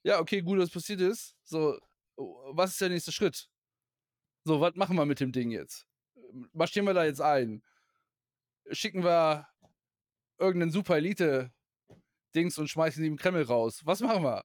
„Ja, 0.03 0.19
okay, 0.19 0.41
gut, 0.41 0.59
dass 0.59 0.69
passiert 0.71 1.01
ist. 1.01 1.35
So, 1.43 1.77
was 2.17 2.71
ist 2.71 2.81
der 2.81 2.89
nächste 2.89 3.11
Schritt? 3.11 3.47
So, 4.45 4.61
was 4.61 4.75
machen 4.75 4.95
wir 4.97 5.05
mit 5.05 5.19
dem 5.19 5.31
Ding 5.31 5.51
jetzt? 5.51 5.87
Marschieren 6.53 6.85
wir 6.87 6.93
da 6.93 7.05
jetzt 7.05 7.21
ein? 7.21 7.61
Schicken 8.71 9.03
wir 9.03 9.47
irgend 10.39 10.59
'nen 10.61 10.71
Super-Elite-Dings 10.71 11.71
und 12.59 12.69
schmeißen 12.69 13.01
die 13.03 13.09
im 13.09 13.17
Kreml 13.17 13.43
raus? 13.43 13.81
Was 13.85 14.01
machen 14.01 14.23
wir?“ 14.23 14.43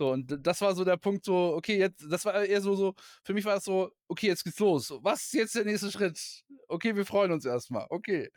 So, 0.00 0.12
und 0.12 0.34
das 0.46 0.62
war 0.62 0.74
so 0.74 0.82
der 0.82 0.96
Punkt 0.96 1.26
so, 1.26 1.54
okay, 1.56 1.76
jetzt 1.78 2.06
das 2.10 2.24
war 2.24 2.42
eher 2.42 2.62
so 2.62 2.74
so 2.74 2.94
für 3.22 3.34
mich 3.34 3.44
war 3.44 3.56
das 3.56 3.64
so: 3.64 3.92
„Okay, 4.08 4.28
jetzt 4.28 4.44
geht's 4.44 4.58
los. 4.58 4.90
Was 5.02 5.24
ist 5.24 5.34
jetzt 5.34 5.54
der 5.54 5.66
nächste 5.66 5.90
Schritt? 5.92 6.42
Okay, 6.68 6.96
wir 6.96 7.04
freuen 7.04 7.32
uns 7.32 7.44
erst 7.44 7.70
mal. 7.70 7.86
Okay.“ 7.90 8.30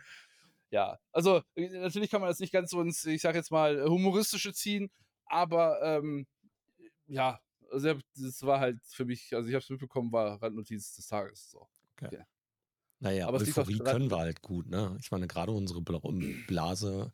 Ja, 0.71 0.97
also, 1.13 1.41
natürlich 1.55 2.11
kann 2.11 2.21
man 2.21 2.29
das 2.29 2.39
nicht 2.39 2.53
ganz 2.53 2.71
so 2.71 2.81
ins, 2.81 3.05
ich 3.05 3.21
sage 3.21 3.37
jetzt 3.37 3.51
mal, 3.51 3.85
Humoristische 3.89 4.53
ziehen, 4.53 4.91
aber, 5.25 5.81
ähm, 5.83 6.27
ja, 7.07 7.39
also, 7.71 7.95
das 8.17 8.43
war 8.43 8.59
halt 8.59 8.79
für 8.85 9.05
mich 9.05 9.33
also, 9.35 9.49
ich 9.49 9.55
habe 9.55 9.63
es 9.63 9.69
mitbekommen, 9.69 10.11
war 10.13 10.41
Randnotiz 10.41 10.95
des 10.95 11.07
Tages, 11.07 11.51
so. 11.51 11.67
Okay. 11.97 12.11
Ja. 12.11 12.25
Na 12.99 13.11
ja, 13.11 13.29
Aber 13.29 13.37
es 13.37 13.45
Euphorie 13.49 13.81
können 13.81 14.11
wir 14.11 14.17
halt 14.19 14.41
gut, 14.41 14.67
ne? 14.67 14.97
Ich 15.01 15.11
meine, 15.11 15.27
grade 15.27 15.51
unsere 15.51 15.81
Bla 15.81 15.99
Blase 16.47 17.13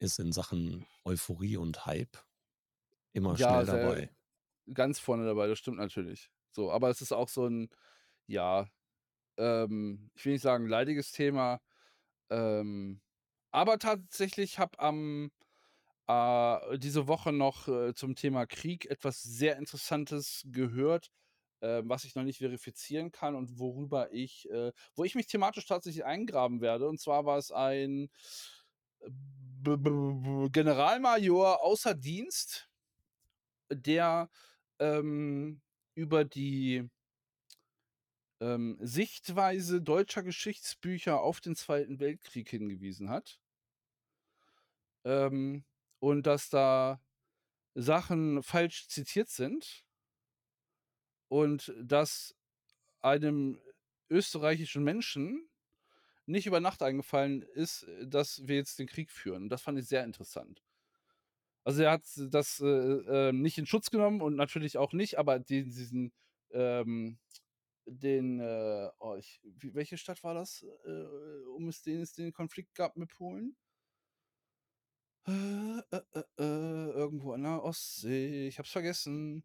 ist 0.00 0.18
in 0.20 0.32
Sachen 0.32 0.86
Euphorie 1.04 1.56
und 1.58 1.86
Hype 1.86 2.18
immer 3.18 3.36
Ja, 3.36 3.38
schnell 3.38 3.66
dabei. 3.66 4.10
ganz 4.72 4.98
vorne 5.00 5.26
dabei, 5.26 5.46
das 5.48 5.58
stimmt 5.58 5.78
natürlich. 5.78 6.30
So, 6.50 6.70
aber 6.72 6.90
es 6.90 7.00
ist 7.02 7.12
auch 7.12 7.28
so 7.28 7.46
'n, 7.46 7.70
ja, 8.26 8.68
ähm, 9.38 10.10
ich 10.16 10.24
will 10.26 10.34
nicht 10.34 10.42
sagen 10.42 10.68
leidiges 10.68 11.12
Thema, 11.12 11.60
ähm, 12.30 13.02
aber 13.52 13.78
tatsächlich 13.80 14.58
habe 14.60 14.78
am 14.80 15.30
äh, 16.08 16.78
diese 16.78 17.08
Woche 17.08 17.32
noch, 17.32 17.68
äh, 17.68 17.94
zum 17.94 18.16
Thema 18.16 18.46
Krieg 18.46 18.86
etwas 18.86 19.22
sehr 19.22 19.56
Interessantes 19.58 20.42
gehört, 20.46 21.10
äh, 21.60 21.82
was 21.86 22.04
ich 22.04 22.14
noch 22.16 22.24
nicht 22.24 22.38
verifizieren 22.40 23.12
kann 23.12 23.34
und 23.36 23.58
worüber 23.60 24.12
ich 24.12 24.48
äh, 24.50 24.72
wo 24.96 25.04
ich 25.04 25.14
mich 25.16 25.26
thematisch 25.28 25.66
tatsächlich 25.66 26.04
eingraben 26.06 26.60
werde. 26.62 26.88
Und 26.88 27.00
zwar 27.00 27.26
war 27.26 27.38
es 27.38 27.52
ein 27.52 28.10
B 29.00 29.76
b 29.76 29.90
b 29.90 30.48
Generalmajor 30.50 31.62
außer 31.62 31.94
Dienst 31.94 32.67
der, 33.70 34.30
ähm, 34.78 35.60
über 35.94 36.24
die 36.24 36.88
ähm, 38.40 38.78
Sichtweise 38.80 39.82
deutscher 39.82 40.22
Geschichtsbücher 40.22 41.20
auf 41.20 41.40
den 41.40 41.56
Zweiten 41.56 42.00
Weltkrieg 42.00 42.48
hingewiesen 42.48 43.10
hat. 43.10 43.40
Ähm, 45.04 45.64
und 46.00 46.26
dass 46.26 46.48
da 46.48 47.00
Sachen 47.74 48.42
falsch 48.42 48.88
zitiert 48.88 49.28
sind 49.28 49.84
und 51.28 51.72
dass 51.80 52.34
einem 53.00 53.60
österreichischen 54.10 54.84
Menschen 54.84 55.48
nicht 56.26 56.46
über 56.46 56.60
Nacht 56.60 56.82
eingefallen 56.82 57.42
ist, 57.42 57.86
dass 58.04 58.46
wir 58.46 58.56
jetzt 58.56 58.78
den 58.78 58.86
Krieg 58.86 59.10
führen. 59.10 59.48
Das 59.48 59.62
fand 59.62 59.78
ich 59.78 59.86
sehr 59.86 60.04
interessant. 60.04 60.62
Also, 61.68 61.82
er 61.82 61.90
hat 61.92 62.04
das, 62.30 62.60
äh, 62.60 62.66
äh, 63.28 63.32
nicht 63.32 63.58
in 63.58 63.66
Schutz 63.66 63.90
genommen 63.90 64.22
und 64.22 64.36
natürlich 64.36 64.78
auch 64.78 64.94
nicht, 64.94 65.18
aber 65.18 65.38
den 65.38 65.66
diesen, 65.66 66.12
ähm, 66.50 67.18
den, 67.86 68.40
äh 68.40 68.88
oh, 69.00 69.16
ich 69.16 69.42
welche 69.74 69.98
Stadt 69.98 70.24
war 70.24 70.32
das, 70.34 70.64
äh, 70.86 70.90
um 71.56 71.68
es 71.68 71.82
den 71.82 72.00
es 72.00 72.14
den 72.14 72.32
Konflikt 72.32 72.74
gab 72.74 72.96
mit 72.96 73.10
Polen? 73.10 73.54
Äh, 75.26 75.82
äh, 75.92 76.22
irgendwo 76.38 77.32
an 77.32 77.42
der 77.42 77.62
Ostsee, 77.62 78.48
ich 78.48 78.58
habe 78.58 78.66
es 78.66 78.72
vergessen. 78.72 79.44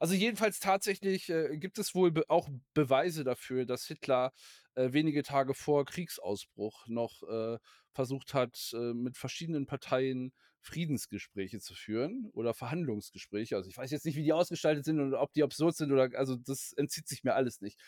Also, 0.00 0.14
jedenfalls 0.14 0.60
tatsächlich, 0.60 1.28
äh, 1.30 1.56
gibt 1.58 1.78
es 1.78 1.94
wohl 1.94 2.10
be 2.12 2.24
auch 2.30 2.48
Beweise 2.74 3.24
dafür, 3.24 3.66
dass 3.66 3.86
Hitler, 3.86 4.32
äh, 4.74 4.92
wenige 4.92 5.22
Tage 5.22 5.54
vor 5.54 5.84
Kriegsausbruch 5.86 6.86
noch, 6.88 7.22
äh, 7.24 7.58
versucht 7.92 8.34
hat, 8.34 8.72
mit 8.94 9.16
verschiedenen 9.16 9.66
Parteien 9.66 10.32
Friedensgespräche 10.66 11.60
zu 11.60 11.74
führen 11.74 12.30
oder 12.34 12.54
Verhandlungsgespräche. 12.54 13.56
Also, 13.56 13.70
ich 13.70 13.76
weiß 13.78 13.90
jetzt 13.92 14.04
nicht, 14.06 14.16
wie 14.16 14.24
die 14.24 14.32
ausgestaltet 14.32 14.84
sind 14.84 15.00
oder 15.00 15.20
ob 15.22 15.32
die 15.32 15.42
absurd 15.44 15.76
sind 15.76 15.92
oder 15.92 16.10
also, 16.18 16.36
das 16.36 16.72
entzieht 16.74 17.08
sich 17.08 17.24
mir 17.24 17.34
alles 17.34 17.60
nicht. 17.60 17.78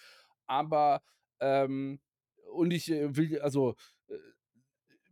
Aber, 0.46 1.02
ähm 1.40 2.00
und 2.52 2.70
ich, 2.72 2.90
äh, 2.90 3.14
will 3.16 3.40
also, 3.40 3.76
äh, 4.08 4.14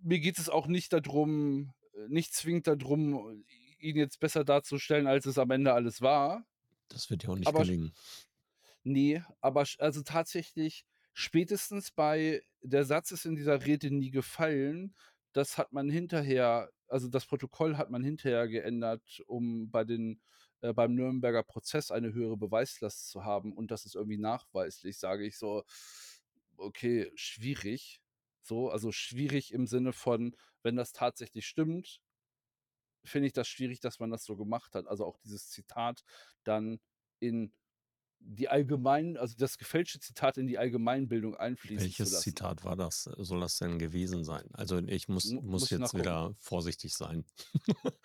mir 0.01 0.21
geht 0.21 0.39
es 0.39 0.49
auch 0.49 0.67
nicht 0.67 0.93
da 0.93 1.01
drum 1.01 1.73
äh, 1.95 2.09
nicht 2.09 2.35
zwingend 2.35 2.67
da 2.67 2.77
drum, 2.77 3.45
ihn 3.79 3.97
jetzt 3.97 4.21
besser 4.21 4.45
darzustellen, 4.45 5.07
als 5.07 5.27
es 5.27 5.39
am 5.39 5.51
Ende 5.51 5.73
alles 5.75 6.01
war. 6.03 6.47
Das 6.89 7.11
wird 7.11 7.23
dir 7.23 7.31
auch 7.31 7.37
nicht 7.39 7.55
Aber 7.55 7.55
gelingen. 7.55 7.95
Ne, 8.85 9.25
aber 9.41 9.65
also, 9.79 10.03
tatsächlich 10.03 10.85
spätestens 11.13 11.91
bei 11.91 12.43
„Der 12.63 12.85
Satz 12.85 13.11
ist 13.11 13.25
in 13.27 13.35
dieser 13.37 13.65
Rede 13.67 13.91
nie 13.91 14.11
gefallen“, 14.11 14.95
das 15.33 15.59
hat 15.59 15.73
man 15.73 15.89
hinterher 15.91 16.71
also, 16.89 17.09
das 17.09 17.27
Protokoll 17.27 17.77
hat 17.77 17.91
man 17.91 18.03
hinterher 18.05 18.49
geändert, 18.49 19.23
um 19.27 19.71
bei 19.71 19.85
den 19.85 20.21
äh, 20.63 20.73
beim 20.73 20.95
Nürnberger 20.95 21.43
Prozess 21.43 21.91
eine 21.91 22.13
höhere 22.13 22.37
Beweislast 22.37 23.09
zu 23.11 23.25
haben 23.25 23.53
und 23.53 23.71
das 23.71 23.85
ist 23.87 23.95
irgendwie 23.97 24.19
nachweislich, 24.19 24.99
sage 24.99 25.25
ich 25.27 25.39
so: 25.39 25.65
„Okay, 26.57 27.11
schwierig.“ 27.17 28.01
So, 28.43 28.71
also, 28.71 28.93
schwierig 28.93 29.53
im 29.53 29.67
Sinne 29.67 29.93
von, 29.93 30.37
wenn 30.63 30.77
das 30.77 30.93
tatsächlich 30.93 31.47
stimmt 31.47 32.01
finde 33.05 33.27
ich 33.29 33.33
das 33.33 33.49
schwierig, 33.49 33.81
dass 33.81 33.99
man 34.01 34.11
das 34.11 34.25
so 34.25 34.37
gemacht 34.37 34.75
hat. 34.75 34.87
Also, 34.87 35.05
auch 35.07 35.19
dieses 35.19 35.49
Zitat 35.51 36.05
dann 36.45 36.81
in 37.21 37.53
die 38.27 38.49
allgemeinen 38.49 39.17
also, 39.17 39.37
das 39.39 39.59
gefälschte 39.59 40.01
Zitat 40.01 40.39
in 40.39 40.47
die 40.47 40.59
Allgemeinbildung 40.59 41.37
einfließen 41.37 41.95
zu 41.95 42.05
Welches 42.05 42.11
lassen. 42.11 42.39
Zitat 42.39 42.65
war 42.65 42.77
das? 42.77 43.05
Soll 43.19 43.41
das 43.41 43.59
denn 43.59 43.79
gewesen 43.79 44.25
sein? 44.25 44.49
Also, 44.53 44.79
ich 44.79 45.09
muss 45.09 45.35
Mu 45.35 45.43
muss 45.43 45.69
muss 45.71 45.71
jetzt 45.71 45.79
nachgucken. 45.79 45.95
wieder 45.95 46.35
vorsichtig 46.39 46.95
sein. 46.95 47.25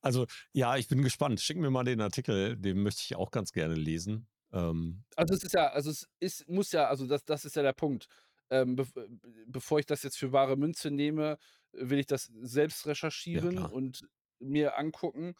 Also, 0.00 0.26
ja, 0.52 0.76
ich 0.76 0.88
bin 0.88 1.02
gespannt. 1.02 1.40
Schick 1.40 1.56
mir 1.58 1.70
mal 1.70 1.84
den 1.84 2.00
Artikel, 2.00 2.56
den 2.56 2.82
möchte 2.82 3.02
ich 3.04 3.16
auch 3.16 3.30
ganz 3.30 3.52
gerne 3.52 3.74
lesen. 3.74 4.28
Ähm 4.52 5.04
Also, 5.16 5.34
es 5.34 5.42
ist 5.44 5.52
ja 5.54 5.68
also, 5.68 5.90
es 5.90 6.06
ist 6.20 6.48
muss 6.48 6.72
ja 6.72 6.88
also, 6.88 7.06
das 7.06 7.24
das 7.24 7.44
ist 7.44 7.56
ja 7.56 7.62
der 7.62 7.72
Punkt. 7.74 8.06
Ähm, 8.50 8.76
bev 8.76 8.90
äh, 8.96 9.06
bevor 9.46 9.78
ich 9.78 9.86
das 9.86 10.02
jetzt 10.02 10.16
für 10.18 10.30
bare 10.30 10.56
Münze 10.56 10.90
nehme, 10.90 11.38
will 11.72 11.98
ich 11.98 12.06
das 12.06 12.24
selbst 12.42 12.86
Ja, 13.32 13.44
recherchieren 13.44 13.46
klar. 13.46 13.70
und 13.70 14.06
mir 14.38 14.78
angucken. 14.78 15.34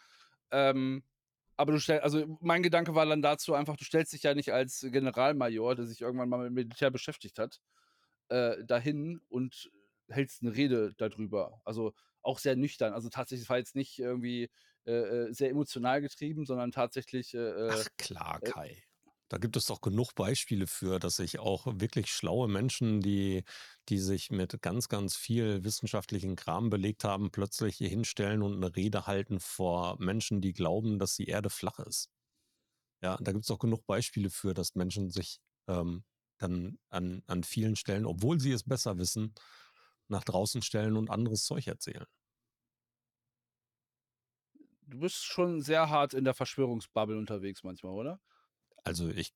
Ähm, 0.50 1.04
aber 1.62 1.72
du 1.72 1.80
stell 1.80 2.00
also, 2.00 2.38
mein 2.42 2.62
Gedanke 2.64 2.94
war 2.96 3.06
dann 3.06 3.22
dazu 3.22 3.54
einfach, 3.54 3.76
du 3.76 3.84
stellst 3.84 4.12
dich 4.14 4.24
ja 4.24 4.34
nicht 4.34 4.52
als 4.52 4.86
Generalmajor, 4.90 5.76
der 5.76 5.86
sich 5.86 6.02
irgendwann 6.02 6.28
mal 6.30 6.38
mit 6.44 6.52
Militär 6.54 6.90
beschäftigt 6.92 7.38
hat, 7.40 7.60
äh, 8.30 8.64
dahin 8.66 9.20
und 9.28 9.70
hältst 10.10 10.42
'ne 10.44 10.54
Rede 10.56 10.94
da 10.98 11.08
drüber. 11.10 11.60
Also, 11.64 11.94
auch 12.22 12.38
sehr 12.40 12.56
nüchtern. 12.56 12.94
Also, 12.94 13.08
tatsächlich, 13.10 13.44
es 13.46 13.50
war 13.50 13.58
jetzt 13.58 13.76
nicht 13.76 13.98
irgendwie, 14.00 14.50
äh, 14.86 14.92
äh, 15.28 15.32
sehr 15.34 15.50
emotional 15.50 16.00
getrieben, 16.02 16.46
sondern 16.46 16.72
tatsächlich, 16.72 17.34
äh, 17.34 17.38
äh, 17.82 17.84
Ach 17.84 17.88
klar, 17.96 18.40
äh 18.40 18.52
Kai. 18.52 18.82
Da 19.32 19.38
gibt 19.38 19.56
es 19.56 19.64
doch 19.64 19.80
genug 19.80 20.14
Beispiele 20.14 20.66
für, 20.66 20.98
dass 20.98 21.16
sich 21.16 21.38
auch 21.38 21.66
wirklich 21.80 22.12
schlaue 22.12 22.48
Menschen, 22.48 23.00
die 23.00 23.44
die 23.88 23.98
sich 23.98 24.30
mit 24.30 24.60
ganz, 24.60 24.90
ganz 24.90 25.16
viel 25.16 25.64
wissenschaftlichen 25.64 26.36
Kram 26.36 26.68
belegt 26.68 27.02
haben, 27.04 27.30
plötzlich 27.30 27.76
hier 27.76 27.88
hinstellen 27.88 28.42
und 28.42 28.60
'ne 28.60 28.76
Rede 28.76 29.06
halten 29.06 29.40
vor 29.40 29.96
Menschen, 29.98 30.42
die 30.42 30.52
glauben, 30.52 30.98
dass 30.98 31.14
die 31.16 31.28
Erde 31.28 31.48
flach 31.48 31.78
ist. 31.78 32.10
Ja, 33.02 33.18
da 33.20 33.32
gibt's 33.32 33.48
doch 33.48 33.58
genug 33.60 33.86
Beispiele 33.86 34.30
für, 34.30 34.54
dass 34.54 34.74
Menschen 34.76 35.10
sich, 35.10 35.40
ähm, 35.68 36.04
dann 36.38 36.78
an 36.90 37.22
an 37.26 37.44
vielen 37.44 37.76
Stellen, 37.76 38.06
obwohl 38.06 38.40
sie 38.40 38.52
es 38.52 38.64
besser 38.64 38.98
wissen, 38.98 39.34
nach 40.08 40.24
draußen 40.24 40.62
stellen 40.62 40.96
und 40.96 41.10
anderes 41.10 41.44
Zeug 41.44 41.66
erzählen. 41.68 42.06
Du 44.86 44.98
bist 45.00 45.24
schon 45.24 45.60
sehr 45.62 45.88
hart 45.90 46.14
in 46.14 46.24
der 46.24 46.34
Verschwörungsbubble 46.34 47.16
unterwegs 47.16 47.62
manchmal, 47.62 47.92
oder? 47.94 48.20
Also, 48.84 49.08
ich 49.10 49.32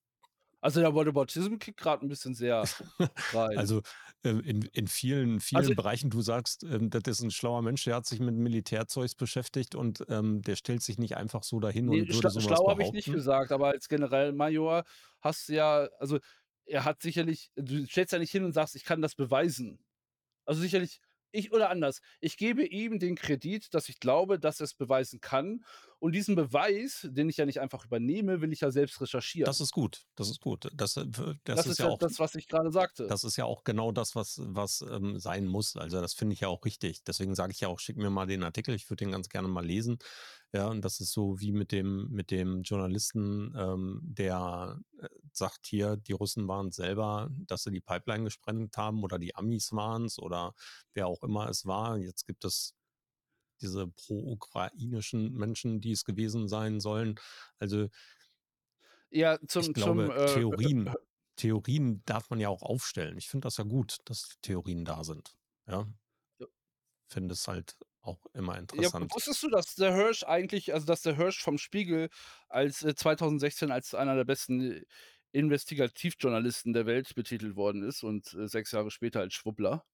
Also, 0.60 0.80
der 0.80 0.94
Whataboutism 0.94 1.56
kickt 1.58 1.78
grad 1.80 2.02
'n 2.02 2.08
bisschen 2.08 2.34
sehr 2.34 2.68
rein. 3.32 3.70
Also, 3.70 3.82
ähm, 4.24 4.40
in 4.40 4.62
in 4.72 4.86
vielen 4.88 5.40
Also 5.52 5.72
vielen 5.72 5.74
Bereichen 5.74 6.10
du 6.10 6.20
sagst, 6.22 6.64
ähm, 6.64 6.90
das 6.90 7.02
ist 7.18 7.22
'n 7.24 7.30
schlauer 7.30 7.62
Mensch, 7.62 7.84
der 7.84 7.96
hat 7.96 8.06
sich 8.06 8.20
mit 8.20 8.34
Militärzeugs 8.34 9.14
beschäftigt 9.14 9.74
und, 9.74 10.04
ähm, 10.08 10.42
der 10.42 10.56
stellt 10.56 10.82
sich 10.82 10.98
nicht 10.98 11.16
einfach 11.16 11.42
so 11.44 11.60
dahin 11.60 11.88
Ne, 11.88 11.90
und 11.90 12.12
würde 12.12 12.28
schla 12.28 12.30
so 12.30 12.44
was 12.44 12.64
schlau 12.64 12.68
habe 12.68 12.82
ich 12.82 12.92
nicht 12.92 13.10
gesagt, 13.10 13.52
aber 13.52 13.68
als 13.68 13.88
Generalmajor 13.88 14.84
hast 15.20 15.48
du 15.48 15.54
ja 15.54 15.88
also, 15.98 16.18
er 16.64 16.84
hat 16.84 17.00
sicherlich 17.02 17.52
du 17.54 17.86
stellst 17.86 18.12
ja 18.12 18.18
nicht 18.18 18.32
hin 18.32 18.44
und 18.44 18.52
sagst: 18.52 18.74
„Ich 18.74 18.84
kann 18.84 19.00
das 19.02 19.14
beweisen.“ 19.14 19.84
Also, 20.46 20.60
sicherlich 20.62 21.00
ich 21.32 21.52
oder 21.52 21.70
anders, 21.70 22.00
ich 22.20 22.36
gebe 22.38 22.64
ihm 22.66 22.98
den 23.00 23.16
Kredit, 23.16 23.74
dass 23.74 23.88
ich 23.90 24.00
glaube, 24.00 24.40
dass 24.40 24.60
er's 24.60 24.74
beweisen 24.74 25.20
kann 25.20 25.64
Und 26.06 26.12
diesen 26.14 26.34
Beweis, 26.36 27.06
den 27.10 27.28
ich 27.28 27.36
ja 27.38 27.46
nicht 27.46 27.60
einfach 27.60 27.84
übernehme, 27.84 28.40
will 28.40 28.52
ich 28.52 28.60
ja 28.60 28.70
selbst 28.70 29.00
recherchieren. 29.00 29.46
Das 29.46 29.60
ist 29.60 29.72
gut. 29.72 30.06
Das 30.16 30.28
ist 30.30 30.40
gut. 30.40 30.68
Das, 30.74 30.96
äh, 30.96 31.06
das, 31.44 31.64
Das 31.64 31.66
ist 31.66 31.78
ist 31.78 31.78
ja 31.78 31.86
ja 31.86 31.88
auch 31.88 31.98
das, 31.98 32.18
was 32.20 32.34
ich 32.36 32.46
gerade 32.46 32.70
sagte. 32.70 33.08
das 33.08 33.22
ist 33.22 33.36
ja 33.36 33.44
auch 33.44 33.62
genau 33.62 33.92
das, 33.92 34.16
was 34.16 34.40
was, 34.42 34.80
ähm, 34.82 35.18
sein 35.20 35.46
muss. 35.46 35.76
Also, 35.76 36.00
das 36.00 36.14
finde 36.14 36.34
ich 36.34 36.40
ja 36.40 36.48
auch 36.48 36.64
richtig. 36.64 37.04
Deswegen 37.04 37.34
sage 37.36 37.52
ich 37.52 37.60
ja 37.60 37.68
auch: 37.68 37.78
„Schick 37.78 37.96
mir 37.96 38.10
mal 38.10 38.26
den 38.26 38.42
Artikel, 38.42 38.74
ich 38.74 38.90
würde 38.90 39.04
den 39.04 39.12
ganz 39.12 39.28
gerne 39.28 39.46
mal 39.48 39.64
lesen.“ 39.64 39.98
Ja, 40.52 40.68
und 40.68 40.84
das 40.84 41.00
ist 41.00 41.12
so 41.12 41.38
wie 41.40 41.52
mit 41.52 41.70
dem 41.72 42.08
mit 42.10 42.30
dem 42.32 42.62
Journalisten, 42.62 43.54
ähm, 43.56 44.00
der, 44.02 44.80
äh, 45.00 45.08
sagt 45.32 45.66
hier, 45.66 45.96
die 45.96 46.12
Russen 46.12 46.48
waren's 46.48 46.76
selber, 46.76 47.30
dass 47.46 47.62
sie 47.64 47.70
die 47.72 47.80
Pipeline 47.80 48.24
gesprengt 48.24 48.76
haben 48.76 49.04
oder 49.04 49.18
die 49.20 49.34
Amis 49.36 49.70
waren's 49.72 50.18
oder 50.18 50.54
wer 50.94 51.06
auch 51.06 51.22
immer 51.22 51.48
es 51.48 51.64
war. 51.66 51.98
Jetzt 51.98 52.26
gibt 52.26 52.44
es 52.44 52.74
diese 53.60 53.88
pro-ukrainischen 53.88 55.32
Menschen, 55.32 55.80
die 55.80 55.92
es 55.92 56.04
gewesen 56.04 56.48
sein 56.48 56.80
sollen. 56.80 57.16
Also 57.58 57.88
Ja, 59.12 59.38
ich 59.58 59.72
zum 59.72 59.74
zum, 59.76 60.10
glaube, 60.10 60.10
äh, 60.10 60.26
Theorien 60.26 60.94
Theorien 61.36 62.02
darf 62.06 62.30
man 62.30 62.40
ja 62.40 62.48
auch 62.48 62.62
aufstellen. 62.62 63.18
Ich 63.18 63.28
finde 63.28 63.46
das 63.46 63.58
ja 63.58 63.64
gut, 63.64 63.98
dass 64.06 64.38
Theorien 64.42 64.84
da 64.84 65.04
sind, 65.04 65.36
ja? 65.66 65.86
Ja. 66.40 66.46
Finde 67.10 67.34
es 67.34 67.46
halt 67.48 67.76
auch 68.00 68.26
immer 68.32 68.58
Ja, 68.72 68.90
interessant. 68.90 69.14
wusstest 69.14 69.42
du, 69.42 69.48
dass 69.48 69.74
der 69.76 69.94
Hirsch 69.94 70.24
eigentlich 70.24 70.74
also, 70.74 70.86
dass 70.86 71.02
der 71.02 71.16
Hirsch 71.16 71.40
vom 71.42 71.56
Spiegel 71.58 72.08
als, 72.48 72.82
äh 72.82 72.94
2016 72.94 73.70
als 73.70 73.94
einer 73.94 74.16
der 74.16 74.24
besten, 74.24 74.60
äh, 74.60 74.82
Investigativjournalisten 75.32 76.72
der 76.72 76.86
Welt 76.86 77.14
betitelt 77.14 77.56
worden 77.56 77.82
ist 77.82 78.02
und, 78.02 78.32
äh, 78.34 78.48
6 78.48 78.72
Jahre 78.72 78.90
später 78.90 79.20
als 79.20 79.34
Schwubbler? 79.34 79.84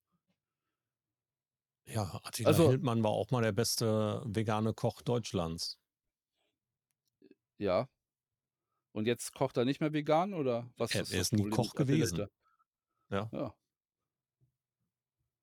Ja, 1.86 2.20
Attila 2.22 2.48
Also 2.48 2.68
Hildmann 2.68 3.02
war 3.02 3.10
auch 3.10 3.30
mal 3.30 3.42
der 3.42 3.52
beste 3.52 4.22
vegane 4.24 4.72
Koch 4.74 5.02
Deutschlands. 5.02 5.76
Ja. 7.60 7.88
Und 8.94 9.06
jetzt 9.06 9.32
kocht 9.34 9.56
er 9.56 9.64
nicht 9.64 9.80
mehr 9.80 9.92
vegan 9.92 10.34
oder 10.34 10.70
was 10.76 10.94
Er 10.94 11.00
ist 11.02 11.12
er 11.12 11.20
ist 11.22 11.32
nie 11.32 11.48
Koch 11.48 11.74
gewesen. 11.74 12.26
Ja. 13.10 13.32
Ja. 13.32 13.54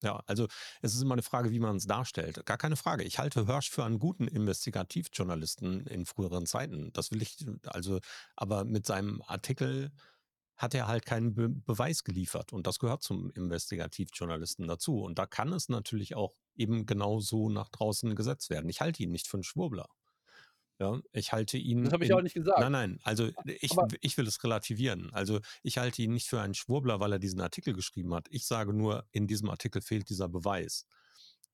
Ja, 0.03 0.23
also, 0.27 0.47
es 0.81 0.95
ist 0.95 1.01
immer 1.01 1.15
'ne 1.15 1.21
Frage, 1.21 1.51
wie 1.51 1.59
man's 1.59 1.85
darstellt. 1.85 2.45
Gar 2.45 2.57
keine 2.57 2.77
Frage. 2.77 3.03
Ich 3.03 3.19
halte 3.19 3.45
Hirsch 3.47 3.69
für 3.69 3.83
einen 3.83 3.99
guten 3.99 4.27
Investigativjournalisten 4.27 5.85
in 5.87 6.05
früheren 6.05 6.45
Zeiten. 6.45 6.91
Das 6.93 7.11
will 7.11 7.21
ich 7.21 7.45
also 7.65 7.99
aber 8.37 8.63
mit 8.63 8.85
seinem 8.85 9.21
Artikel 9.25 9.91
hat 10.59 10.75
er 10.75 10.87
halt 10.87 11.05
keinen 11.07 11.33
Be 11.35 11.49
Beweis 11.49 12.03
geliefert 12.05 12.53
und 12.53 12.67
das 12.67 12.79
gehört 12.79 13.03
zum 13.03 13.31
Investigativjournalisten 13.31 14.67
dazu. 14.67 15.01
Und 15.01 15.19
da 15.19 15.25
kann 15.27 15.53
es 15.53 15.69
natürlich 15.69 16.15
auch 16.15 16.35
eben 16.55 16.85
genau 16.87 17.19
so 17.21 17.49
nach 17.49 17.69
draußen 17.69 18.15
gesetzt 18.15 18.49
werden. 18.51 18.69
Ich 18.69 18.81
halte 18.81 19.03
ihn 19.03 19.11
nicht 19.11 19.27
für 19.27 19.37
'n 19.39 19.43
Schwurbler. 19.43 19.87
Ja, 20.79 21.01
ich 21.13 21.33
halte 21.33 21.57
ihn 21.57 21.85
Das 21.85 21.93
habe 21.93 22.03
ich 22.03 22.09
ja 22.09 22.15
auch 22.17 22.21
in 22.21 22.21
nicht 22.21 22.35
nein, 22.55 22.71
gesagt. 22.73 22.73
nein, 22.73 22.99
also, 23.03 23.31
ich 23.45 23.77
Aber 23.77 23.89
ich 24.01 24.17
will 24.17 24.27
es 24.27 24.43
relativieren. 24.43 25.11
Also, 25.13 25.39
ich 25.63 25.77
halte 25.79 26.01
ihn 26.03 26.13
nicht 26.13 26.27
für 26.29 26.41
einen 26.41 26.53
Schwurbler, 26.55 26.99
weil 27.01 27.13
er 27.13 27.19
diesen 27.19 27.41
Artikel 27.41 27.73
geschrieben 27.73 28.13
hat. 28.15 28.27
Ich 28.31 28.47
sage 28.47 28.73
nur, 28.73 29.07
in 29.11 29.27
diesem 29.27 29.49
Artikel 29.49 29.81
fehlt 29.81 30.09
dieser 30.09 30.29
Beweis. 30.29 30.85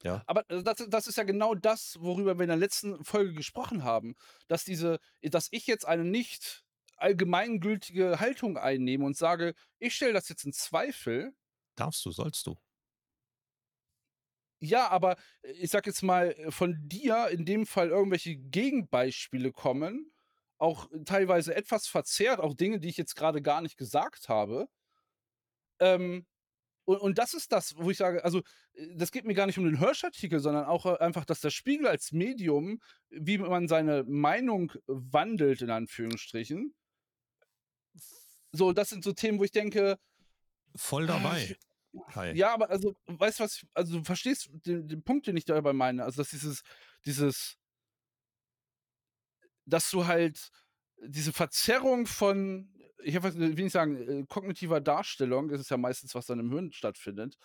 Ja? 0.04 0.26
Aber 0.28 0.44
das 0.48 0.64
das 0.90 1.08
ist 1.08 1.18
ja 1.18 1.24
genau 1.24 1.54
das, 1.56 1.98
worüber 2.00 2.38
wir 2.38 2.44
in 2.44 2.48
der 2.50 2.58
letzten 2.58 3.04
Folge 3.04 3.34
gesprochen 3.34 3.84
haben, 3.84 4.16
dass 4.48 4.64
diese 4.64 5.00
dass 5.22 5.48
ich 5.52 5.68
jetzt 5.68 5.86
eine 5.88 6.04
nicht 6.04 6.65
allgemeingültige 6.98 8.20
Haltung 8.20 8.58
einnehme 8.58 9.06
und 9.06 9.18
sage: 9.18 9.54
„Ich 9.80 9.96
stelle 9.96 10.14
das 10.14 10.30
jetzt 10.30 10.46
in 10.46 10.54
Zweifel.“ 10.54 11.34
Darfst 11.76 12.06
du, 12.06 12.12
sollst 12.12 12.46
du. 12.48 12.58
Ja, 14.62 14.88
aber, 14.90 15.18
äh, 15.44 15.52
ich 15.52 15.70
sage 15.72 15.90
jetzt 15.90 16.02
mal, 16.04 16.32
äh, 16.32 16.52
von 16.52 16.76
dir 16.88 17.28
in 17.30 17.46
dem 17.46 17.66
Fall 17.66 17.90
irgendwelche 17.90 18.36
Gegenbeispiele 18.38 19.52
kommen, 19.52 20.12
auch 20.58 20.90
teilweise 21.06 21.56
etwas 21.56 21.88
verzerrt, 21.88 22.40
auch 22.40 22.54
Dinge, 22.54 22.80
die 22.80 22.88
ich 22.90 22.98
jetzt 22.98 23.16
grade 23.16 23.42
gar 23.42 23.62
nicht 23.62 23.78
gesagt 23.78 24.30
habe. 24.30 24.68
Ähm, 25.80 26.26
und 26.86 27.00
und 27.02 27.18
das 27.20 27.34
ist 27.36 27.52
das, 27.52 27.76
wo 27.78 27.92
ich 27.92 27.98
sage 27.98 28.24
also, 28.26 28.40
äh, 28.76 28.96
das 28.98 29.12
geht 29.12 29.26
mir 29.26 29.36
gar 29.36 29.48
nicht 29.48 29.60
um 29.60 29.66
den 29.66 29.80
Hirsch-Artikel, 29.80 30.40
sondern 30.42 30.66
auch, 30.66 30.86
einfach, 30.88 31.26
dass 31.26 31.42
der 31.42 31.52
Spiegel 31.52 31.88
als 31.88 32.12
Medium, 32.14 32.82
wie 33.10 33.38
man 33.40 33.68
seine 33.68 34.04
Meinung 34.06 34.74
wandelt 34.88 35.62
in 35.64 35.72
Anführungsstrichen 35.72 36.76
so, 38.56 38.74
das 38.74 38.90
sind 38.90 39.04
so 39.04 39.14
Themen, 39.14 39.40
wo 39.40 39.44
ich 39.44 39.52
denke 39.52 39.98
Voll 40.76 41.04
ah, 41.06 41.08
dabei, 41.08 41.56
Kai. 42.12 42.32
ja, 42.36 42.54
aber 42.54 42.70
also, 42.70 42.96
weißt 43.08 43.40
du, 43.40 43.44
was 43.44 43.58
ich 43.58 43.68
also, 43.74 44.00
du 44.00 44.04
verstehst 44.06 44.50
den 44.66 44.88
den 44.88 45.04
Punkt, 45.04 45.28
den 45.28 45.38
ich 45.38 45.46
dabei 45.46 45.74
meine? 45.74 46.04
Also, 46.04 46.22
dass 46.22 46.30
dieses 46.32 46.64
dieses 47.06 47.58
dass 49.66 49.90
du 49.92 50.06
halt 50.06 50.52
diese 51.02 51.34
Verzerrung 51.34 52.06
von 52.08 52.72
ich 53.04 53.16
habe 53.16 53.36
will 53.36 53.50
nicht 53.50 53.72
sagen, 53.72 53.98
äh, 53.98 54.26
kognitiver 54.28 54.82
Darstellung, 54.82 55.50
das 55.50 55.62
ist 55.62 55.70
ja 55.70 55.78
meistens, 55.78 56.16
was 56.16 56.26
dann 56.26 56.40
im 56.40 56.52
Hirn 56.52 56.72
stattfindet, 56.72 57.38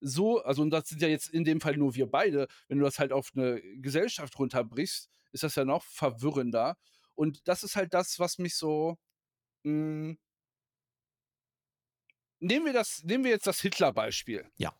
so 0.00 0.40
also, 0.42 0.62
und 0.62 0.70
das 0.70 0.88
sind 0.88 1.02
ja 1.02 1.08
jetzt 1.08 1.28
in 1.30 1.44
dem 1.44 1.60
Fall 1.60 1.76
nur 1.76 1.94
wir 1.96 2.06
beide, 2.08 2.46
wenn 2.68 2.78
du 2.78 2.84
das 2.84 2.98
halt 3.00 3.12
auf 3.12 3.34
'ne 3.34 3.60
Gesellschaft 3.80 4.38
runterbrichst, 4.38 5.10
ist 5.32 5.42
das 5.42 5.54
ja 5.56 5.64
noch 5.64 5.84
verwirrender. 5.84 6.76
Und 7.14 7.48
das 7.48 7.64
ist 7.64 7.74
halt 7.76 7.94
das, 7.94 8.18
was 8.20 8.38
mich 8.38 8.54
so 8.56 8.96
hm 9.64 10.18
nehmen 12.40 12.66
wir 12.66 12.72
das 12.72 13.02
nehmen 13.04 13.24
wir 13.24 13.30
jetzt 13.30 13.46
das 13.46 13.60
Hitler-Beispiel. 13.60 14.46
Ja. 14.56 14.74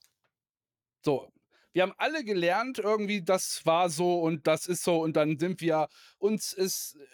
So, 1.04 1.32
wir 1.72 1.82
haben 1.82 1.94
alle 1.96 2.24
gelernt 2.24 2.78
irgendwie, 2.78 3.22
das 3.22 3.64
war 3.66 3.90
so 3.90 4.20
und 4.20 4.46
das 4.46 4.66
ist 4.66 4.82
so 4.84 5.00
und 5.00 5.14
dann 5.16 5.38
sind 5.38 5.61
wir 5.61 5.88
uns 6.18 6.52
ist 6.52 6.96
äh, 6.96 7.06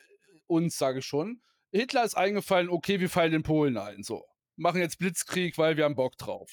uns, 0.47 0.77
sage 0.79 1.01
ich 1.01 1.07
schon 1.07 1.43
Hitler 1.73 2.05
ist 2.05 2.15
eingefallen: 2.17 2.69
„Okay, 2.69 3.01
wir 3.01 3.11
fallen 3.11 3.33
in 3.35 3.43
Polen 3.43 3.77
ein“, 3.77 4.03
so. 4.05 4.25
Machen 4.57 4.81
jetzt 4.81 4.99
Blitzkrieg, 4.99 5.59
weil 5.59 5.77
wir 5.77 5.85
haben 5.85 5.97
Bock 5.97 6.17
drauf. 6.17 6.53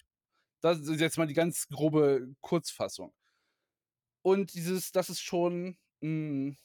Das 0.62 0.80
ist 0.80 1.00
jetzt 1.02 1.18
mal 1.18 1.28
die 1.28 1.34
ganz 1.36 1.68
grobe 1.70 2.36
Kurzfassung. 2.42 3.14
Und 4.26 4.54
dieses 4.54 4.92
dass 4.92 5.10
es 5.10 5.20
schon, 5.20 5.78
hm 6.02 6.58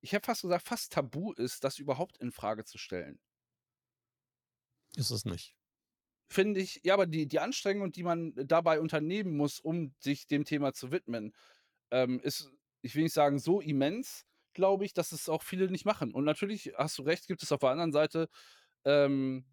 ich 0.00 0.12
hätte 0.12 0.26
fast 0.26 0.42
gesagt, 0.42 0.66
fast 0.68 0.92
tabu 0.92 1.32
ist, 1.32 1.64
das 1.64 1.78
überhaupt 1.78 2.16
infrage 2.18 2.64
zu 2.64 2.78
stellen. 2.78 3.18
Ist 4.96 5.10
es 5.10 5.24
nicht. 5.24 5.55
Finde 6.28 6.60
ich 6.60 6.80
ja, 6.84 6.94
aber 6.94 7.06
die 7.06 7.28
die 7.28 7.38
Anstrengung, 7.40 7.92
die 7.92 8.02
man 8.02 8.34
dabei 8.34 8.80
unternehmen 8.80 9.36
muss, 9.36 9.60
um 9.60 9.94
sich 10.00 10.26
dem 10.26 10.44
Thema 10.44 10.72
zu 10.74 10.90
widmen, 10.90 11.32
ähm, 11.90 12.20
ist 12.20 12.50
ich 12.82 12.94
will 12.96 13.04
nicht 13.04 13.14
sagen, 13.14 13.38
so 13.38 13.60
immens, 13.60 14.24
glaube 14.54 14.84
ich, 14.84 14.94
dass 14.94 15.12
es 15.12 15.28
auch 15.28 15.42
viele 15.42 15.70
nicht 15.70 15.84
machen. 15.84 16.12
Und 16.14 16.24
natürlich 16.24 16.72
hast 16.76 16.98
du 16.98 17.02
recht, 17.02 17.26
gibt 17.28 17.42
es 17.42 17.52
auf 17.52 17.60
der 17.60 17.70
anderen 17.70 17.92
Seite, 17.92 18.28
ähm, 18.84 19.46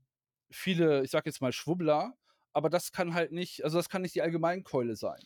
viele, 0.51 1.03
ich 1.03 1.11
sage 1.11 1.29
jetzt 1.29 1.41
mal 1.41 1.53
Schwubbler, 1.53 2.17
aber 2.53 2.69
das 2.69 2.91
kann 2.91 3.13
halt 3.15 3.31
nicht 3.31 3.63
also, 3.65 3.77
das 3.77 3.89
kann 3.89 4.03
nicht 4.03 4.15
die 4.15 4.21
Allgemeinkeule 4.23 4.95
sein. 4.95 5.21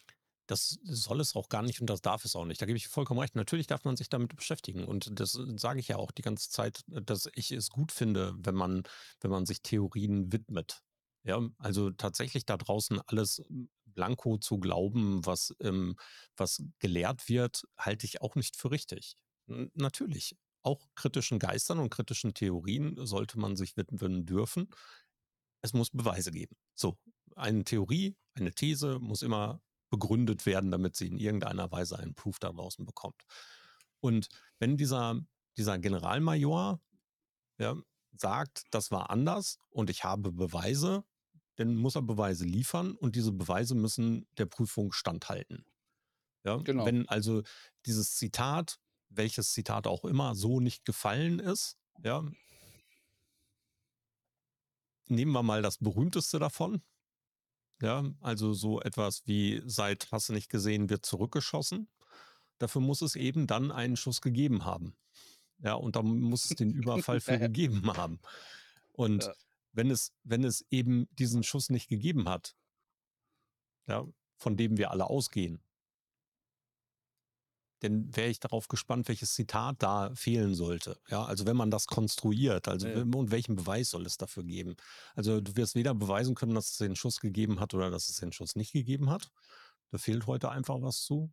Das 0.47 0.79
soll 0.83 1.19
es 1.19 1.35
auch 1.35 1.49
gar 1.49 1.61
nicht 1.61 1.81
und 1.81 1.89
das 1.89 2.01
darf 2.01 2.23
es 2.23 2.35
auch 2.35 2.45
nicht. 2.45 2.61
Da 2.61 2.65
gebe 2.65 2.77
ich 2.77 2.87
vollkommen 2.87 3.19
recht. 3.19 3.35
Natürlich 3.35 3.67
darf 3.67 3.83
man 3.83 3.97
sich 3.97 4.07
damit 4.07 4.33
beschäftigen 4.35 4.85
und 4.85 5.19
das, 5.19 5.35
äh, 5.35 5.57
sage 5.57 5.79
ich 5.81 5.89
ja 5.89 5.97
auch 5.97 6.11
die 6.11 6.21
ganze 6.21 6.49
Zeit, 6.49 6.83
dass 6.87 7.29
ich 7.33 7.51
es 7.51 7.69
gut 7.69 7.91
finde, 7.91 8.33
wenn 8.37 8.55
man 8.55 8.83
wenn 9.19 9.31
man 9.31 9.45
sich 9.45 9.61
Theorien 9.61 10.31
widmet. 10.31 10.83
Ja, 11.23 11.41
also, 11.57 11.91
tatsächlich 11.91 12.45
da 12.45 12.57
draußen 12.57 13.01
alles 13.07 13.43
blanko 13.85 14.37
zu 14.37 14.59
glauben, 14.59 15.25
was 15.25 15.53
ähm, 15.59 15.95
was 16.37 16.63
gelehrt 16.79 17.27
wird, 17.29 17.63
halte 17.77 18.05
ich 18.05 18.21
auch 18.21 18.35
nicht 18.35 18.55
für 18.55 18.71
richtig. 18.71 19.15
Natürlich, 19.47 20.35
auch 20.63 20.87
kritischen 20.95 21.39
Geistern 21.39 21.79
und 21.79 21.89
kritischen 21.89 22.33
Theorien 22.33 22.95
sollte 23.05 23.39
man 23.39 23.55
sich 23.55 23.77
widmen 23.77 24.25
dürfen. 24.25 24.69
Es 25.61 25.73
muss 25.73 25.89
Beweise 25.91 26.31
geben. 26.31 26.55
So, 26.75 26.97
eine 27.35 27.63
Theorie, 27.63 28.15
eine 28.35 28.51
These 28.53 28.99
muss 28.99 29.21
immer 29.21 29.61
begründet 29.89 30.45
werden, 30.45 30.71
damit 30.71 30.95
sie 30.95 31.07
in 31.07 31.17
irgendeiner 31.19 31.71
Weise 31.71 31.97
einen 31.99 32.15
Proof 32.15 32.39
da 32.39 32.51
draußen 32.51 32.85
bekommt. 32.85 33.23
Und 34.01 34.27
wenn 34.59 34.77
dieser 34.77 35.21
dieser 35.57 35.79
Generalmajor, 35.79 36.79
ja, 37.59 37.75
sagt: 38.21 38.63
„Das 38.71 38.91
war 38.91 39.09
anders 39.11 39.59
und 39.69 39.89
ich 39.89 40.03
habe 40.03 40.31
Beweise“, 40.31 41.03
dann 41.57 41.75
muss 41.75 41.95
er 41.95 42.03
Beweise 42.03 42.45
liefern 42.45 42.93
und 42.95 43.15
diese 43.15 43.31
Beweise 43.33 43.75
müssen 43.75 44.27
der 44.37 44.45
Prüfung 44.47 44.91
standhalten. 44.93 45.65
Ja, 46.45 46.63
Genau. 46.65 46.85
wenn 46.85 47.07
also 47.09 47.43
dieses 47.87 48.15
Zitat, 48.15 48.79
welches 49.09 49.53
Zitat 49.53 49.87
auch 49.87 50.05
immer, 50.05 50.35
so 50.35 50.59
nicht 50.61 50.85
gefallen 50.85 51.39
ist, 51.39 51.77
ja 52.03 52.23
nehmen 55.09 55.31
wir 55.31 55.43
mal 55.43 55.61
das 55.61 55.77
berühmteste 55.77 56.39
davon. 56.39 56.81
Ja, 57.81 58.03
also, 58.21 58.53
so 58.53 58.81
etwas 58.81 59.21
wie 59.25 59.61
seit 59.65 60.11
„Hast 60.11 60.29
du 60.29 60.33
nicht 60.33 60.49
gesehen“ 60.49 60.89
wird 60.89 61.05
zurückgeschossen. 61.05 61.89
Dafür 62.59 62.81
muss 62.81 63.01
es 63.01 63.15
eben 63.15 63.47
dann 63.47 63.71
einen 63.71 63.97
Schuss 63.97 64.21
gegeben 64.21 64.65
haben. 64.65 64.95
Ja, 65.59 65.73
und 65.73 65.95
da 65.95 66.01
muss 66.03 66.45
es 66.45 66.55
den 66.55 66.71
Überfall 66.71 67.19
für 67.19 67.37
gegeben 67.39 67.91
haben. 67.95 68.19
Und 68.93 69.23
Ja. 69.25 69.33
wenn 69.73 69.91
es 69.91 70.13
wenn 70.23 70.43
es 70.43 70.65
eben 70.69 71.07
diesen 71.11 71.43
Schuss 71.43 71.69
nicht 71.69 71.87
gegeben 71.87 72.27
hat 72.29 72.55
ja, 73.87 74.05
von 74.37 74.57
dem 74.57 74.77
wir 74.77 74.91
alle 74.91 75.05
ausgehen 75.09 75.61
dann 77.81 78.15
wäre 78.15 78.29
ich 78.29 78.39
darauf 78.39 78.67
gespannt, 78.69 79.07
welches 79.07 79.35
Zitat 79.35 79.83
da 79.83 80.09
fehlen 80.15 80.55
sollte. 80.55 80.99
Ja, 81.09 81.25
also 81.25 81.45
wenn 81.45 81.55
man 81.55 81.69
das 81.69 81.85
konstruiert, 81.85 82.67
also 82.67 82.87
Ja. 82.87 83.01
und 83.03 83.29
welchen 83.29 83.55
Beweis 83.55 83.91
soll 83.91 84.05
es 84.07 84.17
dafür 84.17 84.43
geben? 84.43 84.75
Also 85.15 85.41
du 85.41 85.55
wirst 85.55 85.75
weder 85.75 85.93
beweisen 85.93 86.33
können, 86.33 86.55
dass 86.55 86.71
es 86.71 86.77
den 86.77 86.95
Schuss 86.95 87.19
gegeben 87.19 87.59
hat 87.59 87.75
oder 87.75 87.91
dass 87.91 88.09
es 88.09 88.17
den 88.17 88.31
Schuss 88.31 88.55
nicht 88.55 88.73
gegeben 88.73 89.11
hat. 89.11 89.31
Da 89.91 89.99
fehlt 89.99 90.25
heute 90.25 90.49
einfach 90.49 90.81
was 90.81 91.03
zu. 91.03 91.31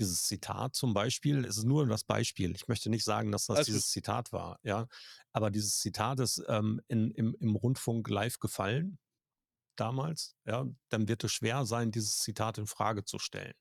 Dieses 0.00 0.24
Zitat 0.24 0.74
zum 0.74 0.94
Beispiel 0.94 1.44
ist 1.44 1.62
nur 1.62 1.86
das 1.86 2.02
Beispiel. 2.04 2.56
Ich 2.56 2.66
möchte 2.66 2.90
nicht 2.90 3.04
sagen, 3.04 3.30
dass 3.30 3.46
das 3.46 3.58
gut. 3.58 3.68
dieses 3.68 3.90
Zitat 3.90 4.32
war, 4.32 4.58
ja. 4.62 4.88
Aber 5.32 5.50
dieses 5.50 5.78
Zitat 5.78 6.18
ist 6.18 6.42
ähm, 6.48 6.80
in, 6.88 7.10
im, 7.12 7.36
im 7.38 7.54
Rundfunk 7.54 8.08
live 8.08 8.38
gefallen 8.38 8.98
damals, 9.76 10.36
ja, 10.44 10.66
dann 10.90 11.08
wird 11.08 11.24
es 11.24 11.32
schwer 11.32 11.64
sein, 11.64 11.90
dieses 11.90 12.18
Zitat 12.18 12.58
in 12.58 12.66
Frage 12.66 13.04
zu 13.04 13.18
stellen. 13.18 13.54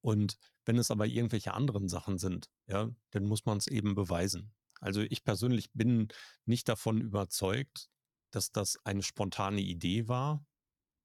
Und 0.00 0.36
wenn 0.64 0.78
es 0.78 0.90
aber 0.90 1.06
irgendwelche 1.06 1.54
anderen 1.54 1.88
Sachen 1.88 2.18
sind, 2.18 2.48
ja, 2.66 2.90
dann 3.10 3.24
muss 3.24 3.46
man 3.46 3.58
es 3.58 3.66
eben 3.66 3.94
beweisen. 3.94 4.52
Also 4.80 5.00
ich 5.00 5.24
persönlich 5.24 5.72
bin 5.72 6.08
nicht 6.44 6.68
davon 6.68 7.00
überzeugt, 7.00 7.88
dass 8.30 8.52
das 8.52 8.78
eine 8.84 9.02
spontane 9.02 9.60
Idee 9.60 10.06
war, 10.08 10.44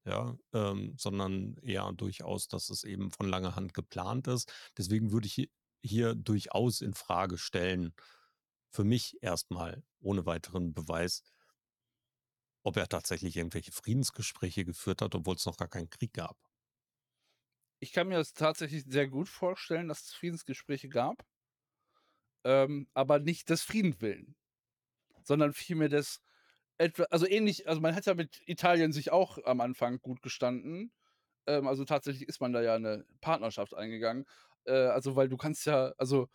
ja, 0.06 0.38
ähm, 0.54 0.96
sondern 0.98 1.56
eher 1.62 1.92
durchaus, 1.94 2.48
dass 2.48 2.70
es 2.70 2.84
eben 2.84 3.12
von 3.12 3.28
langer 3.28 3.56
Hand 3.56 3.74
geplant 3.74 4.28
ist. 4.28 4.52
Deswegen 4.78 5.12
würde 5.12 5.28
ich 5.28 5.50
hier, 5.82 6.16
durchaus 6.16 6.82
in 6.82 6.94
Frage 6.94 7.38
stellen, 7.38 7.94
für 8.70 8.84
mich 8.84 9.22
erstmal 9.22 9.84
ohne 10.00 10.26
weiteren 10.26 10.74
Beweis, 10.74 11.24
ob 12.64 12.78
er 12.78 12.88
tatsächlich 12.88 13.36
irgendwelche 13.36 13.72
Friedensgespräche 13.72 14.66
geführt 14.66 15.02
hat, 15.02 15.14
obwohl 15.16 15.36
es 15.36 15.46
noch 15.46 15.58
gar 15.58 15.68
keinen 15.68 15.90
Krieg 15.90 16.14
gab. 16.14 16.38
Ich 17.80 17.92
kann 17.92 18.08
mir 18.08 18.16
das 18.16 18.34
tatsächlich 18.34 18.86
sehr 18.88 19.10
gut 19.10 19.28
vorstellen, 19.28 19.90
dass 19.90 20.04
es 20.04 20.14
Friedensgespräche 20.14 20.88
gab, 20.88 21.26
ähm, 22.46 22.88
aber 22.94 23.20
nicht 23.20 23.50
des 23.50 23.62
Friedens 23.62 24.00
willen, 24.00 24.36
sondern 25.24 25.54
vielmehr 25.54 25.90
des 25.90 26.22
etwa 26.84 27.04
also 27.12 27.28
ähnlich 27.28 27.68
also 27.68 27.82
man 27.82 27.96
hat 27.96 28.06
ja 28.06 28.14
mit 28.16 28.42
Italien 28.48 28.92
sich 28.94 29.12
auch 29.12 29.38
am 29.46 29.62
Anfang 29.62 30.00
gut 30.02 30.22
gestanden. 30.22 30.94
Ähm, 31.48 31.68
also 31.68 31.86
tatsächlich 31.86 32.28
ist 32.30 32.42
man 32.42 32.54
da 32.54 32.62
ja 32.64 32.80
'ne 32.80 33.06
Partnerschaft 33.22 33.76
eingegangen. 33.76 34.26
Äh, 34.66 34.74
also, 34.74 35.16
weil 35.16 35.30
du 35.30 35.38
kannst 35.38 35.66
ja 35.68 35.94
also, 35.98 36.30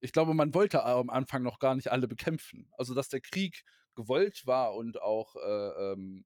ich 0.00 0.12
glaube, 0.12 0.34
man 0.34 0.54
wollte 0.54 0.84
am 0.84 1.10
Anfang 1.10 1.42
noch 1.44 1.58
gar 1.60 1.74
nicht 1.76 1.92
alle 1.92 2.08
bekämpfen. 2.08 2.70
Also, 2.78 2.94
dass 2.94 3.08
der 3.10 3.20
Krieg 3.22 3.64
gewollt 3.96 4.46
war 4.46 4.74
und 4.76 5.02
auch, 5.02 5.36
äh, 5.36 5.92
ähm, 5.94 6.24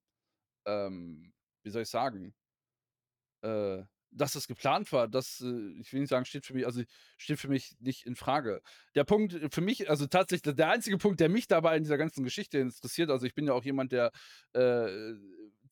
ähm, 0.67 1.35
wie 1.65 1.71
soll 1.71 1.83
ich 1.85 1.91
sagen 1.91 2.35
äh, 3.45 3.85
dass 4.15 4.35
es 4.35 4.47
geplant 4.47 4.93
war, 4.93 5.09
das, 5.09 5.41
äh, 5.41 5.81
ich 5.81 5.93
will 5.93 6.01
nicht 6.01 6.11
sagen, 6.11 6.25
steht 6.25 6.47
für 6.47 6.55
mich 6.55 6.67
also, 6.67 6.83
steht 7.19 7.39
für 7.39 7.49
mich 7.49 7.75
nicht 7.81 8.07
in 8.07 8.17
Frage. 8.17 8.63
Der 8.95 9.05
Punkt 9.05 9.53
für 9.53 9.61
mich 9.61 9.91
also 9.91 10.07
tatsächlich 10.07 10.55
der 10.55 10.71
einzige 10.71 10.99
Punkt, 10.99 11.21
der 11.21 11.29
mich 11.29 11.49
dabei 11.49 11.77
in 11.77 11.83
dieser 11.83 11.99
ganzen 11.99 12.25
Geschichte 12.25 12.59
interessiert 12.59 13.11
also, 13.11 13.27
ich 13.27 13.35
bin 13.35 13.47
ja 13.47 13.53
auch 13.53 13.65
jemand, 13.65 13.93
der, 13.93 14.11
äh, 14.55 15.15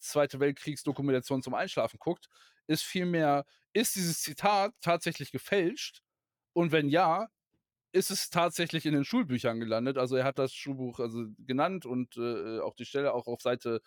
Zweite 0.03 0.41
Weltkriegsdokumentation 0.41 1.43
zum 1.43 1.55
Einschlafen 1.55 1.99
guckt, 2.01 2.27
ist 2.67 2.83
vielmehr, 2.83 3.45
ist 3.73 3.95
dieses 3.95 4.21
Zitat 4.21 4.75
tatsächlich 4.81 5.31
gefälscht? 5.31 6.03
Und 6.53 6.73
wenn 6.73 6.89
ja, 6.89 7.29
ist 7.93 8.11
es 8.11 8.31
tatsächlich 8.31 8.87
in 8.87 8.95
den 8.95 9.05
Schulbüchern 9.05 9.61
gelandet? 9.61 9.99
Also, 9.99 10.17
er 10.17 10.25
hat 10.25 10.39
das 10.39 10.53
Schulbuch 10.55 10.99
also 11.01 11.27
genannt 11.39 11.87
und, 11.87 12.17
äh, 12.17 12.61
auch 12.61 12.75
die 12.75 12.85
Stelle 12.87 13.13
auch 13.15 13.27
auf 13.27 13.41
Seite 13.43 13.81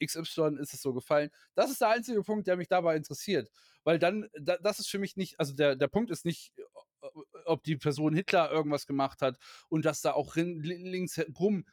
XY 0.00 0.58
ist 0.58 0.74
es 0.74 0.82
so 0.82 0.92
gefallen. 0.92 1.30
Das 1.54 1.70
ist 1.70 1.80
der 1.80 1.90
einzige 1.90 2.22
Punkt, 2.22 2.46
der 2.48 2.56
mich 2.56 2.68
dabei 2.68 2.96
interessiert, 2.96 3.50
weil 3.84 3.98
dann 3.98 4.28
da 4.40 4.56
das 4.58 4.78
ist 4.80 4.88
für 4.90 4.98
mich 4.98 5.16
nicht 5.16 5.38
also 5.40 5.54
der 5.54 5.76
der 5.76 5.88
Punkt 5.88 6.10
ist 6.10 6.24
nicht, 6.24 6.52
ob 7.44 7.62
die 7.64 7.76
Person 7.76 8.14
Hitler 8.14 8.50
irgendwas 8.50 8.86
gemacht 8.86 9.22
hat 9.22 9.38
und 9.68 9.84
dass 9.84 10.00
da 10.02 10.12
auch 10.12 10.36
links 10.36 11.20
rum 11.38 11.64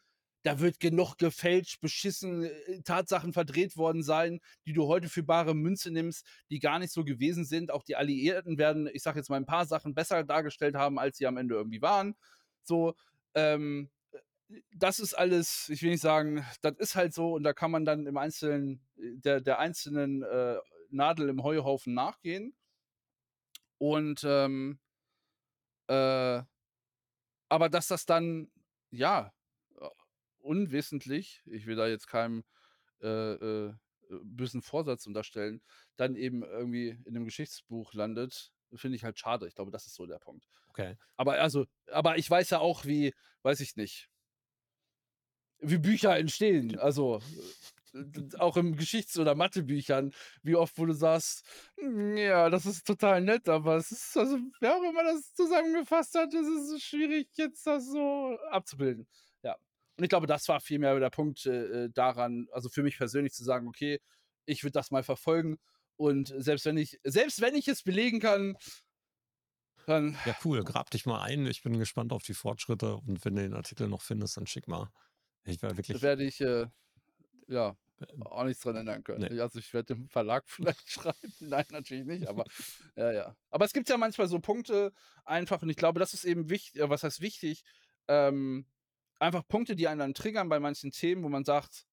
da 0.46 0.60
wird 0.62 0.80
genug 0.80 1.18
gefälscht, 1.18 1.82
beschissen, 1.82 2.44
äh, 2.46 2.82
Tatsachen 2.84 3.34
verdreht 3.34 3.78
worden 3.78 4.04
sein, 4.04 4.42
die 4.68 4.74
du 4.74 4.88
heute 4.88 5.10
für 5.10 5.24
bare 5.24 5.56
Münze 5.56 5.92
nimmst, 5.92 6.26
die 6.52 6.60
gar 6.60 6.80
nicht 6.80 6.94
so 6.94 7.04
gewesen 7.06 7.46
sind. 7.46 7.72
Auch 7.72 7.84
die 7.84 7.96
Alliierten 7.98 8.58
werden, 8.60 8.90
ich 8.94 9.04
sage 9.04 9.20
jetzt 9.20 9.30
mal, 9.30 9.38
'n 9.40 9.46
paar 9.48 9.66
Sachen 9.68 9.96
besser 9.96 10.24
dargestellt 10.24 10.76
haben, 10.76 11.00
als 11.00 11.18
sie 11.18 11.28
am 11.28 11.38
Ende 11.38 11.56
irgendwie 11.56 11.82
waren. 11.82 12.16
So, 12.64 12.96
ähm, 13.36 13.90
äh, 14.50 14.62
das 14.78 15.00
ist 15.00 15.14
alles 15.16 15.70
ich 15.70 15.82
will 15.84 15.92
nicht 15.92 16.02
sagen, 16.02 16.46
das 16.62 16.76
ist 16.80 16.96
halt 16.96 17.14
so 17.16 17.34
und 17.36 17.44
da 17.44 17.54
kann 17.54 17.72
man 17.72 17.86
dann 17.86 18.08
im 18.08 18.18
Einzelnen 18.18 18.82
der 18.98 19.42
der 19.42 19.60
einzelnen, 19.60 20.24
äh, 20.24 20.58
Nadel 20.92 21.30
im 21.30 21.44
Heuhaufen 21.44 21.94
nachgehen. 21.96 22.54
Und, 23.82 24.24
ähm 24.24 24.80
äh 25.90 26.46
aber 27.52 27.70
dass 27.70 27.88
das 27.88 28.06
dann, 28.06 28.50
ja, 28.92 29.28
äh, 29.28 29.32
unwissentlich 30.46 31.44
ich 31.48 31.66
will 31.68 31.76
da 31.76 31.88
jetzt 31.88 32.08
keinem, 32.08 32.44
äh, 33.02 33.08
äh, 33.36 33.74
bösen 34.24 34.62
Vorsatz 34.62 35.08
unterstellen, 35.08 35.62
dann 35.98 36.16
eben 36.16 36.44
irgendwie 36.44 36.90
in 37.06 37.14
'nem 37.14 37.26
Geschichtsbuch 37.26 37.94
landet, 37.94 38.54
finde 38.76 38.98
ich 38.98 39.04
halt 39.04 39.20
schade. 39.20 39.48
Ich 39.48 39.56
glaube, 39.56 39.72
das 39.72 39.88
ist 39.88 39.96
so 39.96 40.06
der 40.08 40.20
Punkt. 40.20 40.48
Okay. 40.70 40.98
Aber 41.18 41.36
also 41.42 41.66
aber 41.92 42.18
ich 42.18 42.30
weiß 42.30 42.50
ja 42.52 42.60
auch, 42.60 42.86
wie 42.86 43.14
weiß 43.44 43.60
ich 43.62 43.76
nicht 43.78 44.10
wie 45.60 45.78
Bücher 45.78 46.18
entstehen. 46.18 46.78
Also, 46.80 47.22
äh, 47.94 48.04
auch 48.40 48.58
in 48.58 48.76
Geschichts 48.76 49.18
oder 49.18 49.36
Mathebüchern, 49.36 50.14
wie 50.44 50.56
oft, 50.56 50.78
wo 50.78 50.86
du 50.86 50.94
sagst: 50.94 51.46
„Hm, 51.80 52.18
ja, 52.18 52.50
das 52.50 52.66
ist 52.66 52.86
total 52.86 53.22
nett, 53.22 53.48
aber 53.50 53.78
es 53.78 53.92
ist 53.92 54.18
also, 54.18 54.38
ja, 54.62 54.80
wenn 54.82 54.94
man 54.94 55.06
das 55.06 55.34
zusammengefasst 55.34 56.16
hat, 56.16 56.34
ist 56.34 56.48
es 56.48 56.82
schwierig, 56.84 57.30
jetzt 57.36 57.66
das 57.68 57.88
so 57.92 58.38
abzubilden.“ 58.52 59.08
Ja. 59.08 59.25
Und 59.98 60.04
ich 60.04 60.10
glaube, 60.10 60.28
das 60.28 60.48
war 60.50 60.60
vielmehr 60.62 61.00
der 61.00 61.10
Punkt, 61.10 61.46
äh, 61.46 61.86
äh, 61.86 61.90
daran 61.94 62.48
also 62.52 62.70
für 62.70 62.84
mich 62.84 62.98
persönlich 62.98 63.34
zu 63.34 63.44
sagen: 63.44 63.68
„Okay, 63.68 64.00
ich 64.46 64.64
würde 64.64 64.74
das 64.74 64.92
mal 64.92 65.04
verfolgen 65.04 65.58
und 65.98 66.34
selbst 66.38 66.66
wenn 66.66 66.78
ich 66.78 67.00
selbst 67.04 67.42
wenn 67.42 67.56
ich 67.56 67.68
es 67.68 67.84
belegen 67.84 68.20
kann“ 68.20 68.58
„dann“ 69.88 70.16
Ja, 70.26 70.34
cool. 70.44 70.64
Grab 70.64 70.90
dich 70.90 71.06
mal 71.06 71.22
ein. 71.22 71.46
Ich 71.46 71.62
bin 71.62 71.78
gespannt 71.80 72.12
auf 72.12 72.24
die 72.24 72.34
Fortschritte 72.34 72.96
und 72.98 73.24
wenn 73.26 73.36
du 73.36 73.44
den 73.44 73.54
Artikel 73.54 73.88
noch 73.88 74.02
findest, 74.02 74.38
dann 74.38 74.48
schick 74.48 74.68
mal. 74.68 74.90
Ich 75.46 75.62
Da 75.62 75.78
wirklich 75.78 76.02
werde 76.02 76.24
ich, 76.26 76.42
äh, 76.42 76.68
ja, 77.48 77.78
Ähm, 78.00 78.30
auch 78.30 78.46
nichts 78.46 78.62
dran 78.64 78.78
ändern 78.78 79.04
können. 79.04 79.26
ne. 79.26 79.30
Also, 79.42 79.60
ich 79.60 79.74
werde 79.74 79.96
dem 79.96 80.10
Verlag 80.10 80.46
vielleicht 80.50 80.90
schreiben. 80.90 81.34
Nein, 81.42 81.66
natürlich 81.72 82.06
nicht, 82.06 82.28
aber 82.28 82.46
ja, 82.98 83.12
ja. 83.14 83.38
Aber 83.52 83.66
es 83.66 83.74
gibt 83.74 83.90
ja 83.90 83.98
manchmal 83.98 84.28
so 84.28 84.40
Punkte 84.40 84.94
einfach 85.26 85.62
und 85.64 85.70
ich 85.70 85.78
glaube, 85.78 86.00
das 86.00 86.14
ist 86.16 86.26
eben 86.26 86.50
wicht 86.50 86.78
äh, 86.78 86.90
was 86.90 87.04
heißt 87.04 87.22
wichtig? 87.22 87.64
Ähm, 88.08 88.68
einfach 89.20 89.48
Punkte, 89.48 89.76
die 89.76 89.88
einen 89.88 90.00
dann 90.00 90.14
triggern 90.14 90.50
bei 90.50 90.60
manchen 90.60 90.92
Themen, 90.92 91.24
wo 91.24 91.30
man 91.30 91.46
sagt 91.46 91.84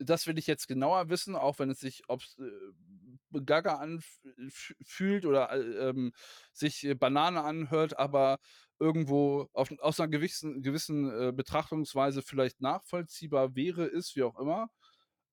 das 0.00 0.26
will 0.26 0.38
ich 0.38 0.46
jetzt 0.46 0.66
genauer 0.66 1.10
wissen, 1.10 1.36
auch 1.36 1.58
wenn 1.58 1.68
es 1.70 1.80
sich 1.80 2.02
ob's, 2.08 2.36
äh, 2.38 3.40
gaga 3.44 3.74
anf 3.76 4.18
f 4.38 4.72
fühlt 4.82 5.26
oder, 5.26 5.52
äh, 5.52 5.90
ähm, 5.90 6.12
sich 6.52 6.86
Banane 6.98 7.42
anhört, 7.44 7.98
aber 7.98 8.38
irgendwo 8.78 9.48
auf 9.52 9.70
aus 9.80 9.98
'ner 9.98 10.08
gewissen 10.08 10.62
gewissen, 10.62 11.10
äh, 11.12 11.32
Betrachtungsweise 11.32 12.22
vielleicht 12.22 12.60
nachvollziehbar 12.62 13.54
wäre, 13.54 13.84
ist, 13.86 14.16
wie 14.16 14.22
auch 14.22 14.38
immer. 14.38 14.70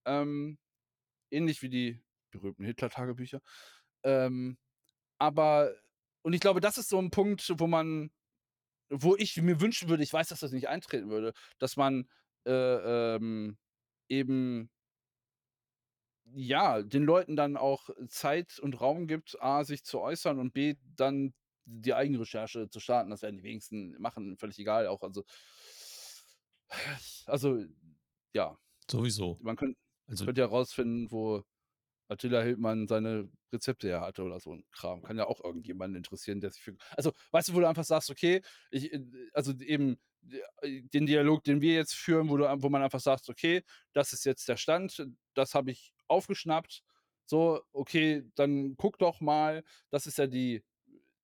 Ähm, 0.05 0.59
ähnlich 1.31 1.61
wie 1.63 1.69
die 1.69 2.01
berühmten 2.31 2.65
Hitler-Tagebücher. 2.65 3.41
Ähm, 4.03 4.57
aber 5.19 5.73
und 6.23 6.33
ich 6.33 6.41
glaube, 6.41 6.61
das 6.61 6.77
ist 6.79 6.89
so 6.89 6.99
'n 6.99 7.11
Punkt, 7.11 7.53
wo 7.59 7.67
man 7.67 8.11
wo 8.89 9.15
ich 9.15 9.37
mir 9.41 9.61
wünschen 9.61 9.89
würde 9.89 10.03
ich 10.03 10.13
weiß, 10.13 10.29
dass 10.29 10.39
das 10.41 10.51
nicht 10.51 10.67
eintreten 10.69 11.09
würde, 11.09 11.33
dass 11.59 11.75
man, 11.77 12.07
äh, 12.45 12.51
ähm, 13.15 13.57
eben 14.09 14.69
ja, 16.33 16.81
den 16.83 17.03
Leuten 17.03 17.35
dann 17.35 17.55
auch 17.57 17.89
Zeit 18.09 18.59
und 18.59 18.79
Raum 18.81 19.07
gibt, 19.07 19.41
A, 19.41 19.63
sich 19.63 19.83
zu 19.83 19.99
äußern 20.01 20.39
und 20.39 20.53
B, 20.53 20.75
dann 20.95 21.33
die 21.65 21.93
Eigenrecherche 21.93 22.69
zu 22.69 22.79
starten. 22.79 23.09
Das 23.11 23.21
werden 23.21 23.37
die 23.37 23.43
wenigsten 23.43 23.95
machen, 23.99 24.37
völlig 24.37 24.59
egal 24.59 24.87
auch, 24.87 25.03
also 25.03 25.23
also, 27.27 27.65
ja. 28.33 28.57
Sowieso. 28.89 29.39
Man 29.39 29.55
könnt 29.55 29.77
Also 30.07 30.25
könnte 30.25 30.41
ja 30.41 30.47
rausfinden, 30.47 31.11
wo 31.11 31.43
Attila 32.09 32.41
Hildmann 32.41 32.87
seine 32.87 33.29
Rezepte 33.53 33.87
her 33.87 34.01
hatte 34.01 34.23
oder 34.23 34.39
so 34.39 34.51
'n 34.53 34.63
Kram. 34.71 35.01
Kann 35.03 35.17
ja 35.17 35.27
auch 35.27 35.43
irgendjemanden 35.43 35.97
interessieren, 35.97 36.39
der 36.41 36.51
sich 36.51 36.61
für 36.63 36.75
also, 36.95 37.11
weißt 37.31 37.49
du, 37.49 37.53
wo 37.55 37.59
du 37.61 37.67
einfach 37.67 37.83
sagst: 37.83 38.09
„Okay, 38.09 38.41
ich, 38.71 38.93
äh 38.93 39.01
also 39.33 39.53
eben 39.59 39.97
äh, 40.61 40.81
den 40.93 41.05
Dialog, 41.05 41.43
den 41.43 41.61
wir 41.61 41.73
jetzt 41.75 41.95
führen, 41.95 42.29
wo 42.29 42.37
du 42.37 42.45
wo 42.61 42.69
man 42.69 42.81
einfach 42.83 42.99
sagst: 42.99 43.29
„Okay, 43.29 43.63
das 43.93 44.13
ist 44.13 44.25
jetzt 44.25 44.47
der 44.49 44.57
Stand, 44.57 45.05
das 45.33 45.53
habe 45.55 45.71
ich 45.71 45.93
aufgeschnappt. 46.07 46.83
So, 47.25 47.61
okay, 47.73 48.23
dann 48.35 48.75
guck 48.77 48.97
doch 48.99 49.21
mal.“ 49.21 49.63
Das 49.89 50.07
ist 50.07 50.17
ja 50.17 50.27
die 50.27 50.63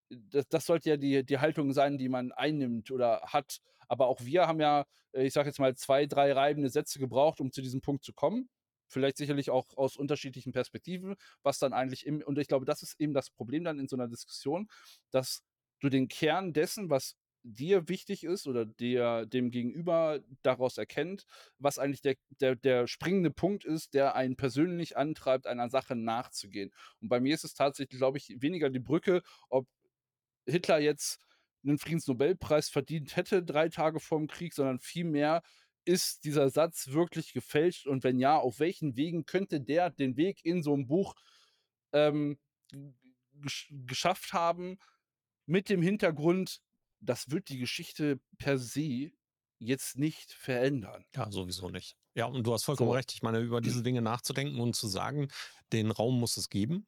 das 0.09 0.47
das 0.49 0.65
sollte 0.65 0.89
ja 0.91 0.97
die 0.97 1.25
die 1.25 1.39
Haltung 1.39 1.73
sein, 1.73 1.97
die 1.97 2.09
man 2.09 2.31
einnimmt 2.31 2.91
oder 2.91 3.21
hat. 3.27 3.59
Aber 3.88 4.07
auch 4.07 4.21
wir 4.23 4.47
haben 4.47 4.59
ja, 4.61 4.86
äh, 5.13 5.23
ich 5.25 5.34
sage 5.34 5.49
jetzt 5.49 5.59
mal, 5.59 5.75
2, 5.75 6.05
3 6.05 6.31
reibende 6.34 6.69
Sätze 6.69 6.99
gebraucht, 6.99 7.41
um 7.41 7.51
zu 7.51 7.61
diesem 7.61 7.81
Punkt 7.81 8.03
zu 8.03 8.13
kommen. 8.13 8.49
Vielleicht 8.88 9.17
sicherlich 9.17 9.49
auch 9.49 9.75
aus 9.77 9.97
unterschiedlichen 9.97 10.51
Perspektiven, 10.53 11.15
was 11.43 11.59
dann 11.59 11.73
eigentlich 11.73 12.05
im 12.05 12.21
und 12.21 12.38
ich 12.39 12.47
glaube, 12.47 12.65
das 12.65 12.84
ist 12.84 12.99
eben 12.99 13.13
das 13.13 13.29
Problem 13.31 13.63
dann 13.63 13.79
in 13.79 13.88
so 13.88 13.95
einer 13.95 14.07
Diskussion, 14.07 14.67
dass 15.11 15.43
du 15.81 15.89
den 15.89 16.07
Kern 16.07 16.53
dessen, 16.53 16.89
was 16.89 17.15
dir 17.45 17.89
wichtig 17.89 18.23
ist 18.23 18.47
oder 18.47 18.65
der 18.65 19.25
dem 19.25 19.51
Gegenüber 19.51 20.21
daraus 20.43 20.77
erkennt, 20.77 21.25
was 21.59 21.77
eigentlich 21.79 22.01
der 22.01 22.15
der 22.39 22.55
der 22.55 22.88
springende 22.88 23.31
Punkt 23.31 23.65
ist, 23.65 23.93
der 23.93 24.15
einen 24.15 24.38
persönlich 24.38 24.95
antreibt, 24.97 25.45
einer 25.47 25.69
Sache 25.69 25.95
nachzugehen. 25.95 26.71
Und 27.01 27.09
bei 27.09 27.19
mir 27.19 27.36
ist 27.36 27.43
es 27.43 27.53
tatsächlich, 27.53 27.99
glaube 27.99 28.17
ich, 28.17 28.36
weniger 28.41 28.69
die 28.69 28.79
Brücke, 28.79 29.21
ob 29.49 29.67
Hitler 30.47 30.79
jetzt 30.79 31.19
einen 31.65 31.79
Friedensnobelpreis 31.79 32.69
verdient 32.69 33.15
hätte, 33.17 33.43
3 33.43 33.69
Tage 33.69 33.99
vorm 34.01 34.27
Krieg, 34.27 34.53
sondern 34.53 34.79
vielmehr, 34.79 35.43
ist 35.86 36.25
dieser 36.25 36.49
Satz 36.49 36.89
wirklich 36.89 37.34
gefälscht 37.34 37.88
und 37.88 38.03
wenn 38.03 38.19
ja, 38.19 38.38
auf 38.38 38.59
welchen 38.59 38.95
Wegen 38.97 39.25
könnte 39.25 39.61
der 39.61 39.89
den 39.91 40.17
Weg 40.17 40.45
in 40.45 40.63
so 40.63 40.73
'n 40.75 40.88
Buch, 40.88 41.15
ähm, 41.93 42.39
gesch 43.34 43.69
geschafft 43.88 44.34
haben 44.34 44.79
mit 45.47 45.69
dem 45.69 45.81
Hintergrund, 45.84 46.61
das 47.01 47.31
wird 47.31 47.49
die 47.49 47.59
Geschichte 47.59 48.21
per 48.39 48.57
se 48.59 49.11
jetzt 49.59 49.97
nicht 49.97 50.31
verändern. 50.34 51.05
Ja, 51.15 51.29
sowieso 51.31 51.69
nicht. 51.69 51.95
Ja, 52.15 52.25
und 52.25 52.45
du 52.45 52.53
hast 52.53 52.63
vollkommen 52.63 52.89
So. 52.89 52.91
recht. 52.91 53.11
Ich 53.13 53.21
meine, 53.21 53.39
über 53.39 53.61
diese 53.61 53.84
Dinge 53.84 54.01
nachzudenken 54.01 54.59
und 54.59 54.75
zu 54.75 54.88
sagen, 54.88 55.27
den 55.71 55.91
Raum 55.91 56.19
muss 56.19 56.38
es 56.38 56.49
geben. 56.49 56.88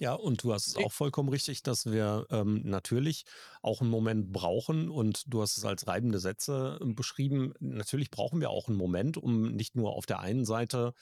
Ja, 0.00 0.14
und 0.14 0.42
du 0.42 0.52
hast 0.54 0.68
es 0.68 0.76
auch 0.76 0.90
vollkommen 0.90 1.28
richtig, 1.28 1.62
dass 1.62 1.84
wir, 1.86 2.26
ähm, 2.30 2.62
natürlich 2.64 3.24
auch 3.60 3.82
'n 3.82 3.88
Moment 3.88 4.32
brauchen 4.32 4.88
und 4.90 5.24
du 5.26 5.42
hast 5.42 5.58
es 5.58 5.64
als 5.66 5.86
reibende 5.86 6.18
Sätze, 6.18 6.78
ähm, 6.80 6.94
beschrieben. 6.94 7.52
Natürlich 7.60 8.10
brauchen 8.10 8.40
wir 8.40 8.48
auch 8.50 8.68
'n 8.68 8.74
Moment, 8.74 9.18
um 9.18 9.52
nicht 9.54 9.74
nur 9.76 9.92
auf 9.94 10.06
der 10.06 10.20
einen 10.20 10.46
Seite 10.46 10.94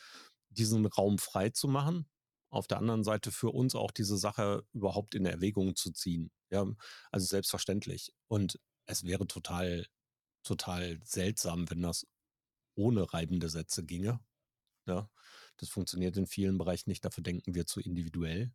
diesen 0.50 0.86
Raum 0.86 1.18
freizumachen, 1.18 2.08
auf 2.50 2.66
der 2.66 2.78
anderen 2.78 3.04
Seite 3.04 3.30
für 3.32 3.50
uns 3.50 3.74
auch 3.76 3.92
diese 3.92 4.18
Sache 4.18 4.64
überhaupt 4.72 5.14
in 5.14 5.24
Erwägung 5.26 5.76
zu 5.76 5.92
ziehen. 5.92 6.32
Ja, 6.50 6.66
also 7.12 7.26
selbstverständlich. 7.26 8.12
Und 8.28 8.58
es 8.86 9.04
wäre 9.04 9.26
total 9.28 9.86
total 10.44 11.00
seltsam, 11.04 11.70
wenn 11.70 11.82
das 11.82 12.06
ohne 12.76 13.12
reibende 13.12 13.48
Sätze 13.50 13.84
ginge, 13.84 14.20
ja? 14.86 15.10
Das 15.58 15.68
funktioniert 15.70 16.16
in 16.18 16.26
vielen 16.26 16.58
Bereichen 16.58 16.90
nicht, 16.90 17.04
dafür 17.04 17.22
denken 17.24 17.54
wir 17.54 17.66
zu 17.66 17.80
individuell, 17.80 18.52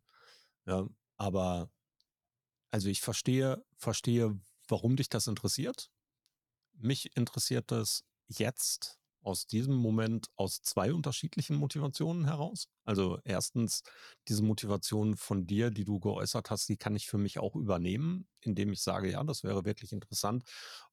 ja? 0.66 0.88
Aber 1.18 1.70
also, 2.74 2.88
ich 2.88 3.00
verstehe 3.00 3.64
verstehe, 3.76 4.38
warum 4.68 4.96
dich 4.96 5.08
das 5.08 5.26
interessiert. 5.26 5.88
Mich 6.78 7.16
interessiert 7.16 7.70
das 7.72 8.04
jetzt 8.28 8.98
aus 9.22 9.46
diesem 9.46 9.74
Moment 9.76 10.28
aus 10.36 10.62
2 10.62 10.94
unterschiedlichen 10.94 11.56
Motivationen 11.56 12.26
heraus. 12.26 12.68
Also, 12.84 13.18
1. 13.24 13.82
diese 14.28 14.42
Motivation 14.44 15.16
von 15.16 15.46
dir, 15.46 15.70
die 15.70 15.84
du 15.84 16.00
geäußert 16.00 16.50
hast, 16.50 16.68
die 16.68 16.76
kann 16.78 16.96
ich 16.96 17.08
für 17.08 17.18
mich 17.18 17.38
auch 17.40 17.56
übernehmen, 17.56 18.28
indem 18.42 18.72
ich 18.72 18.82
sage: 18.82 19.10
„Ja, 19.12 19.24
das 19.24 19.44
wäre 19.44 19.64
wirklich 19.66 19.92
interessant, 19.92 20.44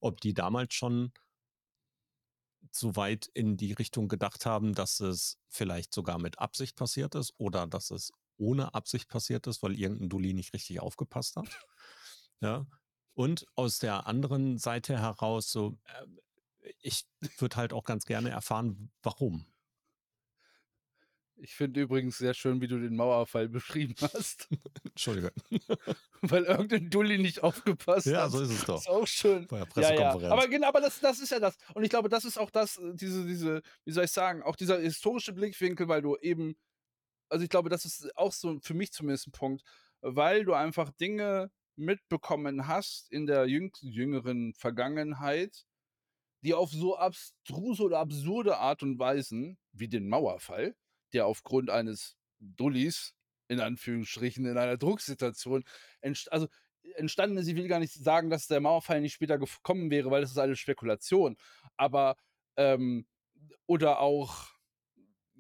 ob 0.02 0.22
die 0.22 0.34
damals 0.36 0.74
schon“ 0.76 1.14
„so 2.76 2.96
weit 2.96 3.30
in 3.34 3.56
die 3.58 3.74
Richtung 3.74 4.08
gedacht 4.08 4.46
haben, 4.46 4.74
dass 4.74 5.00
es 5.00 5.38
vielleicht 5.48 5.94
sogar 5.94 6.20
mit 6.20 6.40
Absicht 6.40 6.76
passiert 6.76 7.14
ist 7.16 7.34
oder 7.38 7.68
dass 7.68 7.92
es 7.92 8.12
ohne 8.38 8.74
Absicht 8.74 9.10
passiert 9.10 9.48
ist, 9.48 9.64
weil 9.64 9.80
irgend 9.80 10.02
'n 10.02 10.10
Dulli 10.10 10.34
nicht 10.34 10.54
richtig 10.54 10.80
aufgepasst 10.82 11.36
hat.“ 11.38 11.50
Ja? 12.42 12.68
Und 13.16 13.46
aus 13.56 13.80
der 13.80 14.08
anderen 14.08 14.58
Seite 14.60 15.00
heraus 15.00 15.52
so, 15.52 15.78
ähm, 16.04 16.20
ich 16.82 17.06
würde 17.40 17.58
halt 17.58 17.74
auch 17.74 17.84
ganz 17.86 18.06
gerne 18.06 18.30
erfahren, 18.32 18.92
warum. 19.04 19.46
Ich 21.36 21.56
finde 21.56 21.82
übrigens 21.82 22.18
sehr 22.18 22.34
schön, 22.34 22.62
wie 22.62 22.68
du 22.68 22.80
den 22.80 22.96
Mauerfall 22.96 23.50
beschrieben 23.50 23.96
hast. 24.02 24.48
Entschuldige. 24.86 25.32
Weil 26.22 26.44
irgend 26.46 26.72
'n 26.74 26.90
Dulli 26.90 27.18
nicht 27.18 27.44
aufgepasst 27.44 28.16
Ja, 28.16 28.20
hat. 28.20 28.30
so 28.30 28.42
ist 28.42 28.50
es 28.50 28.66
doch. 28.66 28.84
Ist 28.84 28.90
auch 28.90 29.08
schön. 29.08 29.48
Bei 29.50 29.60
der 29.60 29.66
Ja, 29.76 29.92
ja. 29.94 30.18
Pressekonferenz. 30.18 30.26
Aber 30.28 30.48
genau, 30.48 30.68
aber 30.68 30.82
das 30.82 31.00
das 31.00 31.20
ist 31.20 31.32
ja 31.32 31.40
das. 31.40 31.58
Und 31.76 31.84
ich 31.84 31.90
glaube, 31.90 32.10
das 32.10 32.26
ist 32.26 32.38
auch 32.38 32.50
das 32.52 32.78
äh, 32.78 32.94
diese 32.96 33.26
diese 33.26 33.62
wie 33.86 33.92
soll 33.92 34.06
ich 34.06 34.12
sagen, 34.12 34.44
auch 34.44 34.56
dieser 34.56 34.80
historische 34.80 35.34
Blickwinkel, 35.34 35.88
weil 35.88 36.02
du 36.02 36.16
eben 36.18 36.56
also, 37.34 37.44
ich 37.46 37.50
glaube, 37.52 37.70
das 37.70 37.86
ist 37.86 38.18
auch 38.18 38.34
so 38.34 38.60
für 38.62 38.76
mich 38.76 38.94
zumindest 38.94 39.28
'n 39.30 39.34
Punkt, 39.34 39.64
weil 40.02 40.46
du 40.46 40.54
einfach 40.56 40.92
Dinge 40.92 41.52
mitbekommen 41.78 42.68
hast 42.68 43.12
in 43.12 43.26
der 43.28 43.48
jüngeren 43.48 44.54
Vergangenheit, 44.56 45.66
die 46.44 46.54
auf 46.56 46.72
so 46.72 46.98
abstruse 46.98 47.84
oder 47.84 48.00
absurde 48.00 48.58
Art 48.58 48.84
und 48.84 49.00
Weisen 49.00 49.58
wie 49.74 49.90
den 49.90 50.10
Mauerfall, 50.10 50.76
der 51.14 51.28
aufgrund 51.28 51.70
eines 51.72 52.18
Dullis 52.40 53.16
in 53.50 53.60
Anführungsstrichen 53.62 54.46
in 54.46 54.58
einer 54.58 54.78
Drucksituation 54.78 55.64
entst 56.02 56.32
also, 56.34 56.48
entstanden 56.96 57.38
ist. 57.38 57.48
Ich 57.48 57.56
will 57.58 57.68
gar 57.70 57.80
nicht 57.80 57.94
sagen, 57.94 58.30
dass 58.32 58.48
der 58.48 58.62
Mauerfall 58.62 59.02
nicht 59.02 59.14
später 59.16 59.40
gef 59.40 59.62
kommen 59.64 59.92
wäre, 59.92 60.12
weil 60.12 60.22
das 60.22 60.32
ist 60.32 60.38
alles 60.40 60.60
Spekulation. 60.60 61.38
Aber, 61.78 62.18
ähm 62.58 63.08
oder 63.68 64.00
auch 64.02 64.53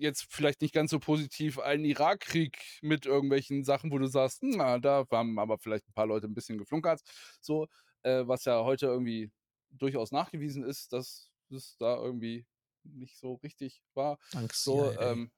jetzt 0.03 0.27
vielleicht 0.31 0.61
nicht 0.61 0.73
ganz 0.75 0.91
so 0.91 0.99
positiv 0.99 1.59
ein 1.59 1.85
Irakkrieg 1.85 2.59
mit 2.83 3.07
irgendwelchen 3.07 3.63
Sachen, 3.65 3.91
wo 3.91 3.99
du 3.99 4.07
sagst: 4.07 4.43
„Na, 4.43 4.79
da 4.79 5.05
haben 5.11 5.39
aber 5.39 5.59
vielleicht 5.59 5.87
'n 5.89 5.93
paar 5.93 6.07
Leute 6.07 6.27
'n 6.27 6.35
bisschen 6.35 6.59
geflunkert“, 6.59 7.01
so, 7.41 7.67
äh, 8.03 8.27
was 8.27 8.45
ja 8.45 8.63
heute 8.63 8.87
irgendwie 8.87 9.31
durchaus 9.71 10.11
nachgewiesen 10.13 10.63
ist, 10.65 10.93
dass 10.93 11.31
es 11.51 11.77
da 11.79 11.97
irgendwie 11.97 12.45
nicht 12.83 13.17
so 13.19 13.35
richtig 13.35 13.83
war. 13.95 14.19
Dank 14.31 14.53
So, 14.53 14.95
ähm 14.97 15.31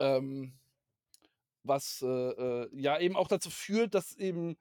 ähm, 0.00 0.58
was, 1.64 2.02
äh, 2.02 2.06
äh, 2.06 2.68
ja 2.72 2.98
eben 2.98 3.16
auch 3.16 3.28
dazu 3.28 3.50
führt, 3.50 3.94
dass 3.94 4.16
eben 4.16 4.56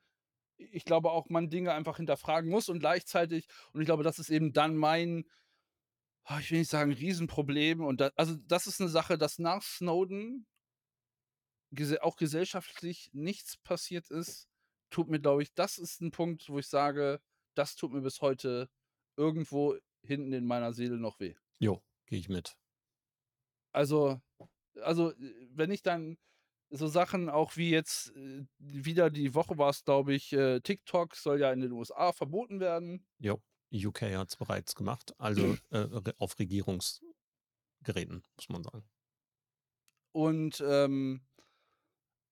ich 0.57 0.86
glaube 0.86 1.11
auch, 1.11 1.29
man 1.29 1.49
Dinge 1.49 1.73
einfach 1.73 1.97
hinterfragen 1.97 2.49
muss 2.51 2.69
und 2.69 2.79
gleichzeitig 2.79 3.47
und 3.73 3.81
ich 3.81 3.86
glaube, 3.88 4.03
das 4.03 4.19
ist 4.19 4.29
eben 4.29 4.53
dann 4.53 4.77
mein 4.77 5.25
ich 6.39 6.51
will 6.51 6.59
nicht 6.59 6.71
sagen 6.71 6.91
Riesenproblem 6.91 7.82
und 7.82 8.01
da 8.01 8.11
also, 8.15 8.36
das 8.47 8.67
ist 8.67 8.80
'ne 8.80 8.89
Sache, 8.89 9.17
dass 9.17 9.38
nach 9.39 9.61
Snowden 9.61 10.45
auch 12.01 12.15
gesellschaftlich 12.15 13.09
nichts 13.13 13.57
passiert 13.57 14.09
ist, 14.09 14.47
tut 14.89 15.09
mir, 15.09 15.19
glaube 15.19 15.43
ich 15.43 15.53
das 15.53 15.78
ist 15.78 16.01
'n 16.01 16.11
Punkt, 16.11 16.49
wo 16.49 16.59
ich 16.59 16.67
sage, 16.67 17.19
das 17.55 17.76
tut 17.76 17.91
mir 17.91 18.01
bis 18.01 18.21
heute 18.21 18.69
irgendwo 19.17 19.76
hinten 20.03 20.34
in 20.34 20.45
meiner 20.45 20.73
Seele 20.73 20.97
noch 20.97 21.19
weh. 21.19 21.36
Jo, 21.59 21.84
gehe 22.05 22.19
ich 22.19 22.30
mit. 22.30 22.55
Also 23.76 24.21
also, 24.82 25.11
äh, 25.13 25.49
wenn 25.51 25.71
ich 25.71 25.84
dann 25.84 26.17
so 26.71 26.88
Sachen 26.88 27.30
auch 27.30 27.57
wie 27.57 27.71
jetzt, 27.71 28.15
äh, 28.15 28.45
wieder 28.59 29.09
die 29.11 29.36
Woche 29.36 29.57
war's, 29.57 29.86
glaube 29.86 30.13
ich, 30.15 30.34
äh, 30.34 30.61
TikTok 30.61 31.15
soll 31.15 31.41
ja 31.41 31.51
in 31.53 31.61
den 31.61 31.71
USA 31.73 32.13
verboten 32.13 32.59
werden. 32.61 33.05
Jo, 33.19 33.41
UK 33.76 34.15
hat's 34.17 34.36
bereits 34.38 34.76
gemacht, 34.76 35.13
also, 35.19 35.59
äh, 35.71 35.78
re 35.80 36.13
auf 36.19 36.39
Regierungsgeräten, 36.39 37.26
muss 38.36 38.49
man 38.49 38.63
sagen. 38.63 38.89
Und, 40.13 40.61
ähm 40.65 41.21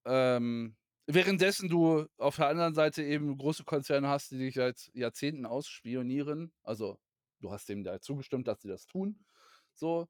ähm, 0.05 0.75
währenddessen 1.07 1.69
du 1.69 2.07
auf 2.17 2.35
der 2.37 2.47
anderen 2.47 2.73
Seite 2.73 3.03
eben 3.03 3.37
große 3.37 3.63
Konzerne 3.63 4.07
hast, 4.09 4.31
die 4.31 4.37
dich 4.37 4.55
seit 4.55 4.89
Jahrzehnten 4.93 5.45
ausspionieren. 5.45 6.53
Also, 6.63 6.99
du 7.39 7.51
hast 7.51 7.69
denen 7.69 7.85
ja 7.85 7.99
zugestimmt, 7.99 8.47
dass 8.47 8.61
sie 8.61 8.67
das 8.69 8.87
tun, 8.87 9.25
so. 9.73 10.07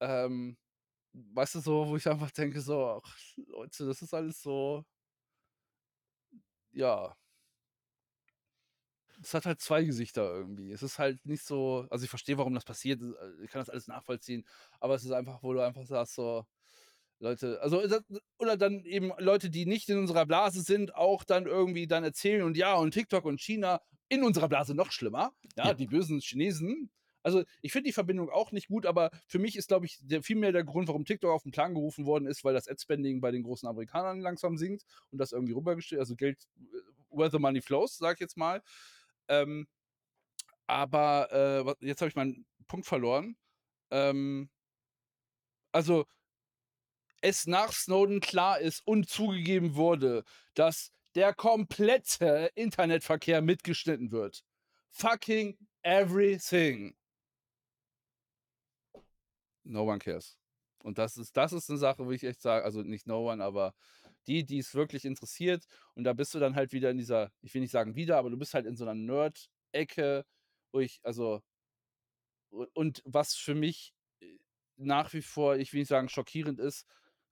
Ähm, 0.00 0.58
weißt 1.14 1.56
du, 1.56 1.60
so, 1.60 1.88
wo 1.88 1.96
ich 1.96 2.08
einfach 2.08 2.30
denke 2.32 2.60
so: 2.60 3.00
„Ach 3.04 3.18
Leute, 3.36 3.86
das 3.86 4.02
ist 4.02 4.14
alles 4.14 4.42
so“ 4.42 4.84
ja. 6.72 7.16
Es 9.24 9.34
hat 9.34 9.46
halt 9.46 9.60
2 9.60 9.84
Gesichter 9.84 10.22
irgendwie. 10.34 10.70
Es 10.72 10.82
ist 10.82 10.98
halt 10.98 11.24
nicht 11.26 11.44
so 11.44 11.86
also, 11.90 12.04
ich 12.04 12.10
verstehe, 12.10 12.38
warum 12.38 12.54
das 12.54 12.64
passiert. 12.64 13.00
Äh, 13.02 13.44
ich 13.44 13.50
kann 13.50 13.60
das 13.60 13.70
alles 13.70 13.86
nachvollziehen, 13.88 14.46
aber 14.80 14.94
es 14.94 15.04
ist 15.04 15.12
einfach, 15.12 15.42
wo 15.42 15.52
du 15.52 15.60
einfach 15.64 15.84
sagst 15.86 16.14
so: 16.14 16.44
„Leute“ 17.20 17.60
also, 17.62 17.86
da 17.86 18.00
oder 18.38 18.56
dann 18.56 18.84
eben 18.84 19.12
Leute, 19.18 19.50
die 19.50 19.66
nicht 19.66 19.88
in 19.88 19.98
unserer 19.98 20.26
Blase 20.26 20.62
sind, 20.62 20.94
auch 20.94 21.24
dann 21.24 21.46
irgendwie 21.46 21.86
dann 21.86 22.04
erzählen 22.04 22.42
und 22.42 22.56
ja 22.56 22.74
und 22.76 22.92
TikTok 22.92 23.24
und 23.24 23.40
China 23.40 23.80
in 24.08 24.24
unserer 24.24 24.48
Blase 24.48 24.74
noch 24.74 24.92
schlimmer, 24.92 25.32
ja, 25.56 25.72
Ja. 25.72 25.74
die 25.74 25.86
bösen 25.86 26.20
Chinesen. 26.20 26.90
Also, 27.22 27.44
ich 27.62 27.72
finde 27.72 27.88
die 27.88 27.92
Verbindung 27.94 28.28
auch 28.30 28.52
nicht 28.52 28.68
gut, 28.68 28.84
aber 28.86 29.10
für 29.28 29.38
mich 29.38 29.56
ist, 29.56 29.68
glaube 29.68 29.86
ich, 29.86 29.98
der 30.02 30.22
vielmehr 30.22 30.52
der 30.52 30.64
Grund, 30.64 30.88
warum 30.88 31.06
TikTok 31.06 31.30
auf 31.32 31.46
'n 31.46 31.52
Plan 31.52 31.74
gerufen 31.74 32.04
worden 32.06 32.26
ist, 32.26 32.44
weil 32.44 32.52
das 32.54 32.68
Ad-Spending 32.68 33.20
bei 33.22 33.30
den 33.30 33.42
großen 33.44 33.66
Amerikanern 33.68 34.20
langsam 34.20 34.58
sinkt 34.58 34.84
und 35.10 35.18
das 35.18 35.32
irgendwie 35.32 35.54
rübergest 35.54 35.92
also, 35.94 36.16
Geld 36.16 36.46
äh, 36.58 36.78
where 37.10 37.30
the 37.30 37.38
money 37.38 37.62
flows, 37.62 37.96
sage 37.96 38.14
ich 38.14 38.20
jetzt 38.20 38.36
mal. 38.36 38.62
Ähm, 39.28 39.66
aber, 40.66 41.76
äh, 41.80 41.86
jetzt 41.86 42.00
habe 42.00 42.08
ich 42.08 42.16
meinen 42.16 42.46
Punkt 42.68 42.86
verloren. 42.86 43.36
Ähm 43.92 44.48
also 45.74 46.06
es 47.22 47.46
nach 47.46 47.72
Snowden 47.72 48.20
klar 48.20 48.60
ist 48.60 48.86
und 48.86 49.08
zugegeben 49.08 49.76
wurde, 49.76 50.24
dass 50.54 50.90
der 51.14 51.32
komplette 51.32 52.50
Internetverkehr 52.54 53.40
mitgeschnitten 53.40 54.10
wird. 54.10 54.44
Fucking 54.90 55.56
everything. 55.82 56.94
No 59.66 59.84
one 59.84 59.98
cares. 59.98 60.36
Und 60.82 60.98
das 60.98 61.16
ist 61.16 61.36
das 61.36 61.52
ist 61.52 61.70
'ne 61.70 61.78
Sache, 61.78 62.04
wo 62.06 62.10
ich 62.12 62.24
echt 62.24 62.42
sage 62.42 62.64
also 62.64 62.82
nicht 62.82 63.06
no 63.06 63.30
one, 63.30 63.42
aber 63.42 63.74
die, 64.26 64.44
die 64.46 64.58
es 64.58 64.74
wirklich 64.74 65.04
interessiert. 65.04 65.64
Und 65.94 66.04
da 66.04 66.12
bist 66.12 66.34
du 66.34 66.38
dann 66.38 66.54
halt 66.56 66.72
wieder 66.72 66.90
in 66.90 66.98
dieser 66.98 67.30
ich 67.42 67.54
will 67.54 67.60
nicht 67.62 67.70
sagen 67.72 67.94
wieder, 67.96 68.18
aber 68.18 68.30
du 68.30 68.38
bist 68.38 68.54
halt 68.54 68.66
in 68.66 68.76
so 68.76 68.84
'ner 68.84 68.94
Nerd-Ecke, 68.94 70.24
wo 70.72 70.80
ich 70.80 71.00
also 71.02 71.42
und 72.74 73.02
was 73.04 73.34
für 73.34 73.54
mich, 73.54 73.94
äh, 74.20 74.26
nach 74.76 75.12
wie 75.12 75.22
vor, 75.22 75.56
ich 75.56 75.72
will 75.72 75.80
nicht 75.80 75.88
sagen 75.88 76.08
schockierend 76.08 76.60
ist 76.60 76.86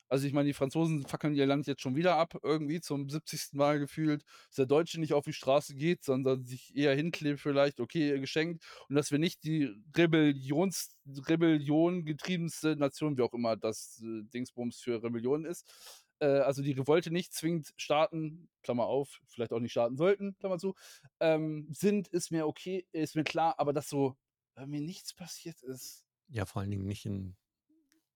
also 0.08 0.26
ich 0.26 0.34
meine, 0.34 0.46
die 0.48 0.52
Franzosen 0.52 1.06
fackeln 1.06 1.34
ihr 1.34 1.46
Land 1.46 1.66
jetzt 1.66 1.80
schon 1.80 1.96
wieder 1.96 2.16
ab, 2.16 2.38
irgendwie 2.42 2.82
zum 2.82 3.08
70. 3.08 3.56
Mal 3.56 3.78
gefühlt, 3.78 4.24
dass 4.48 4.56
der 4.56 4.66
Deutsche 4.66 5.00
nicht 5.00 5.14
auf 5.14 5.24
die 5.24 5.32
Straße 5.32 5.74
geht, 5.74 6.04
sondern 6.04 6.44
sich 6.44 6.76
eher 6.76 6.94
hinklebt 6.94 7.40
vielleicht, 7.40 7.80
okay, 7.80 8.20
geschenkt. 8.20 8.62
Und 8.90 8.96
dass 8.96 9.10
wir 9.10 9.18
nicht 9.18 9.42
die 9.42 9.74
Rebellions 9.96 10.98
Rebellion 11.28 12.04
getriebenste 12.04 12.76
Nation, 12.76 13.16
wie 13.16 13.22
auch 13.22 13.32
immer 13.32 13.56
das, 13.56 14.02
äh, 14.04 14.22
Dingsbums 14.34 14.80
für 14.82 15.02
Rebellion 15.02 15.46
ist 15.46 16.01
äh, 16.22 16.40
also 16.40 16.62
die 16.62 16.72
Revolte 16.72 17.10
nicht 17.12 17.34
zwingend 17.34 17.72
starten, 17.76 18.50
Klammer 18.62 18.86
auf, 18.86 19.20
vielleicht 19.28 19.52
auch 19.52 19.60
nicht 19.60 19.72
starten 19.72 19.96
sollten, 19.96 20.36
Klammer 20.38 20.58
zu, 20.58 20.74
ähm, 21.20 21.68
sind, 21.72 22.08
ist 22.08 22.30
mir 22.32 22.46
okay, 22.48 22.86
ist 22.92 23.16
mir 23.16 23.24
klar, 23.24 23.56
aber 23.58 23.72
dass 23.74 23.88
so 23.90 24.16
irgendwie 24.56 24.80
nichts 24.82 25.14
passiert 25.14 25.62
ist 25.62 26.06
Ja, 26.28 26.46
vor 26.46 26.62
allen 26.62 26.70
Dingen 26.70 26.86
nicht 26.86 27.04
in 27.06 27.36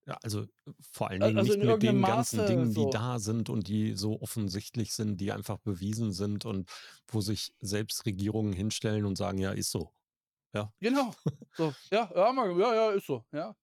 ja, 0.07 0.19
also 0.23 0.47
vor 0.81 1.11
allen 1.11 1.21
A 1.21 1.27
Dingen 1.27 1.37
also 1.37 1.55
nicht 1.61 1.61
mit 1.63 1.83
den 1.83 2.05
ganzen 2.05 2.45
Maße 2.47 2.47
Dingen, 2.47 2.75
die 2.75 2.89
so. 2.89 2.91
da 2.91 3.19
sind 3.21 3.51
und 3.51 3.69
die 3.69 3.95
so 3.95 4.21
offensichtlich 4.23 4.95
sind, 4.95 5.21
die 5.21 5.33
einfach 5.33 5.59
bewiesen 5.59 6.13
sind 6.13 6.45
und 6.47 6.71
wo 7.09 7.21
sich 7.21 7.55
selbst 7.61 8.07
Regierungen 8.07 8.53
hinstellen 8.53 9.05
und 9.07 9.17
sagen: 9.19 9.39
„Ja, 9.39 9.53
ist 9.53 9.71
so.“ 9.73 9.93
Ja. 10.55 10.73
Genau. 10.81 11.15
So, 11.57 11.77
ja, 11.91 12.11
ja, 12.15 12.75
ja, 12.75 12.91
ist 12.93 13.07
so, 13.07 13.25
ja. 13.33 13.57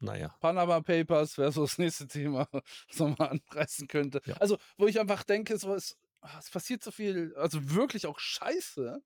Na 0.00 0.16
ja. 0.16 0.40
Panama 0.40 0.80
Papers 0.80 1.36
wäre 1.38 1.52
so 1.52 1.62
das 1.62 1.78
nächste 1.78 2.06
Thema, 2.08 2.48
was 2.88 2.98
man 2.98 3.14
mal 3.18 3.28
anreißen 3.28 3.88
könnte. 3.88 4.20
Ja. 4.26 4.40
Also, 4.40 4.58
wo 4.78 4.86
ich 4.86 4.98
einfach 5.00 5.22
denke, 5.24 5.58
so 5.58 5.74
es 5.74 5.98
ah, 6.22 6.38
es 6.38 6.50
passiert 6.50 6.82
so 6.82 6.90
viel, 6.90 7.34
also 7.36 7.74
wirklich 7.74 8.06
auch 8.06 8.18
Scheiße. 8.18 9.02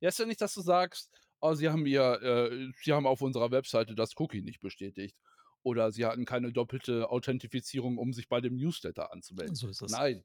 Ja, 0.00 0.08
ist 0.08 0.18
ja 0.18 0.26
nicht, 0.26 0.40
dass 0.40 0.54
du 0.54 0.62
sagst: 0.62 1.10
„Oh, 1.40 1.54
sie 1.54 1.70
haben 1.70 1.86
ihr 1.86 2.22
äh, 2.22 2.72
sie 2.82 2.92
haben 2.92 3.06
auf 3.06 3.22
unserer 3.22 3.50
Webseite 3.50 3.94
das 3.94 4.12
Cookie 4.18 4.42
nicht 4.42 4.60
bestätigt.“ 4.60 5.16
Oder 5.62 5.92
sie 5.92 6.04
hatten 6.06 6.26
keine 6.26 6.52
doppelte 6.52 7.10
Authentifizierung, 7.10 7.98
um 7.98 8.12
sich 8.12 8.28
bei 8.28 8.40
dem 8.42 8.56
Newsletter 8.56 9.12
anzumelden. 9.12 9.60
So 9.60 9.68
ist 9.68 9.82
es. 9.82 10.02
Nein. 10.02 10.24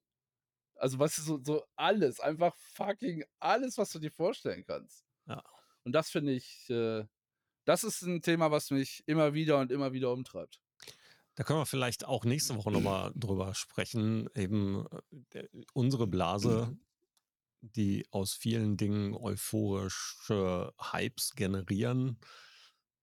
Also, 0.75 0.99
weißt 0.99 1.19
du, 1.19 1.23
so 1.23 1.41
so 1.43 1.63
alles, 1.77 2.19
einfach 2.21 2.55
fucking 2.57 3.25
alles, 3.39 3.77
was 3.77 3.91
du 3.91 3.99
dir 3.99 4.11
vorstellen 4.11 4.65
kannst. 4.65 5.05
Ja. 5.27 5.43
Und 5.83 5.93
das 5.93 6.09
finde 6.11 6.33
ich, 6.33 6.69
äh 6.69 7.05
das 7.69 7.83
ist 7.83 8.01
'n 8.01 8.21
Thema, 8.23 8.49
was 8.51 8.71
mich 8.71 9.03
immer 9.05 9.33
wieder 9.35 9.59
und 9.59 9.71
immer 9.71 9.93
wieder 9.93 10.11
umtreibt. 10.11 10.59
Da 11.35 11.43
können 11.43 11.59
wir 11.59 11.65
vielleicht 11.65 12.05
auch 12.05 12.25
nächste 12.25 12.55
Woche 12.57 12.71
noch 12.71 12.81
mal 12.81 13.11
drüber 13.15 13.53
sprechen. 13.53 14.27
Eben, 14.35 14.85
äh, 14.91 14.99
d 15.33 15.49
unsere 15.73 16.07
Blase, 16.07 16.75
die 17.61 18.07
aus 18.11 18.33
vielen 18.33 18.77
Dingen 18.77 19.13
euphorische 19.15 20.73
Hypes 20.91 21.35
generieren 21.35 22.19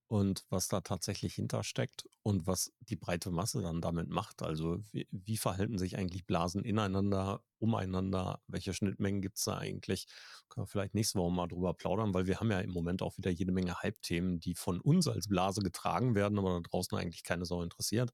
und 0.07 0.45
was 0.49 0.69
da 0.69 0.81
tatsächlich 0.81 1.35
hintersteckt 1.35 2.07
und 2.23 2.47
was 2.47 2.71
die 2.79 2.95
breite 2.95 3.29
Masse 3.29 3.61
dann 3.61 3.81
damit 3.81 4.09
macht. 4.09 4.41
Also, 4.41 4.79
wie 4.91 5.07
wie 5.11 5.37
verhalten 5.37 5.77
sich 5.77 5.97
eigentlich 5.97 6.25
Blasen 6.25 6.63
ineinander, 6.63 7.43
umeinander? 7.59 8.41
Welche 8.47 8.73
Schnittmengen 8.73 9.21
gibt's 9.21 9.43
da 9.43 9.57
eigentlich? 9.57 10.07
Können 10.49 10.65
wir 10.65 10.67
vielleicht 10.69 10.95
nächste 10.95 11.19
Woche 11.19 11.33
mal 11.33 11.47
drüber 11.47 11.73
plaudern, 11.73 12.13
weil 12.13 12.25
wir 12.27 12.39
haben 12.39 12.51
ja 12.51 12.59
im 12.59 12.71
Moment 12.71 13.01
auch 13.01 13.17
wieder 13.17 13.31
jede 13.31 13.51
Menge 13.51 13.81
Hype-Themen, 13.83 14.39
die 14.39 14.55
von 14.55 14.79
uns 14.79 15.07
als 15.07 15.27
Blase 15.27 15.61
getragen 15.61 16.15
werden, 16.15 16.39
aber 16.39 16.53
da 16.55 16.61
draußen 16.61 16.97
eigentlich 16.97 17.23
keine 17.23 17.45
Sau 17.45 17.61
interessiert. 17.61 18.11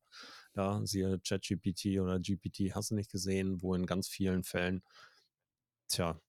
Ja, 0.56 0.82
siehe 0.86 1.20
ChatGPT 1.20 2.00
oder 2.00 2.20
GPT 2.20 2.74
hast 2.76 2.92
du 2.92 2.96
nicht 2.96 3.12
gesehen, 3.12 3.62
wo 3.62 3.76
in 3.76 3.86
ganz 3.86 4.08
vielen 4.08 4.44
Fällen 4.44 4.84
tja 5.88 6.20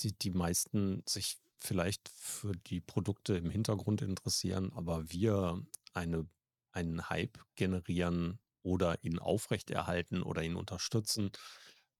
die 0.00 0.12
die 0.18 0.30
meisten 0.30 1.02
sich 1.06 1.38
vielleicht 1.64 2.08
für 2.10 2.52
die 2.54 2.80
Produkte 2.80 3.36
im 3.36 3.50
Hintergrund 3.50 4.02
interessieren, 4.02 4.72
aber 4.74 5.10
wir 5.10 5.64
eine 5.92 6.28
einen 6.72 7.08
Hype 7.08 7.38
generieren 7.54 8.40
oder 8.62 9.02
ihn 9.04 9.20
aufrechterhalten 9.20 10.22
oder 10.24 10.42
ihn 10.42 10.56
unterstützen, 10.56 11.30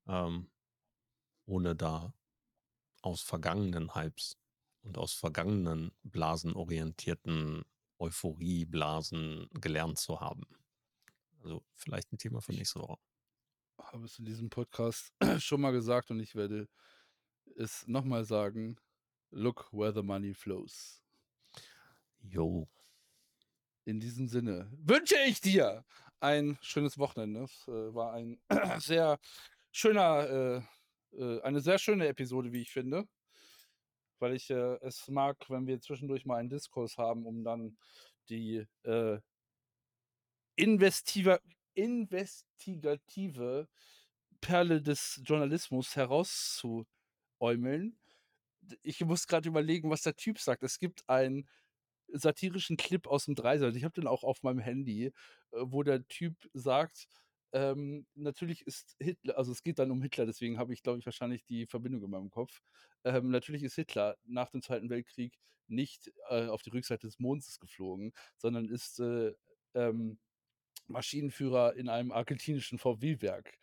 ähm, 0.09 0.51
ohne 1.47 1.77
da 1.77 2.15
aus 3.03 3.23
vergangenen 3.23 3.95
Hypes 3.95 4.39
und 4.83 4.99
aus 4.99 5.15
vergangenen 5.15 5.93
blasenorientierten 6.05 7.65
Euphorieblasen 7.99 9.49
gelernt 9.61 9.99
zu 9.99 10.21
haben. 10.21 10.45
Also, 11.43 11.65
vielleicht 11.75 12.13
'n 12.13 12.19
Thema 12.19 12.41
für 12.43 12.53
Ich 12.53 12.55
nächste 12.55 12.81
Woche. 12.81 12.99
habe 13.79 14.05
es 14.07 14.19
in 14.19 14.25
diesem 14.25 14.51
Podcast 14.51 15.13
schon 15.39 15.61
mal 15.61 15.73
gesagt 15.73 16.11
und 16.11 16.21
ich 16.21 16.35
werde 16.35 16.69
es 17.57 17.87
noch 17.89 18.05
mal 18.05 18.25
sagen: 18.25 18.79
„Look 19.31 19.69
where 19.73 19.93
the 19.93 20.03
money 20.03 20.35
flows.“ 20.35 21.03
Jo. 22.21 22.69
In 23.85 24.01
diesem 24.01 24.29
Sinne 24.29 24.71
wünsche 24.79 25.17
ich 25.27 25.41
dir 25.41 25.85
ein 26.21 26.59
schönes 26.63 26.99
Wochenende. 26.99 27.45
Es, 27.45 27.69
äh, 27.69 27.95
war 27.95 28.15
ein 28.15 28.41
sehr 28.81 29.19
schöner 29.73 30.65
äh, 31.13 31.19
äh, 31.19 31.43
eine 31.43 31.61
sehr 31.61 31.79
schöne 31.79 32.09
Episode, 32.09 32.53
wie 32.53 32.63
ich 32.63 32.73
finde. 32.73 33.07
Weil 34.19 34.35
ich, 34.35 34.51
äh, 34.51 34.79
es 34.83 35.09
mag, 35.09 35.37
wenn 35.51 35.67
wir 35.67 35.81
zwischendurch 35.81 36.25
mal 36.25 36.37
einen 36.37 36.49
Diskurs 36.49 36.97
haben, 36.99 37.27
um 37.27 37.45
dann 37.45 37.77
die, 38.29 38.67
äh 38.85 39.19
investiva 40.57 41.41
investigative 41.75 43.69
Perle 44.41 44.81
des 44.81 45.21
Journalismus 45.25 45.97
herauszuäumeln. 45.97 47.99
Ich 48.83 49.01
muss 49.01 49.27
grad 49.27 49.47
überlegen, 49.47 49.91
was 49.91 50.03
der 50.03 50.17
Typ 50.17 50.39
sagt. 50.39 50.63
Es 50.63 50.79
gibt 50.79 51.09
einen 51.09 51.49
satirischen 52.09 52.77
Clip 52.77 53.07
aus'm 53.07 53.35
Dreisat. 53.35 53.77
Ich 53.77 53.85
habe 53.85 53.95
den 53.95 54.07
auch 54.07 54.25
auf 54.25 54.43
meinem 54.43 54.61
Handy, 54.61 55.07
äh, 55.07 55.13
wo 55.53 55.83
der 55.83 56.07
Typ 56.09 56.37
sagt, 56.55 57.07
ähm, 57.53 58.07
natürlich 58.17 58.67
ist 58.67 58.97
Hitler 59.01 59.39
also 59.39 59.53
es 59.53 59.63
geht 59.63 59.79
dann 59.79 59.91
um 59.93 60.03
Hitler, 60.03 60.27
deswegen 60.27 60.59
habe 60.59 60.73
ich, 60.75 60.83
glaube 60.83 60.99
ich, 60.99 61.07
wahrscheinlich 61.07 61.45
die 61.45 61.67
Verbindung 61.67 62.03
in 62.03 62.11
meinem 62.11 62.31
Kopf. 62.31 62.61
Ähm, 63.05 63.31
natürlich 63.31 63.63
ist 63.63 63.77
Hitler 63.77 64.17
nach 64.25 64.51
dem 64.51 64.61
Zweiten 64.63 64.91
Weltkrieg 64.91 65.39
nicht, 65.69 66.11
äh, 66.31 66.47
auf 66.47 66.63
die 66.63 66.71
Rückseite 66.71 67.07
des 67.07 67.19
Mondes 67.21 67.61
geflogen, 67.61 68.13
sondern 68.39 68.69
ist, 68.69 68.99
äh, 69.01 69.35
ähm, 69.75 70.19
Maschinenführer 70.89 71.75
in 71.77 71.89
einem 71.89 72.13
argentinischen 72.13 72.79
VW-Werk, 72.79 73.57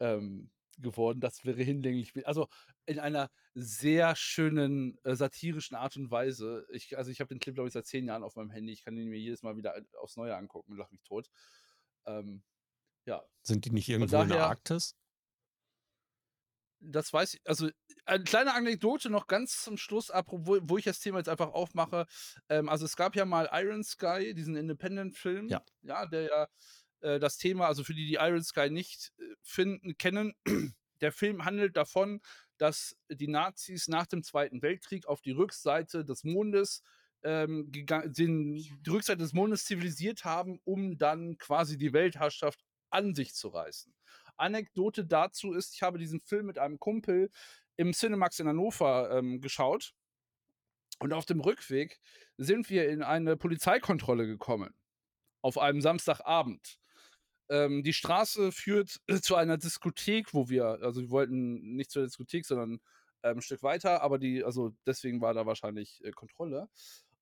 ähm, 0.00 0.50
geworden. 0.82 1.20
Das 1.20 1.44
wäre 1.44 1.62
hinlänglich 1.62 2.12
also 2.26 2.48
in 2.86 2.98
einer 3.00 3.30
sehr 3.54 4.16
schönen, 4.16 4.98
äh, 5.04 5.14
satirischen 5.16 5.76
Art 5.76 5.96
und 5.96 6.10
Weise. 6.10 6.66
Ich 6.72 6.96
also 6.98 7.10
ich 7.10 7.20
habe 7.20 7.28
den 7.28 7.40
Clip, 7.40 7.54
glaube 7.54 7.68
ich, 7.68 7.74
seit 7.74 7.86
10 7.86 8.06
Jahren 8.06 8.22
auf 8.24 8.36
meinem 8.36 8.50
Handy. 8.50 8.72
Ich 8.72 8.84
kann 8.84 8.96
ihn 8.96 9.08
mir 9.08 9.18
jedes 9.18 9.42
Mal 9.42 9.56
wieder, 9.56 9.76
äh, 9.76 9.82
aufs 9.98 10.16
Neue 10.16 10.36
angucken 10.36 10.72
und 10.72 10.78
lache 10.78 10.92
mich 10.92 11.02
tot. 11.02 11.28
Ähm, 12.06 12.42
ja. 13.06 13.24
Sind 13.46 13.64
die 13.64 13.70
nicht 13.70 13.88
irgendwo 13.88 14.20
in 14.22 14.28
der 14.28 14.38
daher 14.38 14.44
Arktis? 14.44 14.94
Das 16.82 17.12
weiß 17.12 17.34
i 17.34 17.40
also, 17.44 17.68
eine 18.06 18.24
kleine 18.24 18.54
Anekdote 18.54 19.10
noch 19.10 19.26
ganz 19.26 19.62
zum 19.62 19.76
Schluss, 19.76 20.10
apropos 20.10 20.60
wo 20.62 20.78
ich 20.78 20.84
das 20.84 20.98
Thema 21.00 21.18
jetzt 21.18 21.28
einfach 21.28 21.52
aufmache. 21.52 22.06
Ähm, 22.48 22.70
also, 22.70 22.86
es 22.86 22.96
gab 22.96 23.14
ja 23.16 23.26
mal 23.26 23.50
„Iron 23.52 23.84
Sky“, 23.84 24.32
diesen 24.34 24.56
Independent-Film, 24.56 25.50
Ja. 25.50 25.62
ja, 25.82 26.06
der 26.06 26.22
ja, 26.22 26.48
äh, 27.00 27.18
das 27.18 27.36
Thema 27.36 27.66
also 27.66 27.84
für 27.84 27.94
die, 27.94 28.06
die 28.06 28.14
„Iron 28.14 28.42
Sky“ 28.42 28.70
nicht, 28.70 29.12
äh, 29.18 29.34
finden 29.42 29.96
kennen, 29.98 30.34
der 31.00 31.12
Film 31.12 31.44
handelt 31.44 31.76
davon, 31.76 32.20
dass 32.58 32.96
die 33.08 33.28
Nazis 33.28 33.88
nach 33.88 34.06
dem 34.06 34.22
Zweiten 34.22 34.62
Weltkrieg 34.62 35.06
auf 35.06 35.22
die 35.22 35.30
Rückseite 35.30 36.04
des 36.04 36.24
Mondes, 36.24 36.82
ähm, 37.22 37.70
die 37.70 37.86
Rückseite 38.88 39.22
des 39.22 39.32
Mondes 39.32 39.64
zivilisiert 39.64 40.24
haben, 40.24 40.60
um 40.64 40.98
dann 40.98 41.38
quasi 41.38 41.78
die 41.78 41.92
Weltherrschaft 41.92 42.60
an 42.90 43.14
sich 43.14 43.34
zu 43.34 43.48
reißen. 43.48 43.94
Anekdote 44.36 45.04
dazu 45.04 45.52
ist, 45.52 45.74
ich 45.74 45.82
habe 45.82 45.98
diesen 45.98 46.20
Film 46.20 46.46
mit 46.46 46.58
einem 46.58 46.78
Kumpel 46.78 47.30
im 47.76 47.92
Cinemax 47.92 48.40
in 48.40 48.48
Hannover, 48.48 49.10
ähm, 49.12 49.40
geschaut 49.40 49.94
und 50.98 51.12
auf 51.12 51.24
dem 51.24 51.40
Rückweg 51.40 51.98
sind 52.36 52.68
wir 52.68 52.88
in 52.88 53.02
eine 53.02 53.36
Polizeikontrolle 53.36 54.26
gekommen 54.26 54.74
auf 55.42 55.58
einem 55.58 55.80
Samstagabend. 55.80 56.78
Ähm, 57.50 57.82
die 57.84 57.92
Straße 57.94 58.52
führt 58.52 59.00
zu 59.22 59.36
einer 59.36 59.58
Diskothek, 59.58 60.34
wo 60.34 60.48
wir 60.50 60.66
also 60.82 61.02
wir 61.02 61.10
wollten 61.10 61.76
nicht 61.76 61.90
zur 61.92 62.04
Diskothek, 62.04 62.46
sondern, 62.46 62.80
ähm, 63.24 63.38
'n 63.38 63.42
Stück 63.42 63.62
weiter, 63.64 64.02
aber 64.02 64.18
die 64.18 64.44
also 64.44 64.72
deswegen 64.86 65.20
war 65.20 65.34
da 65.34 65.46
wahrscheinlich, 65.46 66.00
äh, 66.04 66.12
Kontrolle. 66.12 66.68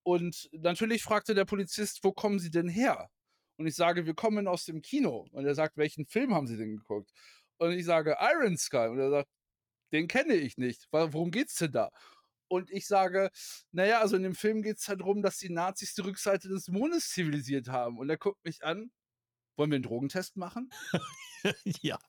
Und 0.03 0.49
natürlich 0.53 1.03
fragte 1.03 1.33
der 1.35 1.45
Polizist: 1.45 2.03
„Wo 2.03 2.11
kommen 2.13 2.39
Sie 2.39 2.51
denn 2.51 2.69
her?“ 2.69 3.09
Und 3.57 3.67
ich 3.67 3.75
sage: 3.75 4.05
„Wir 4.05 4.15
kommen 4.15 4.47
aus 4.47 4.65
dem 4.65 4.81
Kino.“ 4.81 5.27
Und 5.31 5.45
er 5.45 5.55
sagt: 5.55 5.77
„Welchen 5.77 6.05
Film 6.07 6.33
haben 6.35 6.47
Sie 6.47 6.57
denn 6.57 6.77
geguckt?“ 6.77 7.11
Und 7.57 7.71
ich 7.73 7.85
sage: 7.85 8.17
„Iron 8.21 8.57
Sky.“ 8.57 8.87
Und 8.89 8.99
er 8.99 9.09
sagt: 9.11 9.29
„Den 9.93 10.07
kenne 10.07 10.35
ich 10.35 10.57
nicht. 10.57 10.87
Worum 10.91 11.31
geht's 11.31 11.55
denn 11.57 11.71
da?“ 11.73 11.91
Und 12.49 12.71
ich 12.71 12.87
sage, 12.87 13.29
naja, 13.71 13.99
also 14.01 14.15
in 14.17 14.23
dem 14.23 14.35
Film 14.35 14.61
geht 14.63 14.77
es 14.79 14.87
halt 14.89 15.01
darum, 15.01 15.21
dass 15.21 15.37
die 15.39 15.49
Nazis 15.51 15.93
die 15.95 16.01
Rückseite 16.01 16.49
des 16.49 16.67
Mondes 16.69 17.09
zivilisiert 17.11 17.67
haben. 17.69 17.97
Und 17.99 18.09
er 18.09 18.17
guckt 18.17 18.43
mich 18.45 18.63
an, 18.65 18.91
wollen 19.59 19.71
wir 19.71 19.75
einen 19.75 19.83
Drogentest 19.83 20.37
machen? 20.37 20.71
ja. 21.81 21.99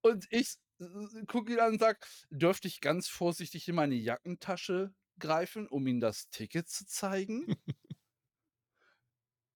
Und 0.00 0.26
ich 0.30 0.54
gucke 1.26 1.52
ihn 1.52 1.58
an 1.60 1.72
und 1.74 1.80
sage, 1.80 1.98
dürfte 2.30 2.68
ich 2.68 2.80
ganz 2.80 3.08
vorsichtig 3.08 3.68
in 3.68 3.74
meine 3.74 3.96
Jackentasche 3.96 4.94
greifen, 5.18 5.66
um 5.68 5.86
ihm 5.86 6.00
das 6.00 6.28
Ticket 6.30 6.68
zu 6.68 6.86
zeigen? 6.86 7.56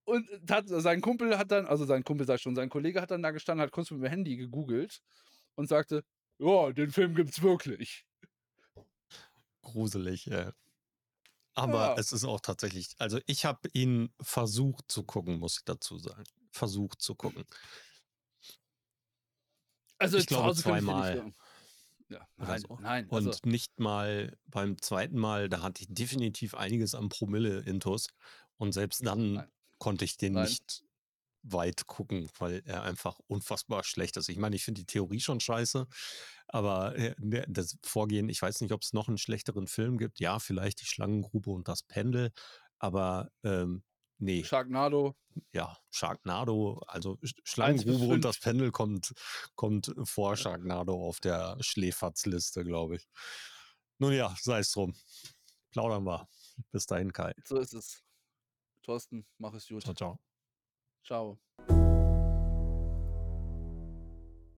und 0.05 0.29
hat, 0.49 0.65
sein 0.67 1.01
Kumpel 1.01 1.37
hat 1.37 1.51
dann, 1.51 1.65
also 1.65 1.85
sein 1.85 2.03
Kumpel 2.03 2.27
sei 2.27 2.37
schon, 2.37 2.55
sein 2.55 2.69
Kollege 2.69 3.01
hat 3.01 3.11
dann 3.11 3.23
da 3.23 3.31
gestanden, 3.31 3.63
hat 3.63 3.71
kurz 3.71 3.89
mit 3.89 4.01
dem 4.01 4.09
Handy 4.09 4.35
gegoogelt 4.35 5.01
und 5.55 5.67
sagte, 5.67 6.03
ja, 6.37 6.71
den 6.71 6.91
Film 6.91 7.15
gibt's 7.15 7.41
wirklich 7.41 8.05
gruselig. 9.61 10.25
Ja. 10.25 10.53
Aber 11.53 11.79
ja. 11.79 11.95
es 11.97 12.11
ist 12.11 12.23
auch 12.23 12.39
tatsächlich, 12.39 12.89
also 12.99 13.19
ich 13.25 13.45
habe 13.45 13.67
ihn 13.73 14.13
versucht 14.21 14.91
zu 14.91 15.03
gucken, 15.03 15.39
muss 15.39 15.57
ich 15.59 15.65
dazu 15.65 15.97
sagen. 15.97 16.23
Versucht 16.57 17.01
zu 17.01 17.15
gucken. 17.15 17.45
Also 19.99 20.17
ich 20.17 20.27
glaube 20.27 20.55
zweimal. 20.55 21.31
Ja, 22.09 22.25
nein, 22.37 22.61
so. 22.61 22.77
nein. 22.81 23.07
Und 23.09 23.27
also. 23.27 23.39
nicht 23.43 23.79
mal 23.79 24.37
beim 24.45 24.81
zweiten 24.81 25.17
Mal, 25.17 25.49
da 25.49 25.61
hatte 25.61 25.81
ich 25.81 25.87
definitiv 25.89 26.53
einiges 26.53 26.95
am 26.95 27.09
Promille-Intus. 27.09 28.07
Und 28.57 28.71
selbst 28.71 29.05
dann 29.05 29.33
nein. 29.33 29.51
konnte 29.77 30.05
ich 30.05 30.17
den 30.17 30.33
nein. 30.33 30.45
nicht 30.45 30.83
weit 31.43 31.85
gucken, 31.85 32.29
weil 32.39 32.61
er 32.65 32.83
einfach 32.83 33.19
unfassbar 33.27 33.83
schlecht 33.83 34.17
ist. 34.17 34.29
Ich 34.29 34.37
meine, 34.37 34.55
ich 34.55 34.63
finde 34.63 34.81
die 34.81 34.85
Theorie 34.85 35.19
schon 35.19 35.39
scheiße, 35.39 35.87
aber 36.47 36.95
äh, 36.95 37.15
ne, 37.19 37.45
das 37.47 37.77
Vorgehen, 37.83 38.29
ich 38.29 38.41
weiß 38.41 38.61
nicht, 38.61 38.71
ob 38.71 38.81
es 38.81 38.93
noch 38.93 39.07
einen 39.07 39.17
schlechteren 39.17 39.67
Film 39.67 39.97
gibt. 39.97 40.19
Ja, 40.19 40.39
vielleicht 40.39 40.81
die 40.81 40.85
Schlangengrube 40.85 41.51
und 41.51 41.67
das 41.67 41.83
Pendel, 41.83 42.31
aber 42.79 43.29
ähm, 43.43 43.83
nee. 44.17 44.43
Sharknado. 44.43 45.15
Ja, 45.53 45.77
Sharknado, 45.91 46.81
also 46.87 47.19
Schlangengrube 47.43 48.13
und 48.13 48.25
das 48.25 48.39
Pendel 48.39 48.71
kommt, 48.71 49.13
kommt 49.55 49.93
vor 50.03 50.35
Sharknado 50.35 50.93
auf 50.93 51.19
der 51.19 51.57
Schläferzliste, 51.59 52.63
glaube 52.63 52.95
ich. 52.95 53.07
Nun 53.99 54.13
ja, 54.13 54.35
sei 54.41 54.59
es 54.59 54.71
drum. 54.71 54.95
Plaudern 55.71 56.03
wir. 56.05 56.27
Bis 56.71 56.85
dahin, 56.85 57.13
Kai. 57.13 57.33
So 57.45 57.59
ist 57.59 57.73
es. 57.73 58.03
Thorsten, 58.81 59.27
mach 59.37 59.53
es 59.53 59.67
gut. 59.67 59.83
Ciao, 59.83 59.93
ciao. 59.93 60.19
Ciao. 61.03 61.76